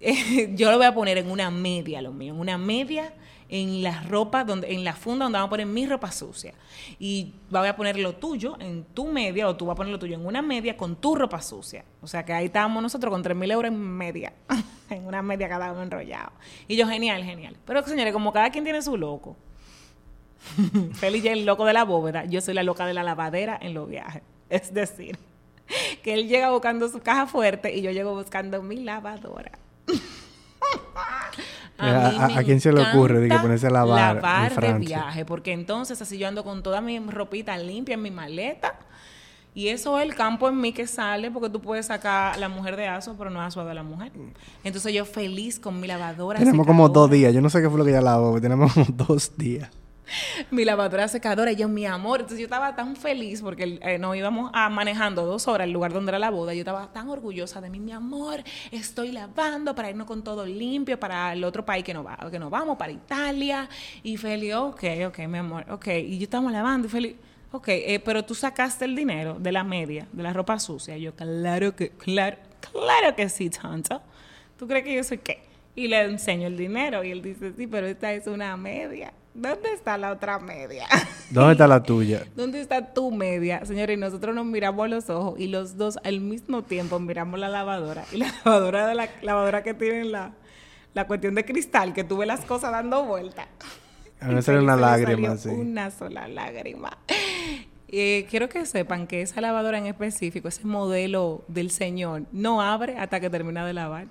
yo 0.55 0.71
lo 0.71 0.79
voy 0.79 0.87
a 0.87 0.95
poner 0.95 1.19
en 1.19 1.31
una 1.31 1.51
media, 1.51 2.03
lo 2.03 2.13
mío, 2.13 2.35
en 2.35 2.41
una 2.41 2.59
media 2.59 3.13
en 3.53 3.83
la 3.83 4.03
ropa, 4.05 4.45
donde, 4.45 4.73
en 4.73 4.83
la 4.83 4.95
funda 4.95 5.27
donde 5.27 5.37
vamos 5.37 5.49
a 5.49 5.51
poner 5.51 5.67
mi 5.67 5.87
ropa 5.87 6.11
sucia. 6.11 6.55
Y 6.99 7.35
voy 7.51 7.69
a 7.69 7.77
poner 7.77 7.99
lo 7.99 8.15
tuyo 8.15 8.57
en 8.59 8.83
tu 8.83 9.07
media, 9.07 9.47
o 9.47 9.55
tú 9.55 9.67
vas 9.67 9.75
a 9.75 9.77
poner 9.77 9.93
lo 9.93 9.99
tuyo 9.99 10.15
en 10.15 10.25
una 10.25 10.41
media 10.41 10.75
con 10.75 10.97
tu 10.97 11.15
ropa 11.15 11.43
sucia. 11.43 11.85
O 12.01 12.07
sea 12.07 12.25
que 12.25 12.33
ahí 12.33 12.47
estábamos 12.47 12.83
nosotros 12.83 13.13
con 13.13 13.23
3 13.23 13.37
mil 13.37 13.51
euros 13.51 13.71
en 13.71 13.79
media, 13.79 14.33
en 14.91 15.07
una 15.07 15.21
media 15.21 15.51
cada 15.51 15.71
uno 15.71 15.83
enrollado. 15.83 16.33
Y 16.67 16.77
yo, 16.77 16.89
genial, 16.89 17.23
genial. 17.25 17.55
Pero 17.67 17.87
señores, 17.87 18.15
como 18.15 18.33
cada 18.33 18.49
quien 18.49 18.65
tiene 18.65 18.81
su 18.81 18.97
loco. 18.97 19.37
Es 21.03 21.25
el 21.27 21.45
loco 21.45 21.67
de 21.67 21.75
la 21.75 21.85
bóveda, 21.85 22.25
yo 22.25 22.41
soy 22.41 22.55
la 22.55 22.63
loca 22.63 22.87
de 22.87 22.95
la 22.95 23.03
lavadera 23.03 23.59
en 23.61 23.75
los 23.75 23.87
viajes. 23.87 24.23
Es 24.49 24.73
decir, 24.73 25.19
que 26.03 26.15
él 26.15 26.27
llega 26.27 26.51
buscando 26.51 26.89
su 26.89 27.01
caja 27.01 27.27
fuerte 27.27 27.75
y 27.75 27.83
yo 27.83 27.91
llego 27.91 28.15
buscando 28.15 28.63
mi 28.63 28.77
lavadora. 28.77 29.62
¿A- 31.79 32.39
a- 32.39 32.45
quién 32.45 32.61
se 32.61 32.73
le 32.73 32.81
ocurre 32.83 33.19
de 33.21 33.29
que 33.29 33.39
ponerse 33.39 33.67
a 33.67 33.71
lavar 33.71 34.17
en 34.17 34.23
lavar 34.23 34.49
de 34.51 34.55
Francia? 34.55 34.79
viaje, 34.99 35.25
porque 35.25 35.53
entonces 35.53 36.01
así 36.01 36.17
yo 36.19 36.29
ando 36.29 36.45
con 36.45 36.63
toda 36.63 36.81
mi 36.81 36.99
ropita 37.01 37.57
limpia 37.59 37.95
en 37.95 38.03
mi 38.03 38.11
maleta. 38.11 38.75
Y 39.55 39.69
eso 39.69 39.99
es 39.99 40.07
el 40.07 40.15
campo 40.15 40.49
en 40.49 40.59
mí 40.59 40.73
que 40.73 40.87
sale, 40.87 41.31
porque 41.31 41.51
tú 41.51 41.61
puedes 41.61 41.87
sacar 41.87 42.35
a 42.35 42.37
la 42.39 42.49
mujer 42.49 42.75
de 42.77 42.87
aso, 42.87 43.17
pero 43.19 43.29
no 43.29 43.41
aso 43.43 43.63
de 43.67 43.75
la 43.75 43.83
mujer. 43.83 44.11
Entonces 44.65 44.95
yo 44.95 45.05
feliz 45.05 45.59
con 45.59 45.79
mi 45.79 45.87
lavadora. 45.87 46.39
Tenemos 46.39 46.67
como 46.67 46.89
dos 46.89 47.11
días. 47.11 47.35
Yo 47.35 47.43
no 47.43 47.51
sé 47.51 47.61
qué 47.61 47.69
fue 47.69 47.79
lo 47.79 47.85
que 47.85 47.93
ya 47.93 48.01
lavó. 48.01 48.41
Tenemos 48.41 48.73
como 48.73 48.87
dos 48.91 49.37
días. 49.37 49.69
mi 50.51 50.65
lavadora 50.65 51.09
secadora, 51.09 51.53
y 51.53 51.57
yo, 51.57 51.69
mi 51.69 51.87
amor. 51.87 52.21
Entonces 52.21 52.39
yo 52.39 52.47
estaba 52.47 52.75
tan 52.75 52.97
feliz 52.97 53.43
porque 53.43 53.79
eh, 53.83 53.99
nos 53.99 54.17
íbamos 54.17 54.51
a 54.55 54.69
manejando 54.69 55.25
dos 55.27 55.49
horas 55.49 55.67
al 55.67 55.73
lugar 55.73 55.93
donde 55.93 56.11
era 56.11 56.19
la 56.19 56.31
boda. 56.31 56.55
Yo 56.55 56.61
estaba 56.61 56.93
tan 56.93 57.09
orgullosa 57.09 57.61
de 57.61 57.71
mí, 57.71 57.81
mi 57.81 57.93
amor. 57.93 58.43
Estoy 58.71 59.13
lavando 59.13 59.75
para 59.75 59.91
irnos 59.91 60.07
con 60.07 60.23
todo 60.23 60.47
limpio 60.47 60.99
para 60.99 61.33
el 61.33 61.45
otro 61.45 61.65
país 61.65 61.85
que 61.85 61.95
nos, 61.95 62.07
va, 62.07 62.19
que 62.31 62.39
nos 62.39 62.51
vamos, 62.51 62.77
para 62.77 62.93
Italia. 62.93 63.69
Y 64.03 64.17
Feli, 64.17 64.53
ok, 64.53 64.85
ok, 65.09 65.19
mi 65.29 65.39
amor, 65.39 65.65
ok. 65.71 65.89
Y 65.89 66.19
yo 66.19 66.25
estamos 66.25 66.53
lavando 66.53 66.87
y 66.87 66.91
Feli, 66.91 67.17
ok, 67.53 67.69
eh, 67.69 68.03
pero 68.05 68.25
tú 68.25 68.35
sacaste 68.35 68.85
el 68.85 68.97
dinero 68.97 69.37
de 69.39 69.53
la 69.53 69.65
media, 69.65 70.07
de 70.13 70.23
la 70.23 70.33
ropa 70.33 70.59
sucia. 70.59 70.97
Yo, 70.97 71.15
claro 71.15 71.75
que, 71.77 71.91
claro, 71.91 72.37
claro 72.73 73.15
que 73.17 73.29
sí, 73.29 73.51
tonto. 73.51 74.01
¿Tú 74.59 74.67
crees 74.67 74.85
que 74.85 74.95
yo 74.95 75.05
soy 75.05 75.19
qué? 75.19 75.43
Y 75.75 75.89
le 75.89 76.03
enseño 76.03 76.47
el 76.47 76.57
dinero 76.57 77.03
y 77.03 77.11
él 77.11 77.23
dice, 77.23 77.53
sí, 77.57 77.67
pero 77.67 77.87
esta 77.87 78.13
es 78.13 78.27
una 78.27 78.57
media. 78.57 79.13
¿Dónde 79.35 79.73
está 79.73 79.97
la 79.97 80.13
otra 80.13 80.39
media? 80.39 80.87
¿Dónde 81.31 81.53
está 81.53 81.67
la 81.67 81.83
tuya? 81.83 82.25
¿Dónde 82.37 82.61
está 82.61 82.93
tu 82.93 83.11
media? 83.11 83.65
Señores, 83.65 83.97
y 83.97 84.01
nosotros 84.01 84.35
nos 84.35 84.45
miramos 84.45 84.85
a 84.85 84.89
los 84.89 85.09
ojos 85.09 85.41
y 85.41 85.49
los 85.49 85.79
dos 85.79 85.99
al 86.05 86.21
mismo 86.21 86.63
tiempo 86.63 86.99
miramos 86.99 87.41
la 87.41 87.49
lavadora. 87.49 88.05
Y 88.13 88.19
la 88.19 88.27
lavadora 88.45 88.87
de 88.87 88.95
la 88.95 89.09
lavadora 89.23 89.63
que 89.63 89.73
tiene 89.73 90.05
la, 90.05 90.33
la 90.93 91.07
cuestión 91.07 91.35
de 91.35 91.45
cristal, 91.47 91.95
que 91.95 92.05
tuve 92.05 92.27
las 92.27 92.45
cosas 92.45 92.73
dando 92.73 93.05
vuelta. 93.05 93.49
A 94.21 94.27
mí 94.27 94.35
me 94.35 94.43
sale 94.43 94.59
una 94.63 94.77
lágrima, 94.77 95.37
salió 95.37 95.57
sí. 95.57 95.61
Una 95.61 95.91
sola 95.91 96.29
lágrima. 96.29 96.99
Eh, 97.89 98.27
quiero 98.29 98.49
que 98.51 98.67
sepan 98.67 99.07
que 99.07 99.23
esa 99.23 99.41
lavadora 99.41 99.79
en 99.79 99.87
específico, 99.87 100.49
ese 100.49 100.67
modelo 100.67 101.45
del 101.49 101.71
señor, 101.71 102.25
no 102.33 102.61
abre 102.61 102.99
hasta 102.99 103.19
que 103.19 103.31
termina 103.31 103.67
de 103.67 103.73
lavar. 103.73 104.09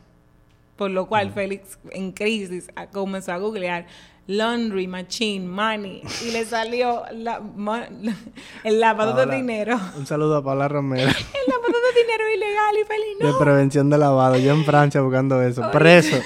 Por 0.77 0.89
lo 0.89 1.07
cual 1.07 1.31
Félix, 1.31 1.77
en 1.91 2.11
crisis, 2.11 2.69
comenzó 2.91 3.33
a 3.33 3.37
googlear 3.37 3.85
laundry 4.27 4.87
machine 4.87 5.47
money 5.47 6.01
y 6.25 6.31
le 6.31 6.45
salió 6.45 7.03
la, 7.11 7.39
ma- 7.39 7.87
el 8.63 8.79
lavado 8.79 9.15
Paola, 9.15 9.31
de 9.31 9.37
dinero. 9.37 9.79
Un 9.97 10.05
saludo 10.05 10.37
a 10.37 10.43
Paula 10.43 10.67
Romero. 10.67 11.09
El 11.09 11.51
lavado 11.51 11.73
de 11.93 12.01
dinero 12.01 12.23
ilegal 12.35 12.75
y 12.81 12.85
Félix 12.85 13.19
no. 13.19 13.27
De 13.33 13.39
prevención 13.43 13.89
de 13.89 13.97
lavado. 13.97 14.37
Yo 14.37 14.53
en 14.53 14.63
Francia 14.63 15.01
buscando 15.01 15.41
eso. 15.41 15.69
Preso. 15.71 16.17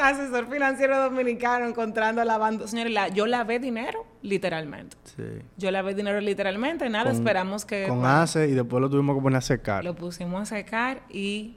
Asesor 0.00 0.46
financiero 0.48 0.96
dominicano 1.02 1.66
encontrando 1.66 2.22
lavando. 2.24 2.68
Señores, 2.68 2.92
la- 2.92 3.08
yo 3.08 3.26
lavé 3.26 3.58
dinero, 3.58 4.06
literalmente. 4.22 4.96
Sí. 5.16 5.24
Yo 5.56 5.70
lavé 5.72 5.94
dinero 5.94 6.20
literalmente, 6.20 6.88
nada, 6.88 7.10
esperamos 7.10 7.64
que 7.64 7.86
Con 7.88 7.98
bueno, 8.00 8.14
ACE 8.20 8.46
y 8.48 8.52
después 8.52 8.80
lo 8.80 8.88
tuvimos 8.88 9.16
que 9.16 9.22
poner 9.22 9.38
a 9.38 9.40
secar. 9.40 9.82
lo 9.84 9.96
pusimos 9.96 10.40
a 10.42 10.46
secar 10.46 11.02
y 11.10 11.56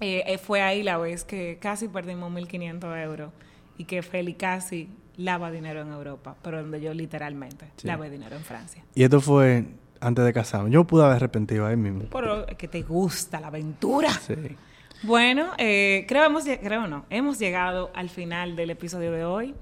eh, 0.00 0.24
eh, 0.26 0.38
fue 0.38 0.62
ahí 0.62 0.82
la 0.82 0.98
vez 0.98 1.24
que 1.24 1.58
casi 1.60 1.88
perdimos 1.88 2.30
1.500 2.32 3.02
euros 3.02 3.32
y 3.78 3.84
que 3.84 4.02
Feli 4.02 4.34
casi 4.34 4.88
lava 5.16 5.50
dinero 5.50 5.80
en 5.82 5.88
Europa, 5.92 6.36
pero 6.42 6.60
donde 6.60 6.80
yo 6.80 6.92
literalmente 6.92 7.66
Sí. 7.76 7.86
lavé 7.86 8.10
dinero 8.10 8.36
en 8.36 8.42
Francia. 8.42 8.84
Y 8.94 9.02
esto 9.02 9.20
fue 9.20 9.64
antes 10.00 10.24
de 10.24 10.32
casarme. 10.32 10.70
Yo 10.70 10.84
pude 10.84 11.04
haber 11.04 11.16
arrepentido 11.16 11.66
ahí 11.66 11.76
mismo. 11.76 12.04
Pero 12.12 12.44
que 12.58 12.68
te 12.68 12.82
gusta 12.82 13.40
la 13.40 13.46
aventura. 13.48 14.10
Sí. 14.10 14.34
Bueno, 15.02 15.50
eh, 15.58 16.04
creo, 16.08 16.24
hemos, 16.24 16.44
creo 16.44 16.86
no, 16.86 17.04
hemos 17.10 17.38
llegado 17.38 17.90
al 17.94 18.08
final 18.10 18.56
del 18.56 18.70
episodio 18.70 19.12
de 19.12 19.24
hoy. 19.24 19.54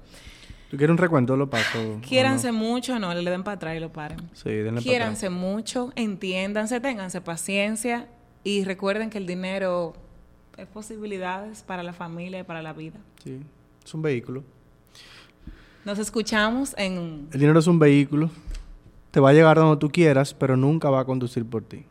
¿Tú 0.69 0.77
quieres 0.77 0.91
un 0.91 0.97
recuento 0.97 1.33
de 1.33 1.39
los 1.39 1.49
pasos? 1.49 1.75
o 1.97 2.01
Quiéranse 2.01 2.47
no? 2.51 2.57
mucho, 2.57 2.99
no, 2.99 3.13
le 3.13 3.29
den 3.29 3.43
para 3.43 3.55
atrás 3.55 3.75
y 3.77 3.79
lo 3.79 3.91
paren. 3.93 4.19
Sí, 4.33 4.49
denle 4.49 4.63
para 4.63 4.71
atrás. 4.71 4.83
Quiéranse 4.83 5.29
mucho, 5.29 5.91
entiéndanse, 5.95 6.79
ténganse 6.81 7.21
paciencia 7.21 8.07
y 8.43 8.63
recuerden 8.63 9.09
que 9.09 9.17
el 9.17 9.27
dinero 9.27 9.93
es 10.57 10.67
posibilidades 10.67 11.63
para 11.63 11.83
la 11.83 11.93
familia 11.93 12.39
y 12.39 12.43
para 12.43 12.61
la 12.61 12.73
vida. 12.73 12.99
Sí. 13.23 13.39
Es 13.83 13.93
un 13.93 14.01
vehículo. 14.01 14.43
Nos 15.83 15.99
escuchamos 15.99 16.73
en... 16.77 17.27
El 17.31 17.39
dinero 17.39 17.59
es 17.59 17.67
un 17.67 17.77
vehículo. 17.77 18.29
Te 19.11 19.19
va 19.19 19.29
a 19.29 19.33
llegar 19.33 19.57
donde 19.57 19.77
tú 19.79 19.89
quieras, 19.91 20.33
pero 20.33 20.57
nunca 20.57 20.89
va 20.89 21.01
a 21.01 21.05
conducir 21.05 21.45
por 21.45 21.63
ti. 21.63 21.85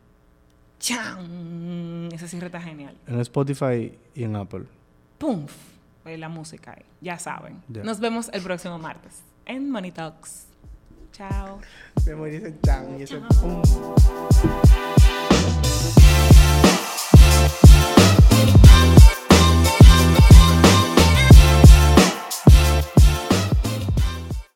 ¡Chan! 0.79 2.09
Ese 2.11 2.27
cierre 2.27 2.47
está 2.47 2.61
genial. 2.61 2.95
En 3.07 3.19
Spotify 3.21 3.97
y 4.13 4.23
en 4.23 4.35
Apple. 4.35 4.65
¡Pum! 5.17 5.45
La 6.05 6.29
música 6.29 6.75
ahí, 6.77 6.85
ya 7.01 7.17
saben. 7.17 7.63
Nos 7.67 7.99
vemos 7.99 8.29
el 8.31 8.43
próximo 8.43 8.77
martes 8.77 9.23
en 9.47 9.71
Money 9.71 9.91
Talks. 9.91 10.45
Chao. 11.11 11.59
Me 12.05 12.13
morí 12.13 12.35
ese 12.35 12.53
chan 12.63 12.99
y 12.99 13.03
ese 13.03 13.19
Chao. 13.19 13.29
pum. 13.41 13.61
Thank 18.35 18.99
you. 18.99 19.04